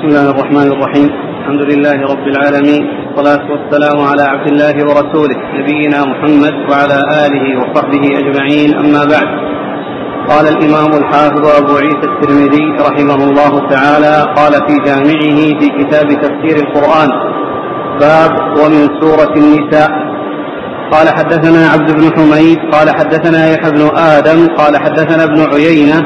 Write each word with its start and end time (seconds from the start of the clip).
بسم 0.00 0.08
الله 0.08 0.30
الرحمن 0.30 0.68
الرحيم. 0.72 1.08
الحمد 1.40 1.62
لله 1.70 1.98
رب 2.12 2.26
العالمين. 2.32 2.82
والصلاة 3.16 3.44
والسلام 3.52 3.98
على 4.10 4.22
عبد 4.22 4.48
الله 4.52 4.74
ورسوله 4.88 5.38
نبينا 5.58 5.98
محمد 6.12 6.54
وعلى 6.70 6.98
آله 7.24 7.44
وصحبه 7.60 8.04
أجمعين. 8.20 8.70
أما 8.82 9.02
بعد. 9.12 9.28
قال 10.30 10.44
الإمام 10.54 10.90
الحافظ 11.00 11.44
أبو 11.60 11.72
عيسى 11.82 12.06
الترمذي 12.12 12.66
رحمه 12.88 13.20
الله 13.28 13.52
تعالى 13.68 14.14
قال 14.38 14.52
في 14.66 14.74
جامعه 14.88 15.38
في 15.60 15.68
كتاب 15.78 16.08
تفسير 16.24 16.56
القرآن 16.64 17.10
باب 18.00 18.32
ومن 18.60 18.82
سورة 19.00 19.32
النساء. 19.42 19.90
قال 20.92 21.06
حدثنا 21.18 21.62
عبد 21.74 21.90
بن 21.98 22.04
حميد 22.16 22.58
قال 22.74 22.90
حدثنا 22.98 23.40
يحيى 23.52 23.70
بن 23.70 23.82
آدم 23.96 24.46
قال 24.60 24.72
حدثنا 24.84 25.24
ابن 25.24 25.40
عيينة 25.54 25.98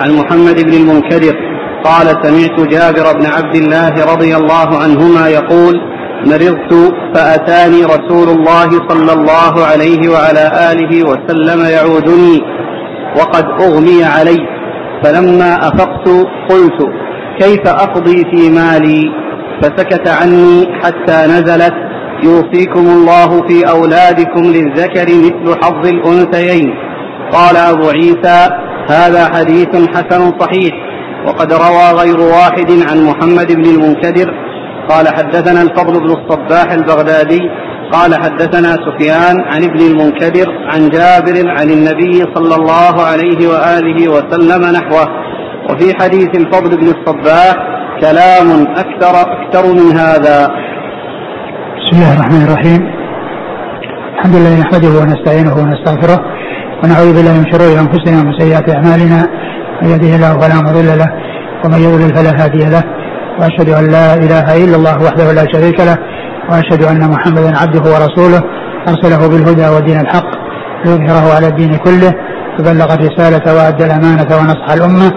عن 0.00 0.10
محمد 0.20 0.56
بن 0.66 0.74
المنكدر 0.74 1.51
قال 1.84 2.06
سمعت 2.06 2.68
جابر 2.68 3.18
بن 3.18 3.26
عبد 3.26 3.56
الله 3.56 4.12
رضي 4.12 4.36
الله 4.36 4.78
عنهما 4.82 5.28
يقول 5.28 5.74
مرضت 6.26 6.94
فأتاني 7.14 7.84
رسول 7.84 8.28
الله 8.28 8.70
صلى 8.88 9.12
الله 9.12 9.66
عليه 9.66 10.08
وعلى 10.08 10.72
آله 10.72 10.92
وسلم 11.10 11.60
يعودني 11.76 12.40
وقد 13.18 13.44
أغمي 13.60 14.04
علي 14.04 14.38
فلما 15.04 15.54
أفقت 15.68 16.08
قلت 16.50 16.80
كيف 17.40 17.66
أقضي 17.66 18.24
في 18.30 18.50
مالي؟ 18.50 19.02
فسكت 19.62 20.08
عني 20.08 20.66
حتى 20.82 21.26
نزلت 21.26 21.74
يوصيكم 22.24 22.80
الله 22.80 23.42
في 23.48 23.68
أولادكم 23.70 24.42
للذكر 24.42 25.06
مثل 25.06 25.60
حظ 25.62 25.86
الأنثيين. 25.86 26.74
قال 27.32 27.56
أبو 27.56 27.88
عيسى 27.88 28.48
هذا 28.88 29.24
حديث 29.34 29.68
حسن 29.94 30.32
صحيح. 30.40 30.91
وقد 31.26 31.52
روى 31.52 31.86
غير 32.02 32.20
واحد 32.20 32.70
عن 32.90 32.98
محمد 33.08 33.52
بن 33.52 33.64
المنكدر 33.74 34.28
قال 34.88 35.08
حدثنا 35.08 35.62
الفضل 35.62 36.00
بن 36.00 36.10
الصباح 36.10 36.72
البغدادي 36.72 37.40
قال 37.92 38.14
حدثنا 38.14 38.76
سفيان 38.86 39.36
عن 39.52 39.64
ابن 39.64 39.80
المنكدر 39.90 40.46
عن 40.72 40.88
جابر 40.88 41.50
عن 41.50 41.70
النبي 41.70 42.24
صلى 42.34 42.54
الله 42.54 42.94
عليه 43.10 43.48
وآله 43.48 44.08
وسلم 44.14 44.62
نحوه. 44.76 45.06
وفي 45.70 45.94
حديث 46.00 46.28
الفضل 46.34 46.76
بن 46.76 46.86
الصباح 46.86 47.54
كلام 48.00 48.66
أكثر 48.76 49.14
أكثر 49.20 49.72
من 49.72 49.96
هذا. 49.96 50.48
بسم 51.78 51.94
الله 51.96 52.14
الرحمن 52.14 52.42
الرحيم. 52.48 52.82
الحمد 54.14 54.34
لله 54.36 54.60
نحمده 54.60 55.00
ونستعينه 55.00 55.54
ونستغفره 55.62 56.20
ونعوذ 56.84 57.14
بالله 57.16 57.32
من 57.38 57.52
شرور 57.52 57.80
أنفسنا 57.80 58.20
ومن 58.20 58.38
سيئات 58.38 58.70
أعمالنا. 58.74 59.20
من 59.82 59.88
يهده 59.88 60.16
الله 60.16 60.32
فلا 60.40 60.56
مضل 60.68 60.98
له 60.98 61.08
ومن 61.64 61.80
يضلل 61.86 62.16
فلا 62.16 62.44
هادي 62.44 62.64
له. 62.74 62.82
وأشهد 63.40 63.68
أن 63.68 63.84
لا 63.90 64.14
إله 64.14 64.64
إلا 64.64 64.76
الله 64.76 64.96
وحده 65.06 65.32
لا 65.32 65.44
شريك 65.52 65.80
له 65.80 65.96
وأشهد 66.50 66.82
أن 66.82 67.10
محمدا 67.10 67.58
عبده 67.58 67.84
ورسوله. 67.92 68.42
أرسله 68.88 69.28
بالهدى 69.28 69.68
ودين 69.68 70.00
الحق 70.00 70.30
ليظهره 70.84 71.34
على 71.36 71.46
الدين 71.46 71.76
كله. 71.76 72.12
فبلغ 72.58 72.94
الرسالة 72.94 73.54
وأدى 73.56 73.84
الأمانة 73.84 74.30
ونصح 74.38 74.72
الأمة. 74.72 75.12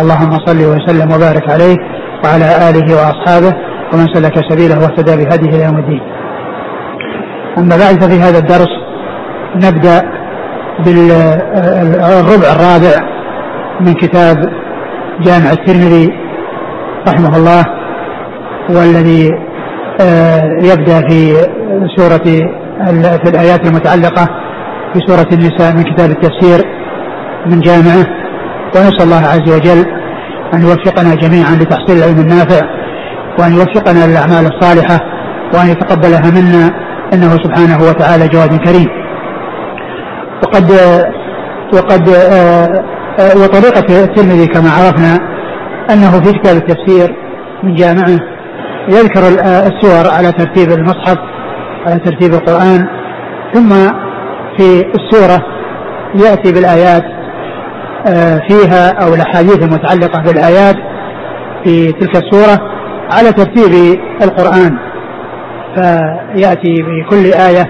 اللهم 0.00 0.32
صل 0.46 0.60
وسلم 0.72 1.12
وبارك 1.14 1.50
عليه 1.50 1.76
وعلى 2.24 2.48
آله 2.68 2.86
وأصحابه 2.96 3.52
ومن 3.92 4.06
سلك 4.14 4.34
سبيله 4.50 4.78
واهتدى 4.80 5.12
بهديه 5.16 5.50
إلى 5.56 5.64
يوم 5.64 5.78
الدين. 5.78 6.02
أما 7.58 7.76
بعد 7.76 8.02
ففي 8.02 8.20
هذا 8.20 8.38
الدرس 8.38 8.72
نبدأ 9.56 10.02
بالربع 10.84 12.48
الرابع 12.56 12.94
من 13.80 13.94
كتاب 13.94 14.36
جامع 15.20 15.50
الترمذي 15.52 16.10
رحمه 17.08 17.36
الله 17.36 17.64
والذي 18.70 19.30
آه، 20.00 20.42
يبدأ 20.62 21.08
في 21.08 21.32
سورة 21.96 22.24
في 23.24 23.30
الآيات 23.30 23.66
المتعلقة 23.66 24.24
في 24.92 25.00
سورة 25.06 25.28
النساء 25.32 25.72
من 25.76 25.82
كتاب 25.82 26.10
التفسير 26.10 26.64
من 27.46 27.60
جامعه. 27.60 28.06
ونسأل 28.76 29.02
الله 29.02 29.26
عز 29.26 29.54
وجل 29.56 29.84
أن 30.54 30.62
يوفقنا 30.62 31.14
جميعا 31.14 31.54
لتحصيل 31.54 31.98
العلم 31.98 32.20
النافع 32.20 32.60
وأن 33.38 33.52
يوفقنا 33.52 34.06
للأعمال 34.06 34.50
الصالحة 34.54 34.98
وأن 35.54 35.66
يتقبلها 35.66 36.30
منا 36.30 36.70
إنه 37.14 37.30
سبحانه 37.30 37.78
وتعالى 37.88 38.28
جواد 38.28 38.56
كريم. 38.56 38.88
وقد 40.42 40.72
وقد 41.74 42.08
آه، 42.08 42.84
وطريقة 43.20 44.04
الترمذي 44.04 44.46
كما 44.46 44.70
عرفنا 44.70 45.18
أنه 45.90 46.20
في 46.20 46.32
كتاب 46.38 46.56
التفسير 46.56 47.16
من 47.62 47.74
جامعه 47.74 48.18
يذكر 48.88 49.20
السور 49.42 50.14
على 50.14 50.32
ترتيب 50.32 50.70
المصحف 50.78 51.18
على 51.86 52.00
ترتيب 52.00 52.34
القرآن 52.34 52.86
ثم 53.54 53.70
في 54.58 54.84
السورة 54.94 55.42
يأتي 56.14 56.52
بالآيات 56.52 57.04
آه، 58.06 58.40
فيها 58.48 59.04
أو 59.04 59.14
الأحاديث 59.14 59.62
المتعلقة 59.62 60.22
بالآيات 60.22 60.76
في 61.64 61.92
تلك 61.92 62.16
السورة 62.16 62.60
على 63.12 63.32
ترتيب 63.32 64.00
القرآن. 64.22 64.78
فيأتي 65.76 66.74
بكل 66.82 67.24
آية 67.24 67.66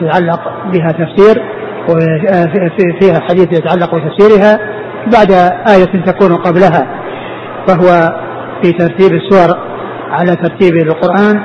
تتعلق 0.00 0.40
بها 0.72 0.92
تفسير 0.92 1.42
وفيها 1.88 3.20
حديث 3.20 3.58
يتعلق 3.58 3.94
بتفسيرها 3.94 4.58
بعد 5.12 5.32
آية 5.68 6.04
تكون 6.06 6.36
قبلها 6.36 6.86
فهو 7.66 8.12
في 8.62 8.72
ترتيب 8.72 9.12
السور 9.12 9.56
على 10.10 10.36
ترتيب 10.36 10.76
القرآن 10.76 11.42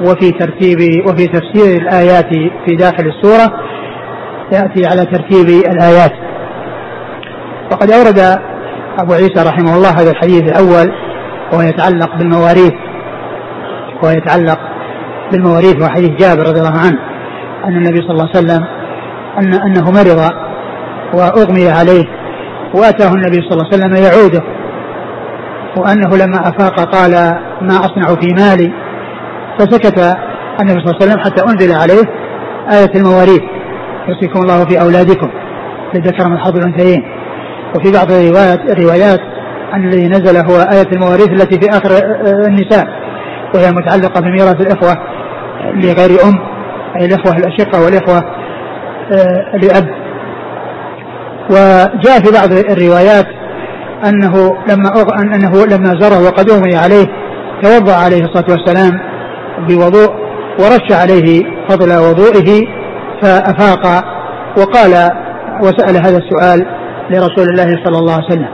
وفي 0.00 0.30
ترتيب 0.30 0.78
وفي 1.06 1.26
تفسير 1.26 1.82
الآيات 1.82 2.28
في 2.66 2.76
داخل 2.76 3.06
السورة 3.06 3.52
يأتي 4.52 4.86
على 4.86 5.06
ترتيب 5.06 5.48
الآيات. 5.48 6.12
وقد 7.72 7.90
أورد 7.90 8.38
أبو 8.98 9.12
عيسى 9.12 9.48
رحمه 9.48 9.76
الله 9.76 9.90
هذا 9.90 10.10
الحديث 10.10 10.42
الأول 10.42 10.92
وهو 11.52 11.62
يتعلق 11.62 12.16
بالمواريث 12.16 12.72
وهو 14.02 14.12
يتعلق 14.12 14.58
بالمواريث 15.32 15.82
وحديث 15.82 16.10
جابر 16.10 16.42
رضي 16.42 16.60
الله 16.60 16.78
عنه 16.78 16.98
أن 17.64 17.76
النبي 17.76 17.98
صلى 17.98 18.10
الله 18.10 18.28
عليه 18.34 18.38
وسلم 18.38 18.81
أن 19.38 19.54
أنه 19.54 19.90
مرض 19.90 20.30
وأغمي 21.14 21.68
عليه 21.68 22.04
وأتاه 22.74 23.12
النبي 23.14 23.36
صلى 23.36 23.52
الله 23.52 23.64
عليه 23.72 23.74
وسلم 23.74 23.94
يعوده 24.04 24.42
وأنه 25.76 26.16
لما 26.16 26.48
أفاق 26.48 26.80
قال 26.80 27.10
ما 27.60 27.76
أصنع 27.76 28.06
في 28.06 28.34
مالي 28.34 28.72
فسكت 29.58 29.98
النبي 30.60 30.80
صلى 30.80 30.90
الله 30.90 30.96
عليه 31.00 31.06
وسلم 31.06 31.20
حتى 31.20 31.44
أنزل 31.44 31.72
عليه 31.72 32.02
آية 32.72 33.00
المواريث. 33.00 33.42
يوصيكم 34.08 34.40
الله 34.42 34.64
في 34.64 34.80
أولادكم. 34.80 35.30
للذكر 35.94 36.28
من 36.28 36.38
حظ 36.38 36.56
الأنثيين. 36.56 37.02
وفي 37.74 37.92
بعض 37.92 38.12
الروايات 38.12 38.60
الروايات 38.70 39.20
أن 39.74 39.88
الذي 39.88 40.08
نزل 40.08 40.36
هو 40.36 40.56
آية 40.72 40.88
المواريث 40.92 41.28
التي 41.28 41.60
في 41.60 41.70
آخر 41.70 41.90
النساء. 42.48 42.86
وهي 43.54 43.72
متعلقة 43.72 44.20
بميراث 44.20 44.60
الإخوة 44.60 44.94
لغير 45.74 46.10
أم 46.24 46.38
أي 47.00 47.06
الإخوة 47.06 47.36
الأشقة 47.36 47.84
والإخوة. 47.84 48.18
آه، 48.18 48.41
لأب 49.62 49.88
وجاء 51.50 52.20
في 52.24 52.32
بعض 52.32 52.52
الروايات 52.52 53.26
أنه 54.04 54.56
لما 54.70 54.88
أنه 55.34 55.66
لما 55.66 56.00
زره 56.00 56.26
وقد 56.26 56.50
أغمي 56.50 56.76
عليه 56.76 57.06
توضأ 57.62 57.94
عليه 57.94 58.24
الصلاة 58.24 58.46
والسلام 58.50 59.00
بوضوء 59.68 60.10
ورش 60.58 60.92
عليه 60.92 61.42
فضل 61.68 61.92
وضوئه 61.92 62.66
فأفاق 63.22 64.04
وقال 64.58 65.10
وسأل 65.62 65.96
هذا 65.96 66.18
السؤال 66.18 66.66
لرسول 67.10 67.48
الله 67.48 67.84
صلى 67.84 67.98
الله 67.98 68.12
عليه 68.12 68.24
وسلم. 68.24 68.48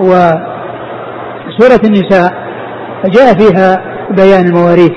وسورة 0.00 1.80
النساء 1.84 2.32
جاء 3.04 3.34
فيها 3.34 3.82
بيان 4.10 4.46
المواريث. 4.46 4.92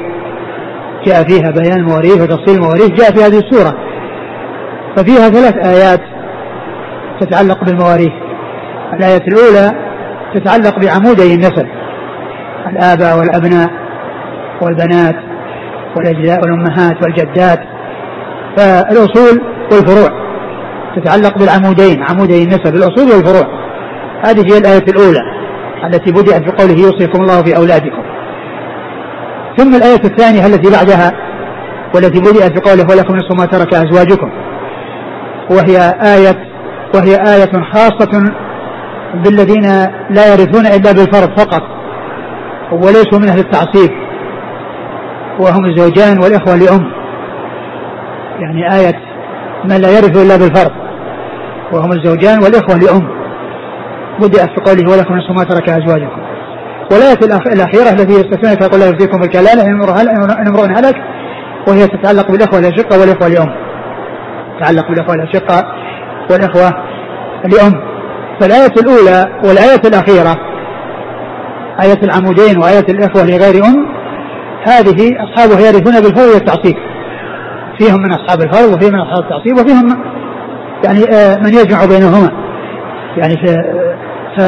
جاء 1.05 1.23
فيها 1.23 1.51
بيان 1.51 1.79
المواريث 1.79 2.21
وتفصيل 2.21 2.55
المواريث. 2.55 2.89
جاء 2.89 3.11
في 3.11 3.23
هذه 3.23 3.39
السورة. 3.39 3.86
ففيها 4.97 5.29
ثلاث 5.29 5.67
آيات 5.67 6.01
تتعلق 7.21 7.63
بالمواريث. 7.63 8.11
الآية 8.93 9.23
الأولى 9.27 9.71
تتعلق 10.35 10.79
بعمودي 10.79 11.33
النسل 11.33 11.67
الآباء 12.67 13.17
والأبناء 13.19 13.69
والبنات 14.61 15.15
والأجزاء 15.97 16.39
والأمهات 16.41 17.03
والجدات. 17.03 17.59
فالأصول 18.57 19.41
والفروع 19.71 20.09
تتعلق 20.95 21.37
بالعمودين 21.37 22.03
عمودي 22.09 22.43
النسب 22.43 22.75
الأصول 22.75 23.11
والفروع. 23.11 23.47
هذه 24.25 24.53
هي 24.53 24.57
الآية 24.57 24.85
الأولى 24.89 25.19
التي 25.85 26.11
بدأت 26.11 26.41
بقوله 26.41 26.73
يوصيكم 26.73 27.21
الله 27.21 27.43
في 27.43 27.57
أولادكم. 27.57 28.03
ثم 29.57 29.75
الآية 29.75 30.01
الثانية 30.05 30.45
التي 30.45 30.71
بعدها 30.71 31.11
والتي 31.95 32.19
بدأت 32.19 32.51
بقوله 32.59 32.85
ولكم 32.89 33.15
نصف 33.15 33.39
ما 33.39 33.45
ترك 33.45 33.73
أزواجكم. 33.73 34.46
وهي 35.49 35.77
آية 36.15 36.47
وهي 36.95 37.15
آية 37.15 37.51
خاصة 37.73 38.33
بالذين 39.23 39.63
لا 40.09 40.33
يرثون 40.33 40.65
إلا 40.65 40.91
بالفرض 40.91 41.39
فقط 41.39 41.61
وليسوا 42.71 43.19
من 43.19 43.29
أهل 43.29 43.39
التعصيب 43.39 43.91
وهم 45.39 45.65
الزوجان 45.65 46.23
والإخوة 46.23 46.55
لأم. 46.55 46.91
يعني 48.39 48.75
آية 48.75 48.99
من 49.65 49.75
لا 49.81 49.89
يرث 49.89 50.17
إلا 50.25 50.37
بالفرض 50.37 50.71
وهم 51.73 51.91
الزوجان 51.91 52.43
والإخوة 52.43 52.77
لأم. 52.77 53.07
بدأت 54.19 54.49
في 54.49 54.61
قوله 54.65 54.91
ولكم 54.91 55.13
نصف 55.13 55.31
ما 55.37 55.43
ترك 55.43 55.69
أزواجكم. 55.69 56.21
والآية 56.91 57.19
الأخيرة 57.53 57.89
التي 57.89 58.13
يستثنى 58.13 58.57
فيقول 58.61 58.79
لا 58.79 58.85
يفتيكم 58.85 59.17
بالكلالة 59.17 59.61
إن 59.61 60.47
امرؤ 60.47 60.65
هلك 60.65 60.95
وهي 61.67 61.87
تتعلق 61.87 62.31
بالإخوة 62.31 62.59
الأشقة 62.59 62.99
والإخوة 62.99 63.27
لأم. 63.27 63.66
تتعلق 64.59 64.87
بالإخوة 64.87 65.15
الأشقة 65.15 65.63
والإخوة 66.31 66.69
لأم 67.45 67.97
فالآية 68.39 68.73
الأولى 68.77 69.41
والآية 69.43 69.81
الأخيرة 69.85 70.35
آية 71.83 72.03
العمودين 72.03 72.57
وآية 72.57 72.85
الإخوة 72.89 73.23
لغير 73.23 73.65
أم 73.65 73.97
هذه 74.63 75.15
أصحابها 75.23 75.59
يرثون 75.59 76.01
بالفرض 76.01 76.33
والتعصيب. 76.33 76.75
فيهم 77.79 78.01
من 78.01 78.11
أصحاب 78.13 78.41
الفرض 78.41 78.73
وفيهم 78.73 78.93
من 78.93 78.99
أصحاب 78.99 79.23
التعصيب 79.23 79.57
وفيهم 79.57 80.03
يعني 80.85 81.03
آه، 81.13 81.37
من 81.37 81.53
يجمع 81.53 81.85
بينهما. 81.85 82.31
يعني 83.17 83.35
ف, 83.35 83.49
ف 84.37 84.41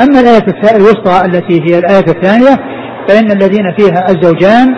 أما 0.00 0.20
الآية 0.20 0.76
الوسطى 0.76 1.26
التي 1.26 1.62
هي 1.62 1.78
الآية 1.78 2.04
الثانية 2.08 2.56
فإن 3.08 3.30
الذين 3.30 3.74
فيها 3.78 4.04
الزوجان 4.08 4.74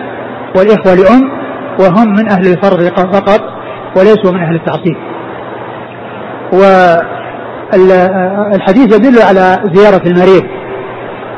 والإخوة 0.55 0.93
لأم 0.95 1.38
وهم 1.79 2.07
من 2.07 2.31
أهل 2.31 2.47
الفرض 2.47 2.81
فقط 3.13 3.41
وليسوا 3.97 4.31
من 4.31 4.39
أهل 4.39 4.55
التعصيب. 4.55 4.97
والحديث 7.73 8.95
يدل 8.95 9.21
على 9.21 9.57
زيارة 9.73 10.01
المريض 10.07 10.43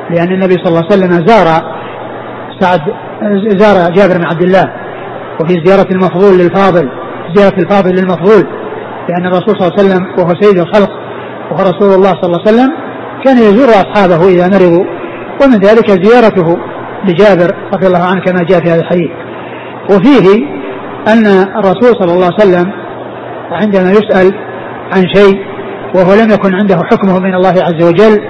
لأن 0.09 0.31
النبي 0.33 0.53
صلى 0.53 0.67
الله 0.67 0.83
عليه 0.91 0.93
وسلم 0.93 1.27
زار 1.27 1.47
سعد 2.59 2.81
زار 3.47 3.91
جابر 3.91 4.17
بن 4.17 4.25
عبد 4.25 4.41
الله 4.41 4.73
وفي 5.41 5.53
زيارة 5.65 5.87
المفضول 5.91 6.37
للفاضل 6.37 6.89
زيارة 7.35 7.55
الفاضل 7.59 7.95
للمفضول 7.95 8.43
لأن 9.09 9.25
الرسول 9.25 9.55
صلى 9.59 9.67
الله 9.67 9.79
عليه 9.79 9.83
وسلم 9.83 10.05
وهو 10.17 10.33
سيد 10.41 10.59
الخلق 10.59 10.89
وهو 11.51 11.61
رسول 11.61 11.93
الله 11.95 12.09
صلى 12.21 12.23
الله 12.23 12.41
عليه 12.47 12.51
وسلم 12.51 12.69
كان 13.23 13.37
يزور 13.37 13.69
أصحابه 13.69 14.29
إذا 14.29 14.47
مرضوا 14.47 14.85
ومن 15.43 15.59
ذلك 15.59 15.91
زيارته 15.91 16.57
لجابر 17.05 17.55
رضي 17.73 17.87
الله 17.87 18.03
عنه 18.03 18.21
كما 18.25 18.43
جاء 18.43 18.59
في 18.59 18.69
هذا 18.71 18.81
الحديث. 18.81 19.11
وفيه 19.91 20.45
أن 21.07 21.25
الرسول 21.57 21.95
صلى 21.99 22.13
الله 22.13 22.25
عليه 22.25 22.35
وسلم 22.49 22.71
عندما 23.51 23.91
يسأل 23.91 24.33
عن 24.93 25.03
شيء 25.15 25.39
وهو 25.95 26.13
لم 26.13 26.31
يكن 26.31 26.55
عنده 26.55 26.75
حكمه 26.91 27.19
من 27.19 27.35
الله 27.35 27.49
عز 27.63 27.83
وجل 27.83 28.21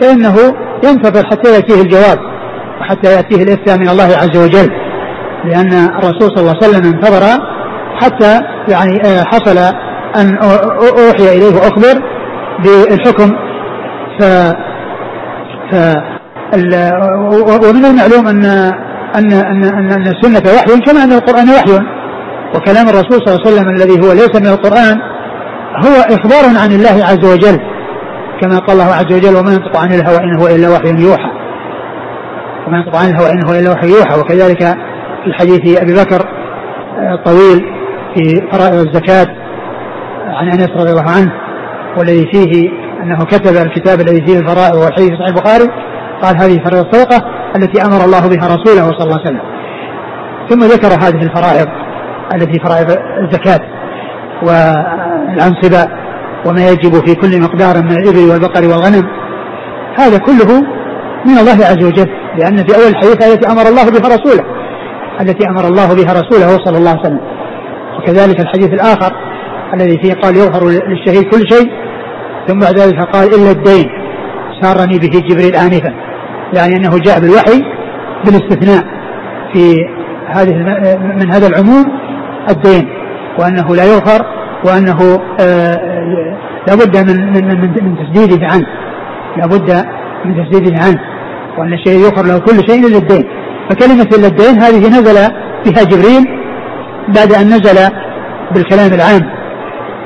فإنه 0.00 0.36
ينتظر 0.84 1.26
حتى 1.26 1.54
يأتيه 1.54 1.82
الجواب 1.82 2.18
وحتى 2.80 3.12
يأتيه 3.12 3.42
الإفتاء 3.42 3.78
من 3.78 3.88
الله 3.88 4.04
عز 4.04 4.36
وجل. 4.36 4.70
لأن 5.44 5.72
الرسول 5.72 6.36
صلى 6.36 6.40
الله 6.40 6.54
عليه 6.62 6.68
وسلم 6.68 6.94
انتظر 6.94 7.42
حتى 8.00 8.40
يعني 8.68 9.00
آه، 9.06 9.24
حصل 9.24 9.58
أن 10.16 10.36
أوحي 10.82 11.36
إليه 11.36 11.56
وأخبر 11.56 12.02
بالحكم. 12.64 13.36
ف 14.18 14.24
ف 15.72 15.76
ومن 17.68 17.84
المعلوم 17.84 18.26
أن 18.28 18.72
أن 19.16 19.32
أن 19.32 19.64
أن, 19.64 19.92
أن 19.92 20.06
السنة 20.06 20.52
وحي 20.54 20.80
كما 20.80 21.04
أن 21.04 21.12
القرآن 21.12 21.50
وحي. 21.50 21.86
وكلام 22.54 22.88
الرسول 22.88 23.20
صلى 23.24 23.34
الله 23.34 23.46
عليه 23.46 23.56
وسلم 23.56 23.68
الذي 23.68 24.06
هو 24.06 24.12
ليس 24.12 24.40
من 24.40 24.46
القرآن 24.46 24.96
هو 25.84 26.14
إخبار 26.14 26.62
عن 26.62 26.72
الله 26.72 27.04
عز 27.04 27.24
وجل 27.32 27.60
كما 28.40 28.58
قال 28.58 28.80
الله 28.80 28.94
عز 28.94 29.12
وجل 29.12 29.36
وما 29.36 29.52
ينطق 29.52 29.76
عن 29.76 29.92
الهوى 29.92 30.18
إن 30.24 30.40
هو 30.40 30.46
إلا 30.46 30.68
وحي 30.68 30.88
يوحى. 30.88 31.30
وما 32.66 32.78
ينطق 32.78 32.96
عن 32.96 33.08
الهوى 33.08 33.30
إن 33.30 33.48
هو 33.48 33.54
إلا 33.54 33.70
وحي 33.72 33.88
يوحى. 33.88 34.20
وكذلك 34.20 34.62
في 35.22 35.26
الحديث 35.26 35.82
أبي 35.82 35.94
بكر 35.94 36.26
الطويل 37.14 37.64
آه، 37.64 38.14
في 38.14 38.48
فرائض 38.52 38.74
الزكاة 38.74 39.26
عن 40.26 40.48
أنس 40.48 40.68
رضي 40.76 40.90
الله 40.90 41.10
عنه 41.10 41.32
والذي 41.98 42.26
فيه 42.32 42.70
أنه 43.02 43.24
كتب 43.24 43.66
الكتاب 43.66 44.00
الذي 44.00 44.26
فيه 44.26 44.38
الفرائض 44.38 44.74
والحديث 44.74 45.08
في 45.08 45.16
صحيح 45.16 45.28
البخاري 45.28 45.68
قال 46.22 46.36
هذه 46.36 46.64
فريضة 46.64 46.90
الصدقة 46.90 47.35
التي 47.56 47.82
أمر 47.82 48.04
الله 48.04 48.20
بها 48.20 48.46
رسوله 48.46 48.90
صلى 48.98 49.04
الله 49.04 49.20
عليه 49.20 49.28
وسلم. 49.28 49.42
ثم 50.48 50.60
ذكر 50.60 50.88
هذه 50.88 51.22
الفرائض 51.22 51.66
التي 52.34 52.60
فرائض 52.64 52.98
الزكاة 53.22 53.60
والأنصبة 54.42 55.92
وما 56.46 56.68
يجب 56.70 57.06
في 57.06 57.14
كل 57.14 57.42
مقدار 57.42 57.82
من 57.82 57.92
الإبل 57.92 58.30
والبقر 58.30 58.62
والغنم. 58.62 59.02
هذا 59.98 60.18
كله 60.18 60.60
من 61.26 61.38
الله 61.38 61.66
عز 61.66 61.84
وجل 61.84 62.10
لأن 62.38 62.56
في 62.56 62.76
أول 62.76 62.88
الحديث 62.88 63.22
التي 63.22 63.52
أمر 63.52 63.62
الله 63.62 63.90
بها 63.90 64.08
رسوله 64.16 64.44
التي 65.20 65.48
أمر 65.48 65.68
الله 65.68 65.94
بها 65.94 66.12
رسوله 66.12 66.64
صلى 66.64 66.78
الله 66.78 66.90
عليه 66.90 67.00
وسلم. 67.00 67.20
وكذلك 67.98 68.40
الحديث 68.40 68.68
الآخر 68.68 69.12
الذي 69.74 69.98
فيه 70.02 70.14
قال 70.14 70.36
يظهر 70.36 70.64
للشهيد 70.64 71.22
كل 71.22 71.42
شيء. 71.52 71.70
ثم 72.46 72.58
بعد 72.58 72.78
ذلك 72.78 72.98
قال 73.12 73.34
إلا 73.34 73.50
الدين. 73.50 73.86
سارني 74.62 74.98
به 74.98 75.20
جبريل 75.28 75.56
آنفا. 75.56 76.05
يعني 76.54 76.76
أنه 76.76 76.98
جاء 76.98 77.20
بالوحي 77.20 77.62
بالاستثناء 78.24 78.84
في 79.52 79.74
هذه 80.28 80.54
من 80.96 81.32
هذا 81.32 81.46
العموم 81.46 81.84
الدين 82.50 82.88
وأنه 83.38 83.74
لا 83.74 83.84
يغفر 83.84 84.26
وأنه 84.64 85.20
آه، 85.40 86.36
لابد 86.68 86.96
من 86.96 87.32
من 87.32 87.44
من, 87.44 87.70
من 87.82 87.96
تسديده 87.96 88.46
عنه. 88.46 88.66
لابد 89.36 89.86
من 90.24 90.44
تسديده 90.44 90.82
عنه. 90.84 91.00
وأن 91.58 91.72
الشيء 91.72 91.98
يغفر 91.98 92.26
له 92.26 92.38
كل 92.38 92.68
شيء 92.68 92.86
إلا 92.86 92.98
الدين. 92.98 93.24
فكلمة 93.70 94.08
إلا 94.18 94.26
الدين 94.26 94.62
هذه 94.62 94.88
نزل 94.88 95.32
بها 95.66 95.84
جبريل 95.84 96.24
بعد 97.08 97.32
أن 97.32 97.46
نزل 97.46 97.92
بالكلام 98.54 98.92
العام. 98.92 99.30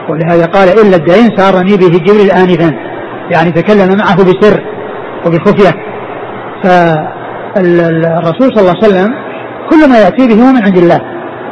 ولهذا 0.08 0.46
قال 0.46 0.68
إلا 0.68 0.96
الدين 0.96 1.36
سارني 1.36 1.76
به 1.76 1.98
جبريل 1.98 2.30
آنفا. 2.30 2.74
يعني 3.30 3.52
تكلم 3.52 3.98
معه 3.98 4.16
بسر 4.16 4.60
وبخفية. 5.26 5.90
فالرسول 6.62 8.48
صلى 8.54 8.60
الله 8.60 8.74
عليه 8.76 8.88
وسلم 8.88 9.10
كل 9.70 9.88
ما 9.90 9.98
يأتي 9.98 10.28
به 10.28 10.42
هو 10.42 10.52
من 10.52 10.62
عند 10.64 10.78
الله. 10.78 11.00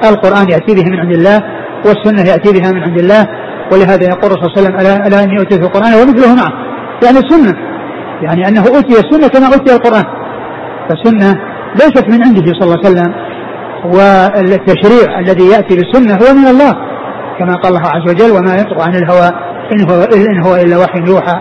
القرآن 0.04 0.48
يأتي 0.48 0.74
به 0.74 0.84
من 0.90 1.00
عند 1.00 1.12
الله 1.12 1.42
والسنة 1.86 2.22
يأتي 2.30 2.52
بها 2.52 2.72
من 2.72 2.82
عند 2.82 2.98
الله 2.98 3.26
ولهذا 3.72 4.04
يقول 4.04 4.30
صلى 4.30 4.46
الله 4.46 4.52
عليه 4.56 4.60
وسلم 4.60 5.06
ألا 5.06 5.24
إني 5.24 5.38
أوتيت 5.38 5.62
القرآن 5.62 5.94
ومثله 5.94 6.34
معه. 6.34 6.52
يعني 7.04 7.18
السنة 7.18 7.54
يعني 8.22 8.48
أنه 8.48 8.60
أوتي 8.60 9.00
السنة 9.00 9.28
كما 9.28 9.46
أوتي 9.46 9.76
القرآن. 9.76 10.04
فالسنة 10.88 11.30
ليست 11.74 12.08
من 12.08 12.22
عنده 12.22 12.52
صلى 12.52 12.64
الله 12.64 12.78
عليه 12.78 12.88
وسلم 12.88 13.14
والتشريع 13.84 15.18
الذي 15.18 15.44
يأتي 15.44 15.76
بالسنة 15.76 16.14
هو 16.14 16.34
من 16.34 16.46
الله 16.46 16.72
كما 17.38 17.54
قال 17.62 17.76
الله 17.76 17.88
عز 17.88 18.10
وجل 18.10 18.30
وما 18.30 18.56
ينطق 18.58 18.82
عن 18.82 18.94
الهوى 18.94 19.30
إن 19.72 19.90
هو, 19.90 20.02
إن 20.02 20.46
هو 20.46 20.56
إلا 20.56 20.76
وحي 20.76 20.98
يوحى 20.98 21.36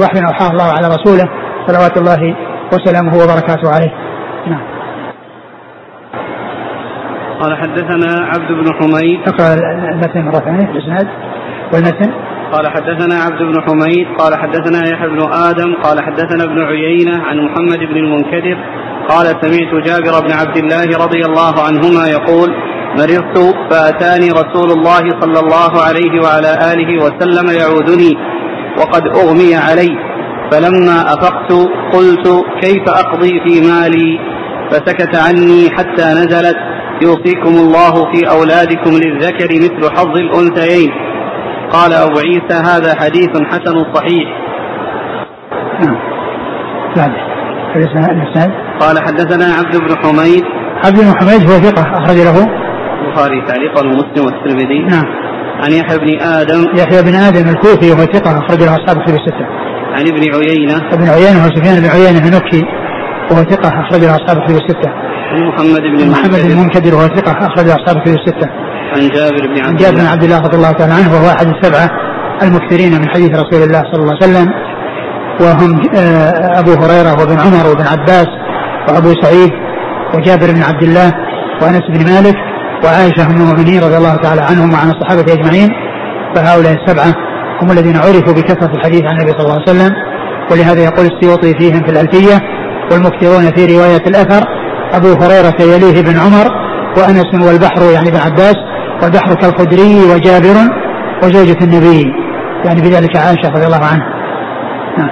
وحي 0.00 0.20
أوحاه 0.28 0.50
الله 0.50 0.64
على 0.64 0.88
رسوله. 0.88 1.28
صلوات 1.66 1.98
الله 1.98 2.36
وسلامه 2.72 3.14
وبركاته 3.14 3.70
عليه. 3.74 3.92
نعم. 4.46 4.64
قال 7.40 7.56
حدثنا 7.56 8.26
عبد 8.26 8.52
بن 8.52 8.66
حميد. 8.74 9.20
اقرأ 9.28 9.54
المتن 9.92 10.24
مرة 10.24 10.38
ثانية 10.38 10.70
الإسناد. 10.70 11.08
والمتن؟ 11.74 12.10
قال 12.52 12.68
حدثنا 12.68 13.14
عبد 13.22 13.42
بن 13.42 13.62
حميد. 13.66 14.06
قال 14.18 14.34
حدثنا 14.34 14.80
يحيى 14.92 15.08
بن 15.08 15.22
آدم. 15.32 15.74
قال 15.82 16.04
حدثنا 16.04 16.44
ابن 16.44 16.62
عيينة 16.64 17.22
عن 17.22 17.36
محمد 17.36 17.78
بن 17.78 17.96
المنكدر. 17.96 18.58
قال 19.08 19.26
سمعت 19.26 19.84
جابر 19.86 20.26
بن 20.26 20.32
عبد 20.32 20.56
الله 20.56 21.04
رضي 21.04 21.22
الله 21.28 21.54
عنهما 21.66 22.04
يقول 22.16 22.54
مرضت 22.98 23.56
فأتاني 23.70 24.28
رسول 24.30 24.70
الله 24.78 25.04
صلى 25.20 25.40
الله 25.40 25.72
عليه 25.86 26.14
وعلى 26.24 26.50
آله 26.72 27.04
وسلم 27.04 27.46
يعودني 27.60 28.12
وقد 28.78 29.02
أغمي 29.06 29.54
علي. 29.56 30.13
فلما 30.54 31.00
أفقت 31.00 31.52
قلت 31.92 32.28
كيف 32.62 32.88
أقضي 32.88 33.40
في 33.46 33.60
مالي؟ 33.70 34.18
فسكت 34.70 35.16
عني 35.16 35.70
حتى 35.70 36.02
نزلت 36.02 36.56
يوصيكم 37.02 37.48
الله 37.48 38.12
في 38.12 38.30
أولادكم 38.30 38.90
للذكر 38.90 39.48
مثل 39.54 39.96
حظ 39.96 40.16
الأنثيين. 40.16 40.90
قال 41.70 41.92
أبو 41.92 42.18
عيسى 42.18 42.54
هذا 42.70 42.94
حديث 43.00 43.30
حسن 43.50 43.94
صحيح. 43.94 44.28
نعم. 45.80 45.98
قال 48.80 48.98
حدثنا 49.06 49.44
عبد 49.44 49.76
بن 49.76 49.96
حميد. 50.02 50.44
عبد 50.84 51.00
بن 51.00 51.12
حميد 51.20 51.50
هو 51.50 51.56
ثقة 51.58 51.82
أخرج 51.82 52.16
له. 52.16 52.46
البخاري 53.02 53.42
تعليقا 53.46 53.86
ومسلم 53.86 54.24
والترمذي. 54.26 54.78
نعم. 54.78 55.04
عن 55.62 55.72
يحيى 55.72 55.98
بن 55.98 56.22
آدم. 56.22 56.66
يحيى 56.76 57.02
بن 57.02 57.14
آدم 57.14 57.48
الكوفي 57.48 57.90
وهو 57.92 58.04
ثقة 58.04 58.38
أخرج 58.38 58.62
له 58.62 58.76
أصحاب 58.76 58.96
الكتب 58.96 59.14
الستة. 59.14 59.73
عن 59.96 60.04
ابن 60.12 60.22
عيينة. 60.34 60.76
ابن 60.92 61.08
عيينة 61.08 61.44
هو 61.44 61.48
سفيان 61.56 61.80
بن 61.82 61.88
عيينة 61.94 62.18
النكي 62.18 62.62
وهو 63.30 63.42
ثقة 63.42 63.68
أخرج 63.68 64.04
له 64.04 64.16
أصحاب 64.16 64.36
الكتب 64.38 64.56
الستة. 64.62 64.90
عن 65.32 65.40
محمد 65.48 65.82
بن 65.82 66.10
محمد 66.10 66.40
بن 66.44 66.50
المنكدر. 66.50 66.94
وهو 66.94 67.06
ثقة 67.06 67.32
أخرج 67.32 67.68
أصحاب 67.68 67.96
الكتب 67.96 68.14
الستة. 68.20 68.48
عن 68.94 69.08
جابر 69.08 69.46
بن 69.46 69.64
عبد 69.64 69.76
جابر 69.76 69.96
بن 69.96 70.06
عبد 70.06 70.24
الله 70.24 70.40
رضي 70.40 70.56
الله 70.56 70.72
تعالى 70.72 70.94
عنه 70.94 71.12
وهو 71.14 71.28
أحد 71.28 71.46
السبعة 71.46 71.88
المكثرين 72.42 72.92
من 73.00 73.08
حديث 73.08 73.30
رسول 73.30 73.62
الله 73.62 73.82
صلى 73.92 74.02
الله 74.02 74.16
عليه 74.22 74.26
وسلم. 74.26 74.48
وهم 75.40 75.80
آه، 75.96 76.60
أبو 76.60 76.70
هريرة 76.70 77.12
وابن 77.20 77.38
عمر 77.40 77.70
وابن 77.70 77.86
عباس 77.86 78.26
وأبو 78.88 79.12
سعيد 79.22 79.52
وجابر 80.14 80.52
بن 80.52 80.62
عبد 80.62 80.82
الله 80.82 81.12
وأنس 81.62 81.82
بن 81.88 82.04
مالك 82.12 82.36
وعائشة 82.84 83.26
أم 83.26 83.30
المؤمنين 83.30 83.82
رضي 83.82 83.96
الله 83.96 84.16
تعالى 84.16 84.42
عنهم 84.42 84.72
وعن 84.72 84.90
الصحابة 84.90 85.32
أجمعين. 85.32 85.68
فهؤلاء 86.34 86.72
السبعة 86.82 87.14
هم 87.62 87.70
الذين 87.70 87.96
عرفوا 87.96 88.32
بكثرة 88.32 88.72
الحديث 88.76 89.02
عن 89.02 89.16
النبي 89.16 89.30
صلى 89.30 89.46
الله 89.46 89.60
عليه 89.60 89.70
وسلم 89.70 89.92
ولهذا 90.50 90.84
يقول 90.84 91.06
السيوطي 91.06 91.58
فيهم 91.58 91.84
في 91.84 91.90
الألفية 91.90 92.40
والمكثرون 92.90 93.56
في 93.56 93.76
رواية 93.76 94.04
الأثر 94.06 94.44
أبو 94.92 95.08
هريرة 95.08 95.74
يليه 95.74 96.02
بن 96.02 96.16
عمر 96.18 96.46
وأنس 96.98 97.48
والبحر 97.48 97.82
يعني 97.94 98.08
ابن 98.08 98.18
عباس 98.18 98.56
والبحر 99.02 99.34
كالخدري 99.34 99.94
وجابر 100.12 100.56
وزوجة 101.22 101.64
النبي 101.64 102.04
يعني 102.64 102.80
بذلك 102.80 103.16
عائشة 103.16 103.48
رضي 103.50 103.66
الله 103.66 103.84
عنها. 103.84 104.08
نعم. 104.98 105.10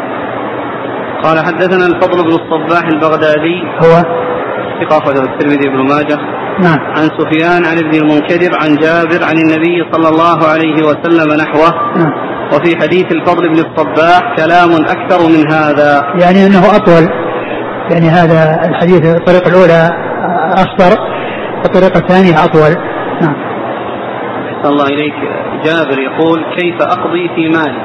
قال 1.22 1.38
حدثنا 1.38 1.87
الفضل 1.87 2.22
بن 2.22 2.28
الصباح 2.28 2.82
البغدادي 2.92 3.56
هو؟ 3.82 4.02
ثقة 4.80 4.99
أخرجه 4.99 5.22
الترمذي 5.22 5.68
بن 5.68 5.88
ماجه. 5.88 6.16
نعم. 6.61 6.78
عن 6.96 7.08
سفيان 7.18 7.64
عن 7.64 7.78
ابن 7.78 7.94
المنكدر 7.94 8.50
عن 8.62 8.76
جابر 8.76 9.25
عن 9.25 9.37
النبي 9.37 9.76
صلى 9.92 10.08
الله 10.08 10.49
عليه 10.49 10.84
وسلم 10.84 11.40
نحوه. 11.40 11.70
نعم. 11.96 12.31
وفي 12.54 12.76
حديث 12.76 13.12
الفضل 13.12 13.49
بن 13.49 13.54
الصباح 13.54 14.37
كلام 14.37 14.71
أكثر 14.85 15.28
من 15.28 15.52
هذا. 15.52 16.02
يعني 16.21 16.47
أنه 16.47 16.76
أطول. 16.76 17.09
يعني 17.90 18.09
هذا 18.09 18.68
الحديث 18.68 19.16
الطريقة 19.16 19.49
الأولى 19.49 19.90
أخطر 20.52 20.92
الطريقة 21.64 21.99
الثانية 21.99 22.44
أطول. 22.44 22.75
نعم. 23.23 23.35
أحسن 24.47 24.68
الله 24.68 24.87
إليك. 24.87 25.14
جابر 25.64 25.99
يقول 25.99 26.44
كيف 26.59 26.82
أقضي 26.82 27.28
في 27.35 27.49
مالي؟ 27.49 27.82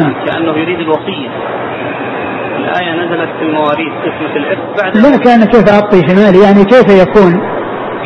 نعم. 0.00 0.14
كأنه 0.26 0.52
يريد 0.52 0.80
الوصية. 0.80 1.28
الآية 2.58 2.92
نزلت 2.92 3.30
في 3.38 3.44
المواريث 3.44 3.92
قسمة 4.04 4.36
الإرث 4.36 4.82
بعد 4.82 4.96
لا 4.96 5.16
كان 5.16 5.44
كيف 5.44 5.68
أعطي 5.72 6.00
في 6.08 6.14
مالي؟ 6.14 6.38
يعني 6.42 6.64
كيف 6.64 7.02
يكون 7.02 7.40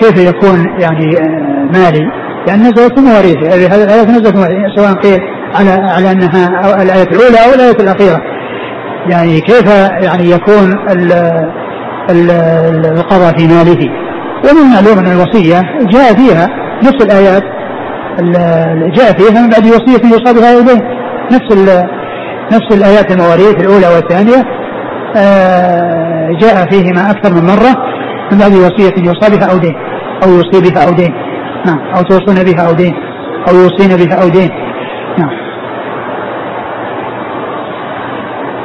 كيف 0.00 0.28
يكون 0.28 0.80
يعني 0.80 1.16
آه، 1.18 1.78
مالي؟ 1.78 2.10
يعني 2.48 2.62
نزلت 2.62 2.98
في 2.98 3.04
مواريث. 3.06 3.36
هذه 3.36 3.84
الآية 3.84 4.02
نزلت 4.02 4.36
سواء 4.76 4.92
قيل 4.92 5.35
على 5.58 5.70
على 5.70 6.12
أنها 6.12 6.48
الآية 6.82 7.08
الأولى 7.12 7.38
أو 7.46 7.54
الآية 7.54 7.76
الأخيرة. 7.80 8.20
يعني 9.10 9.40
كيف 9.40 9.66
يعني 10.02 10.30
يكون 10.30 10.72
ال 10.90 11.12
ال 12.10 12.30
القضاء 12.86 13.38
في 13.38 13.46
ماله؟ 13.46 13.90
ومن 14.44 14.62
المعلوم 14.62 14.98
أن 14.98 15.12
الوصية 15.12 15.62
جاء 15.80 16.14
فيها 16.14 16.48
نفس 16.82 17.04
الآيات 17.04 17.42
جاء 18.96 19.12
فيها 19.12 19.42
من 19.42 19.48
بعد 19.48 19.66
وصية 19.66 20.10
يوصى 20.10 20.40
بها 20.40 20.60
إليه. 20.60 20.96
نفس 21.32 21.78
نفس 22.52 22.76
الآيات 22.76 23.12
المواريث 23.12 23.54
الأولى 23.60 23.86
والثانية 23.94 24.44
آه، 25.16 26.28
جاء 26.40 26.70
فيهما 26.70 27.10
أكثر 27.10 27.34
من 27.34 27.46
مرة 27.46 27.76
من 28.32 28.38
بعد 28.38 28.52
وصية 28.52 28.94
يوصى 29.04 29.36
بها 29.36 29.52
أو 29.52 29.58
دين 29.58 29.74
أو 30.24 30.28
يوصي 30.28 30.70
بها 30.70 30.88
أو 30.88 30.92
دين. 30.92 31.14
نعم 31.66 31.78
أو 31.96 32.02
توصون 32.02 32.44
بها 32.44 32.68
أو 32.68 32.72
دين 32.72 32.94
أو 33.48 33.54
يوصين 33.54 33.96
بها 33.96 34.22
أو 34.22 34.28
دين 34.28 34.50
نعم 35.18 35.30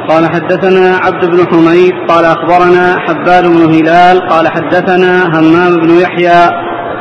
قال 0.08 0.26
حدثنا 0.34 0.96
عبد 0.96 1.24
بن 1.26 1.46
حميد 1.52 1.92
قال 2.08 2.24
أخبرنا 2.24 2.96
حبان 2.98 3.42
بن 3.42 3.74
هلال 3.74 4.28
قال 4.28 4.48
حدثنا 4.48 5.24
همام 5.26 5.76
بن 5.76 5.90
يحيى 5.90 6.50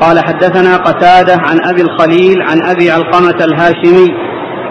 قال 0.01 0.19
حدثنا 0.19 0.77
قتادة 0.77 1.33
عن 1.33 1.59
أبي 1.69 1.81
الخليل 1.81 2.41
عن 2.41 2.61
أبي 2.69 2.91
علقمة 2.91 3.45
الهاشمي 3.45 4.11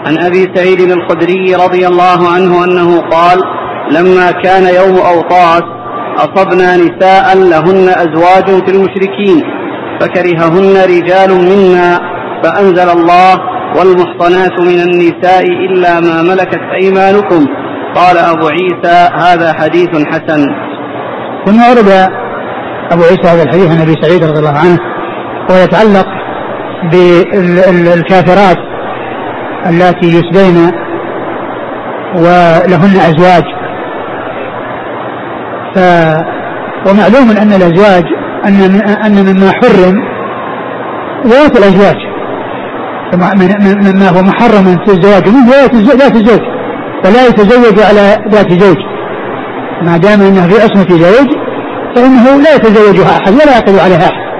عن 0.05 0.17
أبي 0.25 0.47
سعيد 0.55 0.79
الخدري 0.81 1.55
رضي 1.55 1.87
الله 1.87 2.29
عنه 2.33 2.63
أنه 2.63 3.01
قال 3.01 3.39
لما 3.91 4.31
كان 4.31 4.63
يوم 4.75 4.97
أوطاس 4.97 5.63
أصبنا 6.17 6.77
نساء 6.77 7.37
لهن 7.37 7.89
أزواج 7.89 8.45
في 8.65 8.71
المشركين 8.75 9.43
فكرههن 9.99 10.75
رجال 10.89 11.31
منا 11.31 11.99
فأنزل 12.43 12.89
الله 12.89 13.35
والمحصنات 13.77 14.59
من 14.59 14.81
النساء 14.81 15.43
إلا 15.43 15.99
ما 15.99 16.21
ملكت 16.21 16.59
أيمانكم 16.81 17.45
قال 17.95 18.17
أبو 18.17 18.47
عيسى 18.47 19.09
هذا 19.15 19.53
حديث 19.53 19.89
حسن. 19.89 20.41
ثم 21.45 21.61
ورد 21.69 21.89
أبو 22.91 23.03
عيسى 23.03 23.27
هذا 23.27 23.43
الحديث 23.43 23.71
عن 23.71 23.81
أبي 23.81 23.95
سعيد 24.01 24.23
رضي 24.23 24.39
الله 24.39 24.59
عنه 24.59 24.77
ويتعلق 25.49 26.07
بالكافرات 26.91 28.57
اللاتي 29.65 30.07
يسبين 30.07 30.71
ولهن 32.15 32.95
أزواج. 33.09 33.43
ف 35.75 35.79
ومعلوم 36.87 37.37
أن 37.41 37.53
الأزواج 37.53 38.03
أن 38.45 38.81
أن 39.05 39.15
مما 39.25 39.51
حرم 39.51 39.95
ذات 41.25 41.57
الأزواج. 41.57 41.95
مما 43.13 44.09
هو 44.09 44.21
محرم 44.21 44.77
في 44.85 44.91
الزواج 44.91 45.29
من 45.29 45.43
ذات 45.97 46.15
الزوج. 46.15 46.41
فلا 47.03 47.27
يتزوج 47.27 47.79
على 47.79 48.17
ذات 48.31 48.51
زوج. 48.51 48.77
ما 49.81 49.97
دام 49.97 50.21
انه 50.21 50.47
في 50.47 50.61
عصمة 50.61 50.89
زوج 50.89 51.27
فإنه 51.95 52.41
لا 52.43 52.55
يتزوجها 52.55 53.17
أحد 53.17 53.33
ولا 53.33 53.51
يعقد 53.51 53.79
عليها 53.79 54.09
أحد. 54.09 54.31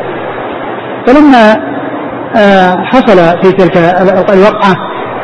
فلما 1.07 1.71
آه، 2.35 2.75
حصل 2.83 3.17
في 3.43 3.51
تلك 3.51 3.77
الوقعة 4.33 4.75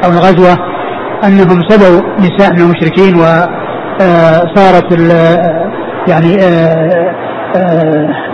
أو 0.06 0.10
الغزوة 0.10 0.58
أنهم 1.24 1.62
سبوا 1.70 2.02
نساء 2.20 2.54
من 2.54 2.62
المشركين 2.62 3.16
وصارت 3.16 4.94
آه، 5.12 5.72
يعني 6.08 6.38
آه، 6.44 7.14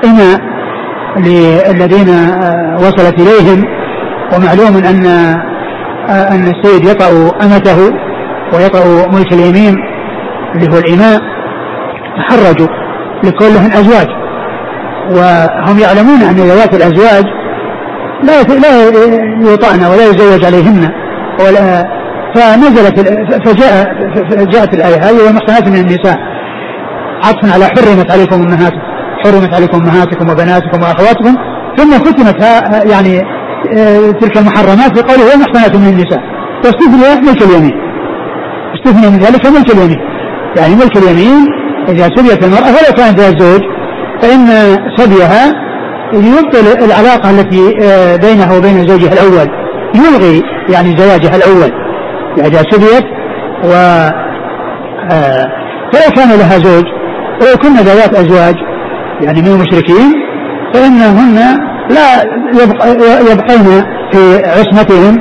إناء 0.06 0.40
للذين 1.18 2.10
وصلت 2.78 3.20
إليهم. 3.20 3.64
ومعلوم 4.36 4.78
أن 4.78 5.06
أن 6.10 6.48
السيد 6.48 6.88
يطأ 6.88 7.10
أمته. 7.44 7.92
ويطأ 8.54 9.08
ملك 9.12 9.34
اليمين 9.34 9.76
اللي 10.56 10.74
هو 10.74 10.78
الإماء 10.78 11.20
تحرجوا 12.18 12.68
لكونهم 13.24 13.72
أزواج. 13.72 14.08
وهم 15.12 15.80
يعلمون 15.80 16.22
أن 16.22 16.36
ذوات 16.36 16.74
الأزواج 16.76 17.26
لا 18.24 18.42
لا 18.42 19.54
يطعن 19.54 19.84
ولا 19.84 20.10
يزوج 20.10 20.46
عليهن 20.46 20.92
ولا 21.40 21.84
فنزلت 22.36 23.00
فجاء 23.48 23.86
جاءت 24.46 24.74
الآية. 24.74 24.96
هذه 24.96 25.26
والمحصنات 25.26 25.68
من 25.68 25.76
النساء. 25.76 26.18
عطفا 27.26 27.54
على 27.54 27.66
حرمت 27.66 28.12
عليكم 28.12 28.36
أمهاتكم. 28.36 28.82
حرمت 29.26 29.54
عليكم 29.56 29.78
أمهاتكم 29.78 30.30
وبناتكم 30.30 30.82
وأخواتكم. 30.82 31.36
ثم 31.78 31.94
ختمت 31.94 32.42
يعني 32.92 33.22
آه، 33.78 34.12
تلك 34.12 34.38
المحرمات 34.38 34.92
بقوله 34.92 35.30
والمحصنات 35.30 35.76
من 35.76 35.88
النساء. 35.88 36.20
واستثني 36.66 37.30
ملك 37.30 37.42
اليمين. 37.42 37.83
استثنى 38.76 39.10
من 39.10 39.20
ذلك 39.20 39.46
ملك 39.48 39.72
اليمين. 39.74 40.00
يعني 40.58 40.76
ملك 40.76 40.98
اليمين 40.98 41.48
إذا 41.90 42.10
سبيت 42.16 42.44
المرأة 42.44 42.68
ولو 42.68 42.94
كانت 42.98 43.20
لها 43.20 43.40
زوج 43.40 43.62
فإن 44.22 44.48
سبيها 44.98 45.54
يبطل 46.14 46.84
العلاقة 46.86 47.30
التي 47.30 47.78
آه، 47.84 48.16
بينها 48.16 48.58
وبين 48.58 48.88
زوجها 48.88 49.14
الأول 49.14 49.48
يلغي 49.96 50.42
يعني 50.70 50.98
زواجها 50.98 51.36
الأول. 51.36 51.72
إذا 52.38 52.64
سبيت 52.72 53.04
و 53.64 53.74
آه، 55.12 55.48
فلو 55.94 56.16
كان 56.16 56.30
لها 56.30 56.58
زوج. 56.58 56.86
ولو 57.42 57.58
كن 57.62 57.76
ذوات 57.76 58.16
أزواج 58.16 58.56
يعني 59.22 59.42
من 59.42 59.48
المشركين 59.48 60.14
فإنهن 60.74 61.40
لا 61.90 62.24
يبقين 63.32 63.84
في 64.12 64.46
عصمتهم 64.46 65.18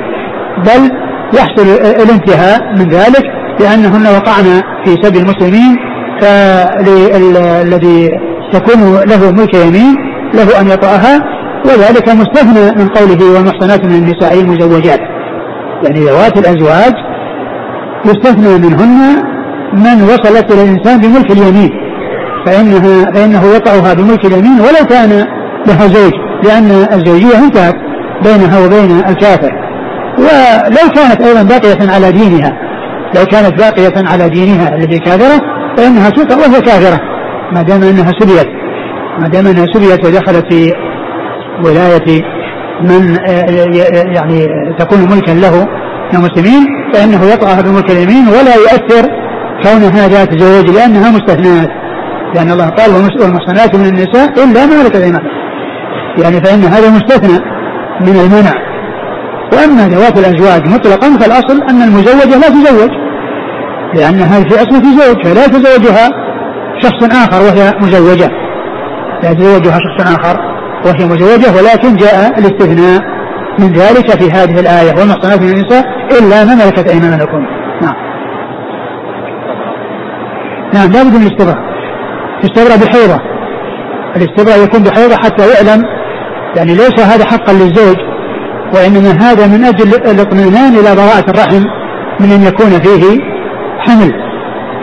بل 0.57 0.91
يحصل 1.33 1.67
الانتهاء 2.01 2.59
من 2.77 2.89
ذلك. 2.89 3.32
لأنهن 3.59 4.07
وقعن 4.07 4.61
في 4.85 4.95
سبي 5.03 5.19
المسلمين 5.19 5.77
فالذي 6.21 8.09
تكون 8.53 8.99
له 9.07 9.31
ملك 9.31 9.53
يمين 9.53 9.95
له 10.33 10.61
أن 10.61 10.67
يطأها 10.69 11.19
وذلك 11.65 12.09
مستثنى 12.09 12.83
من 12.83 12.87
قوله 12.87 13.33
والمحصنات 13.33 13.85
من 13.85 13.93
النساء 13.93 14.39
المزوجات. 14.39 14.99
يعني 15.83 15.99
ذوات 15.99 16.37
الأزواج 16.37 16.93
يستثنى 18.05 18.57
منهن 18.57 19.23
من 19.73 20.03
وصلت 20.03 20.51
إلى 20.51 20.63
الإنسان 20.63 21.01
بملك 21.01 21.31
اليمين 21.31 21.69
فإنها 22.45 23.11
فإنه 23.13 23.55
يطأها 23.55 23.93
بملك 23.93 24.25
اليمين 24.25 24.59
ولو 24.59 24.85
كان 24.89 25.09
لها 25.67 25.87
زوج 25.87 26.11
لأن 26.43 26.87
الزوجية 26.93 27.37
انتهت 27.43 27.75
بينها 28.23 28.65
وبين 28.65 28.99
الكافر. 29.07 29.51
ولو 30.17 30.89
كانت 30.95 31.21
أيضا 31.21 31.43
باقية 31.43 31.91
على 31.93 32.11
دينها 32.11 32.51
لو 33.15 33.25
كانت 33.25 33.59
باقية 33.59 34.09
على 34.09 34.29
دينها 34.29 34.75
التي 34.75 34.99
كافرة 34.99 35.41
فإنها 35.77 36.09
تطأ 36.09 36.35
وهي 36.35 36.61
كافرة. 36.61 36.99
ما 37.53 37.61
دام 37.61 37.83
أنها 37.83 38.11
سبيت. 38.19 38.47
ما 39.19 39.27
دام 39.27 39.47
أنها 39.47 39.65
سبيت 39.73 40.05
ودخلت 40.05 40.53
في 40.53 40.73
ولاية 41.65 42.21
من 42.81 43.17
يعني 44.15 44.47
تكون 44.79 44.99
ملكا 44.99 45.31
له 45.31 45.67
من 46.13 46.19
المسلمين 46.19 46.65
فإنه 46.93 47.23
يطأها 47.33 47.61
بملك 47.61 47.91
اليمين 47.91 48.27
ولا 48.27 48.55
يؤثر 48.55 49.09
كونها 49.63 50.07
ذات 50.07 50.39
زوج 50.39 50.69
لأنها 50.69 51.11
مستثنات 51.11 51.69
لأن 52.35 52.51
الله 52.51 52.69
قال 52.69 52.91
والمحصنات 52.91 53.75
من 53.75 53.85
النساء 53.85 54.43
إلا 54.43 54.65
ما 54.65 54.83
ملكت 54.83 55.21
يعني 56.23 56.43
فإن 56.43 56.63
هذا 56.63 56.89
مستثنى 56.89 57.39
من 58.01 58.15
المنع. 58.19 58.53
وأما 59.53 59.87
ذوات 59.87 60.19
الأزواج 60.19 60.67
مطلقا 60.67 61.17
فالأصل 61.19 61.61
أن 61.69 61.81
المزوجة 61.81 62.39
لا 62.39 62.49
تزوج. 62.49 62.89
لأنها 63.95 64.39
في 64.43 64.55
أصل 64.55 64.83
في 64.83 65.01
زوج 65.01 65.25
فلا 65.25 65.45
يتزوجها 65.45 66.09
شخص 66.81 67.03
آخر 67.03 67.41
وهي 67.41 67.71
مزوجة. 67.81 68.29
لا 69.23 69.31
يتزوجها 69.31 69.79
شخص 69.79 70.11
آخر 70.19 70.39
وهي 70.85 71.05
مزوجة 71.05 71.57
ولكن 71.57 71.95
جاء 71.95 72.39
الاستثناء 72.39 73.01
من 73.59 73.73
ذلك 73.73 74.21
في 74.21 74.31
هذه 74.31 74.59
الآية 74.59 74.99
والمحصنات 74.99 75.41
من 75.41 75.49
النساء 75.49 75.83
إلا 76.19 76.45
ما 76.45 76.55
ملكت 76.55 76.87
أيمانكم. 76.89 77.45
نعم. 77.81 77.95
نعم 80.73 80.91
لا 80.91 81.03
بد 81.03 81.15
من 81.15 81.27
الاستبراء. 81.27 81.57
استبرأ 82.43 82.75
بحيضة. 82.75 83.19
الاستبراء 84.15 84.63
يكون 84.63 84.83
بحيضة 84.83 85.15
حتى 85.15 85.43
يعلم 85.49 85.83
يعني 86.55 86.73
ليس 86.73 86.99
هذا 86.99 87.25
حقا 87.25 87.53
للزوج 87.53 87.97
وإنما 88.75 89.11
هذا 89.11 89.47
من 89.47 89.63
أجل 89.63 89.95
الاطمئنان 89.95 90.73
إلى 90.73 90.95
براءة 90.95 91.29
الرحم 91.29 91.63
من 92.19 92.31
أن 92.31 92.43
يكون 92.43 92.69
فيه 92.69 93.17
حمل. 93.79 94.11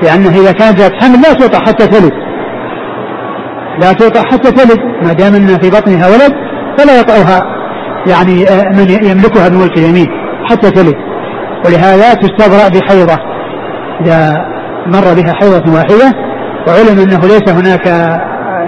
لأنه 0.02 0.28
إذا 0.28 0.52
كانت 0.52 0.78
ذات 0.78 0.92
حمل 1.02 1.22
لا 1.22 1.32
توطأ 1.32 1.58
حتى 1.58 1.86
تلد. 1.86 2.12
لا 3.82 3.92
توطأ 3.92 4.22
حتى 4.32 4.50
تلد. 4.52 4.78
ما 5.02 5.12
دام 5.12 5.34
أن 5.34 5.46
في 5.46 5.70
بطنها 5.70 6.08
ولد 6.08 6.32
فلا 6.78 7.00
يطأها. 7.00 7.42
يعني 8.06 8.48
آه، 8.48 8.64
من 8.76 8.90
يملكها 8.90 9.48
بملك 9.48 9.78
اليمين 9.78 10.06
حتى 10.50 10.70
تلد. 10.70 10.96
ولهذا 11.66 12.14
تستبرأ 12.14 12.68
بحيضة. 12.68 13.18
إذا 14.00 14.32
مر 14.86 15.14
بها 15.14 15.32
حيضة 15.40 15.74
واحدة 15.74 16.12
وعلم 16.68 16.98
أنه 17.00 17.20
ليس 17.20 17.48
هناك 17.48 17.86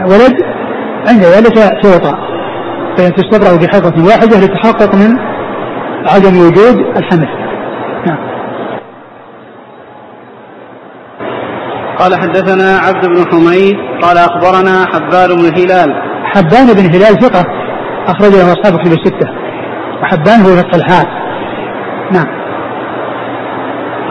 ولد 0.07 0.37
عند 1.09 1.23
ذلك 1.23 1.83
توطأ. 1.83 2.33
فتستبرأ 2.97 3.57
بحيضة 3.57 4.05
واحدة 4.09 4.41
للتحقق 4.41 4.95
من 4.95 5.19
عدم 6.07 6.39
وجود 6.39 6.77
الحمل 6.97 7.29
نعم 8.07 8.19
قال 12.03 12.15
حدثنا 12.21 12.79
عبد 12.79 13.07
بن 13.07 13.25
حميد 13.31 13.77
قال 14.03 14.19
أخبرنا 14.19 14.87
حبان 14.93 15.29
بن 15.29 15.45
هلال. 15.59 15.91
حبان 16.25 16.67
بن 16.67 16.95
هلال 16.95 17.23
ثقة 17.23 17.45
أخرج 18.09 18.33
له 18.33 18.53
أصحاب 18.53 18.81
كتب 18.81 18.93
الستة. 18.93 19.29
وحبان 20.03 20.41
هو 20.41 20.53
الحال 20.75 21.07
نعم. 22.13 22.27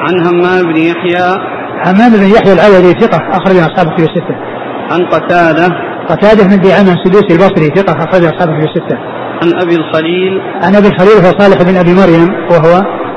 عن 0.05 0.15
همام 0.25 0.74
بن 0.74 0.77
يحيى. 0.77 1.27
همام 1.86 2.12
بن 2.12 2.24
يحيى 2.36 2.53
العوضي 2.53 2.93
ثقة 3.00 3.19
أخرج 3.31 3.55
له 3.55 3.65
أصحاب 3.65 3.88
كتب 3.93 4.03
الستة. 4.10 4.36
عن 4.91 5.05
قتادة. 5.05 5.67
قتادة 6.10 6.43
من 6.48 6.62
دعامة 6.62 6.93
السدوسي 6.93 7.33
البصري 7.33 7.67
ثقة 7.75 7.93
أخرج 7.93 8.21
له 8.21 8.29
أصحاب 8.29 8.50
كتب 8.50 8.69
الستة. 8.69 8.98
عن 9.41 9.62
أبي 9.63 9.75
الخليل. 9.75 10.41
عن 10.63 10.75
أبي 10.75 10.88
الخليل 10.88 11.17
هو 11.25 11.31
صالح 11.39 11.63
بن 11.63 11.75
أبي 11.77 11.93
مريم 11.93 12.29
وهو 12.51 12.71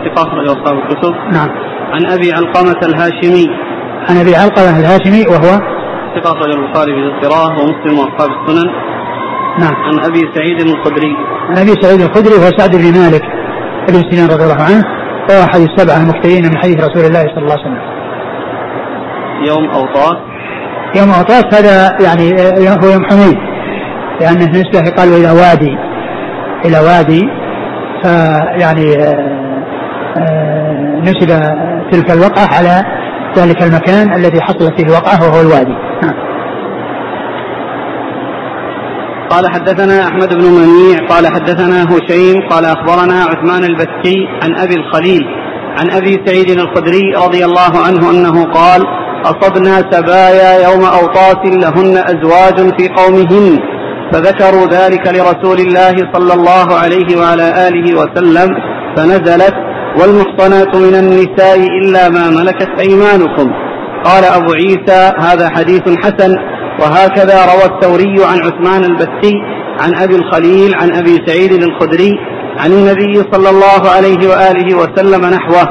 ثقة 0.04 0.22
أخرج 0.22 0.46
أصحاب 0.46 0.74
الكتب. 0.78 1.14
نعم. 1.32 1.48
عن 1.94 2.06
أبي 2.06 2.32
علقمة 2.32 2.80
الهاشمي. 2.82 3.46
عن 4.08 4.16
أبي 4.16 4.36
علقمة 4.36 4.78
الهاشمي 4.80 5.22
وهو 5.32 5.58
ثقة 6.14 6.32
أخرج 6.32 6.50
البخاري 6.58 6.92
في 6.92 7.00
القراءة 7.00 7.50
ومسلم 7.60 7.98
وأصحاب 7.98 8.30
السنن. 8.30 8.70
نعم. 9.58 9.74
عن 9.74 10.04
أبي 10.04 10.20
سعيد 10.34 10.60
الخدري. 10.60 11.16
عن 11.48 11.58
أبي 11.58 11.74
سعيد 11.82 12.00
الخدري 12.00 12.34
وهو 12.34 12.50
سعد 12.58 12.76
بن 12.76 13.00
مالك 13.00 13.22
بن 13.88 14.10
سنان 14.10 14.28
رضي 14.30 14.44
الله 14.44 14.62
عنه 14.62 14.84
وهو 15.30 15.42
أحد 15.44 15.60
السبعة 15.60 15.96
المكثرين 16.02 16.42
من 16.44 16.58
حديث 16.58 16.76
رسول 16.76 17.04
الله 17.06 17.20
صلى 17.20 17.38
الله 17.38 17.52
عليه 17.52 17.62
وسلم. 17.62 17.94
يوم 19.48 19.70
أوطاس 19.70 20.16
يوم 20.96 21.10
أوطاس 21.10 21.44
هذا 21.54 21.98
يعني 22.04 22.32
هو 22.70 22.88
يوم 22.92 23.04
حميد 23.10 23.38
لأنه 24.20 24.44
نسبة 24.60 24.90
قال 24.96 25.08
إلى 25.08 25.30
وادي 25.30 25.76
إلى 26.64 26.78
وادي 26.78 27.22
فيعني 28.02 28.86
نسب 31.02 31.28
تلك 31.92 32.10
الوقعة 32.10 32.48
على 32.58 32.84
ذلك 33.38 33.62
المكان 33.62 34.14
الذي 34.14 34.40
حصلت 34.40 34.72
فيه 34.76 34.86
الوقعة 34.86 35.22
وهو 35.22 35.40
الوادي 35.40 35.74
نعم. 36.02 36.14
قال 39.30 39.50
حدثنا 39.50 40.08
أحمد 40.08 40.34
بن 40.34 40.44
منيع 40.44 41.06
قال 41.08 41.26
حدثنا 41.26 41.84
هشيم 41.84 42.48
قال 42.50 42.64
أخبرنا 42.64 43.24
عثمان 43.24 43.64
البتي 43.64 44.16
عن 44.42 44.54
أبي 44.54 44.74
الخليل 44.74 45.22
عن 45.78 45.90
أبي 45.90 46.22
سعيد 46.26 46.50
الخدري 46.50 47.12
رضي 47.26 47.44
الله 47.44 47.78
عنه 47.86 48.10
أنه 48.10 48.44
قال 48.44 48.82
أصبنا 49.24 49.84
سبايا 49.90 50.70
يوم 50.70 50.84
أوطاس 50.84 51.36
لهن 51.44 51.96
أزواج 51.96 52.78
في 52.78 52.88
قومهن 52.88 53.60
فذكروا 54.12 54.66
ذلك 54.66 55.06
لرسول 55.06 55.58
الله 55.60 55.94
صلى 56.14 56.34
الله 56.34 56.74
عليه 56.74 57.16
وعلى 57.20 57.68
آله 57.68 57.94
وسلم 57.94 58.48
فنزلت 58.96 59.54
والمحصنات 60.00 60.76
من 60.76 60.94
النساء 60.94 61.58
إلا 61.82 62.08
ما 62.08 62.30
ملكت 62.30 62.68
أيمانكم. 62.80 63.50
قال 64.04 64.24
أبو 64.24 64.52
عيسى 64.52 65.12
هذا 65.18 65.50
حديث 65.56 65.82
حسن 66.04 66.36
وهكذا 66.80 67.44
روى 67.44 67.64
الثوري 67.64 68.24
عن 68.24 68.38
عثمان 68.38 68.84
البتي 68.84 69.34
عن 69.80 69.94
أبي 69.94 70.16
الخليل 70.16 70.74
عن 70.74 70.92
أبي 70.92 71.18
سعيد 71.26 71.52
الخدري 71.52 72.12
عن 72.58 72.72
النبي 72.72 73.14
صلى 73.32 73.50
الله 73.50 73.90
عليه 73.90 74.28
وآله 74.28 74.76
وسلم 74.76 75.26
نحوه. 75.26 75.68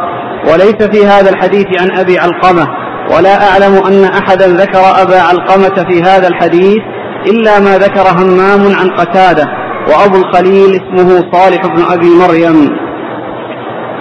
وليس 0.51 0.89
في 0.91 1.05
هذا 1.05 1.29
الحديث 1.29 1.65
عن 1.81 1.91
أبي 1.91 2.19
علقمة. 2.19 2.67
ولا 3.15 3.49
أعلم 3.49 3.73
أن 3.87 4.03
أحدا 4.03 4.47
ذكر 4.47 5.01
أبا 5.01 5.21
علقمة 5.21 5.85
في 5.89 6.03
هذا 6.03 6.27
الحديث 6.27 6.81
إلا 7.27 7.59
ما 7.59 7.77
ذكر 7.77 8.21
همام 8.21 8.75
عن 8.75 8.89
قتادة 8.89 9.45
وأبو 9.87 10.17
الخليل 10.17 10.81
اسمه 10.81 11.31
صالح 11.33 11.67
بن 11.67 11.83
أبي 11.91 12.09
مريم. 12.09 12.82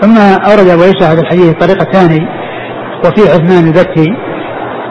ثم 0.02 0.18
أورد 0.18 0.68
أبو 0.68 0.82
عيسى 0.82 1.04
هذا 1.04 1.20
الحديث 1.20 1.48
الطريقة 1.48 1.82
الثاني 1.82 2.28
وفي 3.04 3.20
عثمان 3.20 3.66
البتي 3.66 4.08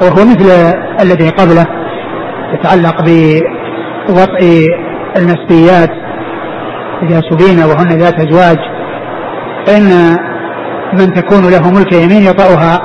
وهو 0.02 0.26
مثل 0.26 0.74
الذي 1.02 1.30
قبله 1.30 1.66
يتعلق 2.54 3.02
بوطء 3.02 4.68
المسبيات 5.18 5.90
إذا 7.04 7.22
وهن 7.66 7.88
ذات 7.88 8.14
أزواج 8.20 8.58
فإن 9.68 10.18
من 10.94 11.14
تكون 11.14 11.52
له 11.52 11.72
ملك 11.72 11.94
يمين 11.94 12.24
يطأها 12.24 12.80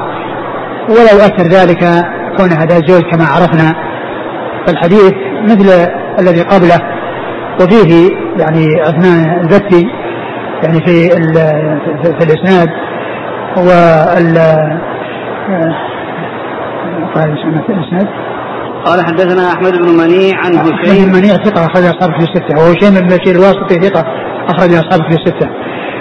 ولو 0.89 1.21
أثر 1.21 1.43
ذلك 1.43 2.05
كونها 2.37 2.67
ذات 2.67 2.91
زوج 2.91 3.03
كما 3.03 3.25
عرفنا. 3.25 3.75
فالحديث 4.67 5.13
مثل 5.43 5.89
الذي 6.21 6.43
قبله 6.43 6.79
وفيه 7.61 8.11
يعني 8.39 8.69
عثمان 8.81 9.41
البتي 9.41 9.87
يعني 10.63 10.81
في 10.87 11.09
في 12.19 12.25
الإسناد 12.25 12.69
وال 13.57 14.39
قال 17.15 17.29
الإسناد؟ 17.69 18.07
قال 18.85 19.07
حدثنا 19.07 19.53
أحمد 19.53 19.73
بن 19.73 19.89
منيع 19.89 20.37
عن 20.45 20.55
هشيم 20.55 20.75
أحمد 20.75 21.13
بن 21.13 21.19
منيع 21.19 21.35
ثقة 21.35 21.67
أخرج 21.67 21.85
اصحابه 21.85 22.13
في 22.13 22.23
الستة. 22.23 22.59
وهشيم 22.59 22.95
بن 23.01 23.17
بشير 23.17 23.35
الواسطي 23.35 23.75
ثقة 23.75 24.05
أخرج 24.49 24.75
اصحابه 24.75 25.05
في 25.09 25.17
الستة. 25.21 25.49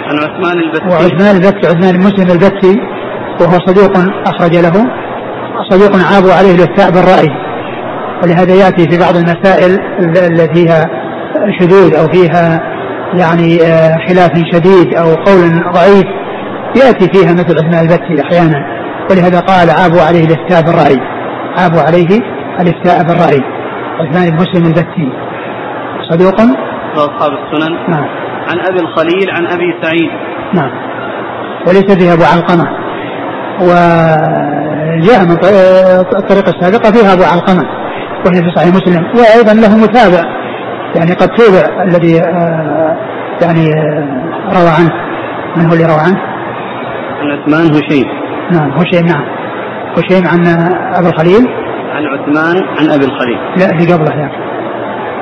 عن 0.06 0.16
عثمان 0.18 0.58
البتي 0.58 0.88
وعثمان 0.88 1.36
البتي 1.36 1.66
عثمان 1.66 1.98
مسلم 1.98 2.30
البتي 2.30 2.80
وهو 3.40 3.58
صديق 3.66 3.98
أخرج 4.26 4.56
له. 4.56 4.86
صديق 5.70 6.14
عابوا 6.14 6.32
عليه 6.32 6.54
الافتاء 6.54 6.90
بالرأي. 6.90 7.30
ولهذا 8.22 8.54
يأتي 8.54 8.90
في 8.90 8.98
بعض 8.98 9.16
المسائل 9.16 9.78
التي 10.00 10.54
فيها 10.54 10.86
شذوذ 11.60 11.94
أو 11.94 12.06
فيها 12.12 12.75
يعني 13.14 13.62
آه، 13.62 13.96
خلاف 14.08 14.30
شديد 14.52 14.94
أو 14.94 15.14
قول 15.14 15.72
ضعيف 15.74 16.06
يأتي 16.76 17.08
فيها 17.14 17.32
مثل 17.32 17.56
عثمان 17.58 17.82
البتي 17.82 18.22
أحيانا. 18.22 18.76
ولهذا 19.10 19.40
قال 19.40 19.70
عابوا 19.70 20.02
عليه 20.02 20.24
الافتاء 20.24 20.62
بالراي 20.62 20.96
عابوا 21.58 21.80
عليه 21.80 22.20
الافتاء 22.60 23.02
بالراي 23.02 23.40
عثمان 24.00 24.30
بن 24.30 24.36
مسلم 24.36 24.66
البتي 24.66 25.12
صدوق؟ 26.10 26.40
أصحاب 26.94 27.32
السنن. 27.32 27.90
نعم. 27.90 28.08
عن 28.48 28.58
أبي 28.70 28.80
الخليل 28.80 29.30
عن 29.30 29.46
أبي 29.46 29.74
سعيد. 29.82 30.10
نعم. 30.54 30.70
وليس 31.68 31.98
فيها 31.98 32.14
أبو 32.14 32.22
علقمة. 32.24 32.66
وجاء 33.60 35.24
من 35.24 35.32
الطريقة 36.18 36.50
السابقة 36.50 36.92
فيها 36.92 37.12
أبو 37.12 37.22
علقمة. 37.22 37.64
وهي 38.26 38.42
في 38.42 38.50
صحيح 38.56 38.74
مسلم. 38.74 39.04
وأيضا 39.04 39.52
له 39.52 39.76
متابع. 39.76 40.45
يعني 40.96 41.12
قد 41.12 41.28
توبع 41.28 41.82
الذي 41.82 42.20
آه، 42.20 42.96
يعني 43.42 43.68
آه، 43.74 44.58
روى 44.58 44.70
عنه. 44.78 44.92
من 45.56 45.66
هو 45.66 45.72
اللي 45.72 45.84
روى 45.84 46.00
عنه؟ 46.06 46.20
عن 47.20 47.30
عثمان 47.30 47.66
هشيم. 47.66 48.06
نعم 48.52 48.70
هشيم 48.70 49.06
نعم. 49.06 49.24
هشيم 49.98 50.26
عن 50.26 50.46
ابي 50.98 51.08
الخليل؟ 51.08 51.48
عن 51.90 52.06
عثمان 52.06 52.56
عن 52.78 52.90
أبي 52.90 53.04
الخليل. 53.04 53.38
لا 53.58 53.70
اللي 53.70 53.94
قبله 53.94 54.16
يعني. 54.16 54.46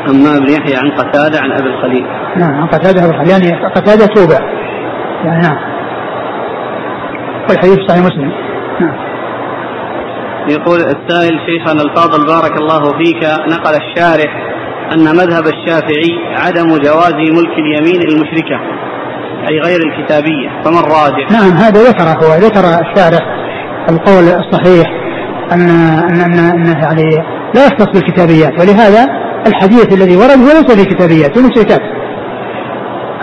أما 0.08 0.38
بن 0.38 0.52
يحيى 0.52 0.76
عن 0.76 0.90
قتادة 0.90 1.40
عن 1.40 1.52
أبي 1.52 1.68
الخليل. 1.68 2.06
نعم 2.36 2.54
عن 2.60 2.66
قتادة 2.66 3.04
أبي 3.04 3.14
الخليل. 3.14 3.30
يعني 3.30 3.64
قتادة 3.74 4.06
توبع 4.06 4.38
يعني 5.24 5.42
نعم. 5.42 5.56
والحديث 7.48 7.78
صحيح 7.88 8.04
مسلم. 8.04 8.32
نعم. 8.80 9.14
يقول 10.48 10.78
السائل 10.78 11.38
شيخنا 11.46 11.82
الفاضل 11.82 12.26
بارك 12.26 12.60
الله 12.60 12.98
فيك 12.98 13.24
نقل 13.48 13.74
الشارح 13.74 14.53
أن 14.92 15.16
مذهب 15.16 15.46
الشافعي 15.46 16.12
عدم 16.36 16.66
جواز 16.66 17.14
ملك 17.14 17.58
اليمين 17.58 18.00
المشركة 18.08 18.60
أي 19.50 19.58
غير 19.58 19.80
الكتابية 19.80 20.62
فما 20.64 20.80
الراجح؟ 20.80 21.30
نعم 21.30 21.52
هذا 21.52 21.82
ذكره 21.82 22.26
هو 22.26 22.34
ذكر 22.34 22.60
الشارح 22.60 23.20
القول 23.90 24.24
الصحيح 24.24 24.86
أن 25.52 25.70
أن 26.10 26.20
أن, 26.20 26.38
أن 26.38 26.66
يعني 26.82 27.16
لا 27.54 27.66
يختص 27.66 27.86
بالكتابيات 27.94 28.52
ولهذا 28.60 29.06
الحديث 29.46 29.92
الذي 29.92 30.16
ورد 30.16 30.38
هو 30.38 30.48
ليس 30.48 30.74
في 30.74 30.84
كتابيات 30.84 31.38
في 31.38 31.44
مشركات 31.44 31.80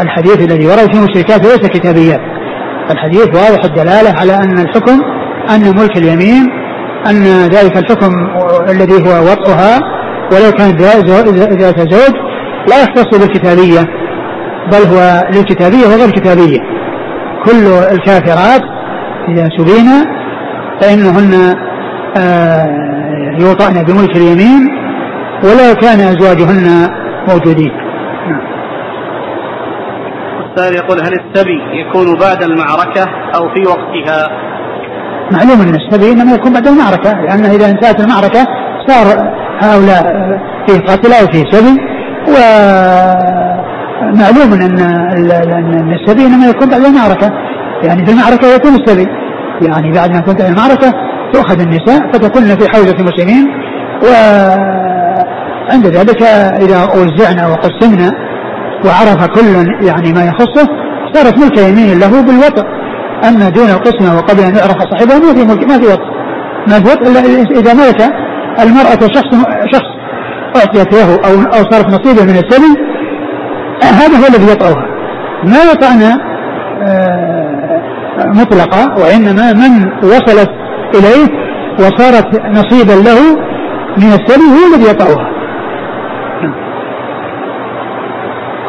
الحديث 0.02 0.52
الذي 0.52 0.67
ورد 0.67 0.93
في 0.93 1.00
مشركات 1.00 1.45
ليس 1.45 1.69
كتابيات 1.69 2.21
الحديث 2.91 3.28
واضح 3.28 3.65
الدلالة 3.65 4.19
على 4.19 4.36
أن 4.36 4.60
الحكم 4.60 5.00
أن 5.50 5.78
ملك 5.78 5.97
اليمين 5.97 6.47
أن 7.10 7.24
ذلك 7.43 7.78
الحكم 7.78 8.12
الذي 8.69 8.93
هو 8.93 9.32
وطئها 9.32 10.01
ولو 10.32 10.52
كانت 10.52 10.82
ذات 10.82 11.80
زوج 11.80 12.15
لا 12.70 12.84
يختص 12.84 13.17
بالكتابية 13.17 13.82
بل 14.72 14.88
هو 14.94 15.22
للكتابية 15.34 15.86
وغير 15.86 16.06
الكتابية 16.06 16.60
كل 17.46 17.67
الكافرات 17.91 18.62
إذا 19.30 19.50
سبينا 19.58 20.06
فإنهن 20.82 21.56
آه، 22.17 23.38
يوطأن 23.39 23.84
بملك 23.84 24.17
اليمين 24.17 24.82
ولو 25.44 25.76
كان 25.82 26.00
أزواجهن 26.00 26.88
موجودين 27.30 27.72
نعم. 28.28 28.41
السائل 30.46 30.76
يقول 30.76 30.98
هل 31.00 31.13
السبي 31.13 31.60
يكون 31.74 32.20
بعد 32.20 32.44
المعركة 32.44 33.06
أو 33.36 33.50
في 33.54 33.62
وقتها؟ 33.67 34.28
معلوم 35.32 35.62
أن 35.62 35.76
السبي 35.76 36.12
إنما 36.12 36.36
يكون 36.36 36.54
بعد 36.54 36.67
المعركة 36.67 37.22
لأن 37.22 37.46
إذا 37.46 37.70
انتهت 37.70 38.00
المعركة 38.00 38.48
صار 38.88 39.32
هؤلاء 39.62 40.04
فيه 40.67 40.80
قتلى 40.80 41.15
وفيه 41.24 41.43
سبي 41.52 41.76
ومعلوم 44.04 44.54
أن 44.54 45.93
السبي 45.93 46.26
إنما 46.26 46.45
يكون 46.45 46.69
بعد 46.69 46.86
المعركة. 46.86 47.32
يعني 47.84 48.06
في 48.06 48.12
المعركة 48.12 48.47
يكون 48.56 48.76
السبي. 48.76 49.08
يعني 49.62 49.91
بعد 49.91 50.12
ما 50.12 50.19
تنتهي 50.19 50.47
المعركة 50.47 50.93
تؤخذ 51.34 51.60
النساء 51.60 52.12
فتكون 52.13 52.43
في 52.43 52.69
حوزة 52.69 52.95
المسلمين. 53.00 53.47
وعند 54.04 55.86
ذلك 55.88 56.24
إذا 56.62 56.84
وزعنا 56.84 57.47
وقسمنا 57.47 58.12
وعرف 58.86 59.26
كل 59.26 59.67
يعني 59.88 60.13
ما 60.13 60.24
يخصه 60.26 60.67
صارت 61.13 61.38
ملك 61.39 61.58
يمين 61.58 62.00
له 62.00 62.21
بالوطء 62.21 62.63
أما 63.28 63.50
دون 63.50 63.69
القسمة 63.69 64.15
وقبل 64.17 64.43
أن 64.43 64.56
يعرف 64.56 64.78
صاحبه 64.91 65.15
ما 65.19 65.34
في 65.34 65.45
ملك 65.45 65.63
ما 65.63 65.80
في 65.80 65.88
وطء 65.88 66.06
ما 66.67 66.80
في 66.80 66.91
وطء 66.91 67.08
إلا 67.12 67.19
إذا 67.60 67.74
ملك 67.74 68.02
المرأة 68.60 69.08
شخص 69.16 69.32
شخص 69.74 69.92
أعطيت 70.56 70.94
له 70.94 71.16
أو 71.16 71.42
أو 71.42 71.72
صارت 71.72 71.88
نصيبة 71.88 72.24
من 72.24 72.38
السبي 72.38 72.92
هذا 73.84 74.18
هو 74.18 74.28
الذي 74.30 74.52
يطأها. 74.52 74.86
ما 75.44 75.72
يطأنا 75.72 76.18
آه، 76.82 77.82
مطلقة 78.26 79.02
وإنما 79.02 79.54
من 79.54 79.92
وصلت 80.04 80.50
إليه 80.96 81.28
وصارت 81.80 82.42
نصيبا 82.46 83.10
له 83.10 83.36
من 83.98 84.14
السبي 84.14 84.44
هو 84.44 84.76
الذي 84.76 84.90
يطأها. 84.90 85.32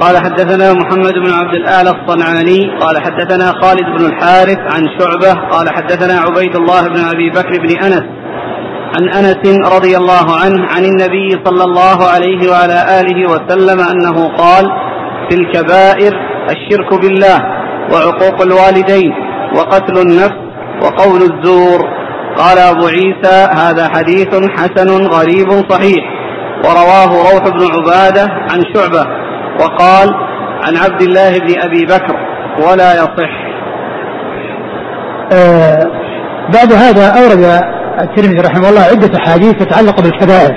قال 0.01 0.17
حدثنا 0.17 0.73
محمد 0.73 1.13
بن 1.13 1.33
عبد 1.33 1.55
الأعلى 1.55 1.91
الصنعاني 1.91 2.79
قال 2.81 3.03
حدثنا 3.03 3.53
خالد 3.63 3.85
بن 3.99 4.07
الحارث 4.07 4.59
عن 4.59 4.83
شعبة 4.99 5.41
قال 5.51 5.69
حدثنا 5.71 6.21
عبيد 6.21 6.57
الله 6.57 6.89
بن 6.89 7.01
أبي 7.15 7.31
بكر 7.31 7.59
بن 7.59 7.85
أنس 7.85 8.22
عن 8.95 9.09
أنس 9.09 9.73
رضي 9.77 9.97
الله 9.97 10.27
عنه 10.45 10.67
عن 10.77 10.85
النبي 10.85 11.31
صلى 11.45 11.65
الله 11.65 11.99
عليه 12.15 12.51
وعلى 12.51 13.01
آله 13.01 13.31
وسلم 13.31 13.81
أنه 13.81 14.29
قال 14.37 14.65
في 15.29 15.37
الكبائر 15.37 16.13
الشرك 16.51 17.01
بالله 17.01 17.39
وعقوق 17.93 18.43
الوالدين 18.43 19.13
وقتل 19.57 19.99
النفس 19.99 20.39
وقول 20.83 21.23
الزور. 21.23 22.03
قال 22.37 22.59
أبو 22.59 22.87
عيسى 22.87 23.49
هذا 23.51 23.89
حديث 23.95 24.29
حسن 24.51 25.07
غريب 25.07 25.51
صحيح. 25.71 26.05
ورواه 26.65 27.33
روح 27.33 27.49
بن 27.49 27.63
عبادة 27.75 28.23
عن 28.23 28.63
شعبة. 28.75 29.07
وقال 29.61 30.15
عن 30.63 30.77
عبد 30.77 31.03
الله 31.03 31.39
بن 31.39 31.61
أبي 31.61 31.85
بكر 31.85 32.17
ولا 32.67 32.95
يصح. 32.95 33.33
آه 35.33 35.87
بعد 36.55 36.73
هذا 36.73 37.23
أورد 37.23 37.82
الترمذي 38.01 38.41
رحمه 38.41 38.69
الله 38.69 38.81
عدة 38.81 39.19
أحاديث 39.19 39.53
تتعلق 39.53 40.01
بالكبائر 40.01 40.53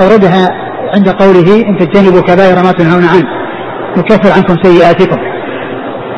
أوردها 0.00 0.48
عند 0.94 1.08
قوله 1.08 1.56
إن 1.68 1.78
تجتنبوا 1.78 2.20
كبائر 2.20 2.56
ما 2.64 2.72
تنهون 2.72 3.04
عنه. 3.04 3.28
نكفر 3.96 4.32
عنكم 4.32 4.56
سيئاتكم. 4.62 5.16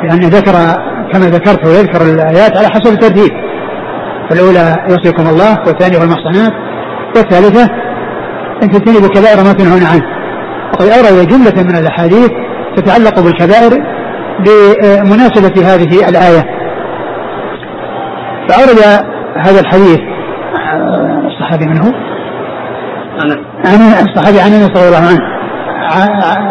لأن 0.05 0.21
ذكر 0.21 0.53
كما 1.13 1.27
ذكرت 1.27 1.67
ويذكر 1.67 2.03
الآيات 2.03 2.57
على 2.59 2.69
حسب 2.69 2.93
الترتيب. 2.93 3.31
الأولى 4.33 4.75
يوصيكم 4.91 5.29
الله 5.29 5.59
والثانية 5.67 5.99
والمحصنات 5.99 6.53
والثالثة 7.17 7.71
أن 8.63 8.71
تجتنبوا 8.71 9.09
كبائر 9.09 9.45
ما 9.45 9.53
تنهون 9.53 9.83
عنه. 9.93 10.05
وقد 10.73 10.87
أورد 10.87 11.29
جملة 11.29 11.63
من 11.63 11.77
الأحاديث 11.77 12.31
تتعلق 12.77 13.21
بالكبائر 13.21 13.73
بمناسبة 14.45 15.75
هذه 15.75 16.09
الآية. 16.09 16.45
فأورد 18.49 18.79
هذا 19.37 19.61
الحديث 19.61 20.01
الصحابي 21.51 21.67
من 21.67 21.79
هو؟ 21.79 21.93
عن 23.65 24.09
الصحابي 24.09 24.41
عن 24.41 24.53
أنس 24.53 24.71
رضي 24.71 24.89
الله 24.89 25.09
عنه. 25.09 25.21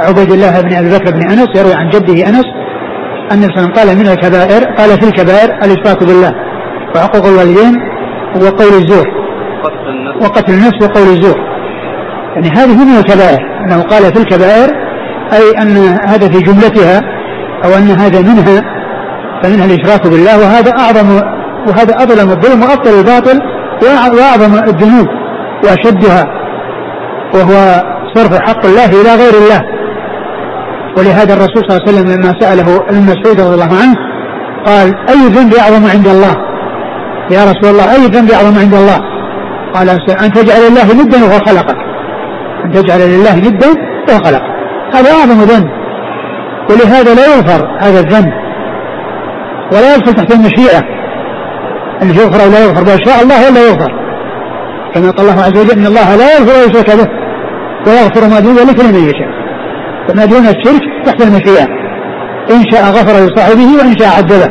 عبيد 0.08 0.32
الله 0.32 0.62
بن 0.62 0.74
أبي 0.74 0.90
بكر 0.90 1.12
بن 1.12 1.32
أنس 1.32 1.48
يروي 1.56 1.74
عن 1.74 1.90
جده 1.90 2.30
أنس 2.30 2.46
أن 3.32 3.44
الرسول 3.44 3.74
قال 3.74 3.98
من 3.98 4.08
الكبائر؟ 4.08 4.64
قال 4.78 4.90
في 4.90 5.08
الكبائر 5.08 5.50
الاشراك 5.64 6.04
بالله 6.04 6.32
وعقوق 6.96 7.26
الوالدين 7.26 7.76
وقول 8.36 8.74
الزور. 8.82 9.08
وقتل 10.22 10.54
النفس. 10.54 10.78
وقول 10.82 11.04
الزور. 11.04 11.38
يعني 12.36 12.50
هذه 12.50 12.86
من 12.86 12.98
الكبائر. 12.98 13.40
أنه 13.66 13.82
قال 13.82 14.04
في 14.14 14.20
الكبائر 14.20 14.70
أي 15.34 15.62
أن 15.62 15.78
هذا 16.08 16.28
في 16.28 16.40
جملتها 16.40 17.02
أو 17.66 17.78
أن 17.78 17.92
هذا 18.00 18.22
منها 18.22 18.62
فمنها 19.44 19.66
الإشراك 19.66 20.08
بالله 20.08 20.38
وهذا 20.40 20.72
أعظم 20.80 21.22
وهذا 21.68 22.04
أظلم 22.04 22.30
الظلم 22.30 22.62
وأبطل 22.62 23.00
الباطل 23.00 23.40
واعظم 23.84 24.54
الذنوب 24.56 25.08
وأشدها 25.64 26.24
وهو 27.34 27.84
صرف 28.16 28.40
حق 28.42 28.66
الله 28.66 28.86
إلى 28.86 29.16
غير 29.16 29.34
الله. 29.44 29.62
ولهذا 30.98 31.34
الرسول 31.34 31.64
صلى 31.68 31.78
الله 31.78 31.82
عليه 31.88 31.92
وسلم 31.92 32.12
لما 32.12 32.40
سأله 32.40 32.78
ابن 32.90 33.02
مسعود 33.02 33.40
رضي 33.42 33.54
الله 33.54 33.78
عنه 33.82 33.96
قال 34.66 34.96
أي 35.10 35.28
ذنب 35.28 35.54
أعظم 35.54 35.86
عند 35.86 36.08
الله؟ 36.08 36.36
يا 37.32 37.44
رسول 37.44 37.72
الله 37.72 37.96
أي 37.96 38.06
ذنب 38.08 38.32
أعظم 38.32 38.60
عند 38.60 38.74
الله؟ 38.74 39.00
قال 39.74 39.90
أن 40.24 40.32
تجعل 40.32 40.62
الله 40.68 41.04
ندا 41.04 41.18
وهو 41.18 41.40
خلقك. 41.40 41.78
أن 42.66 42.72
تجعل 42.72 43.00
لله 43.00 43.36
ندا 43.36 43.68
وهو 44.10 44.20
خلقك. 44.24 44.50
هذا 44.94 45.12
أعظم 45.12 45.42
ذنب. 45.42 45.70
ولهذا 46.70 47.14
لا 47.14 47.36
يغفر 47.36 47.68
هذا 47.82 48.00
الذنب 48.00 48.34
ولا 49.74 49.96
يدخل 49.96 50.14
تحت 50.14 50.32
المشيئة. 50.32 50.99
أن 52.02 52.10
يغفر 52.10 52.46
أو 52.46 52.50
لا 52.52 52.66
يغفر 52.66 52.84
بل 52.84 53.06
شاء 53.06 53.24
الله 53.24 53.50
ولا 53.50 53.68
يغفر. 53.68 53.92
كما 54.94 55.12
قال 55.12 55.30
الله 55.30 55.44
عز 55.44 55.58
وجل 55.58 55.72
إن 55.80 55.86
الله 55.86 56.16
لا 56.16 56.38
يغفر 56.38 56.56
أن 56.56 56.70
يشرك 56.70 56.90
به 56.98 57.08
ويغفر 57.88 58.28
ما 58.30 58.40
دون 58.40 58.56
ذلك 58.56 58.80
لمن 58.80 59.04
يشاء. 59.10 59.30
فما 60.08 60.26
دون 60.26 60.46
الشرك 60.48 60.82
تحت 61.06 61.22
المشيئة. 61.22 61.68
إن 62.52 62.64
شاء 62.72 62.84
غفر 62.84 63.26
لصاحبه 63.26 63.70
وإن 63.80 63.98
شاء 63.98 64.10
عذبه. 64.18 64.50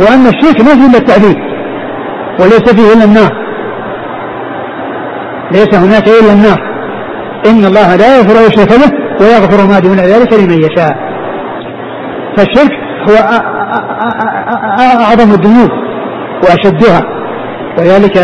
وأما 0.00 0.28
الشرك 0.28 0.60
ما 0.60 0.74
فيه 0.74 0.86
إلا 0.86 0.98
التعذيب 0.98 1.36
وليس 2.40 2.70
فيه 2.72 2.92
إلا 2.92 3.04
النار. 3.04 3.32
ليس 5.52 5.74
هناك 5.74 6.08
إلا 6.08 6.32
النار. 6.32 6.58
إن 7.46 7.64
الله 7.64 7.96
لا 7.96 8.16
يغفر 8.16 8.40
أن 8.40 8.46
يشرك 8.46 8.68
به 8.68 8.90
ويغفر 9.20 9.66
ما 9.66 9.78
دون 9.78 9.96
ذلك 9.96 10.32
لمن 10.32 10.58
يشاء. 10.58 11.08
فالشرك 12.36 12.72
هو 13.08 13.14
أعظم 15.04 15.30
الذنوب 15.30 15.70
وأشدها 16.42 17.00
وذلك 17.78 18.16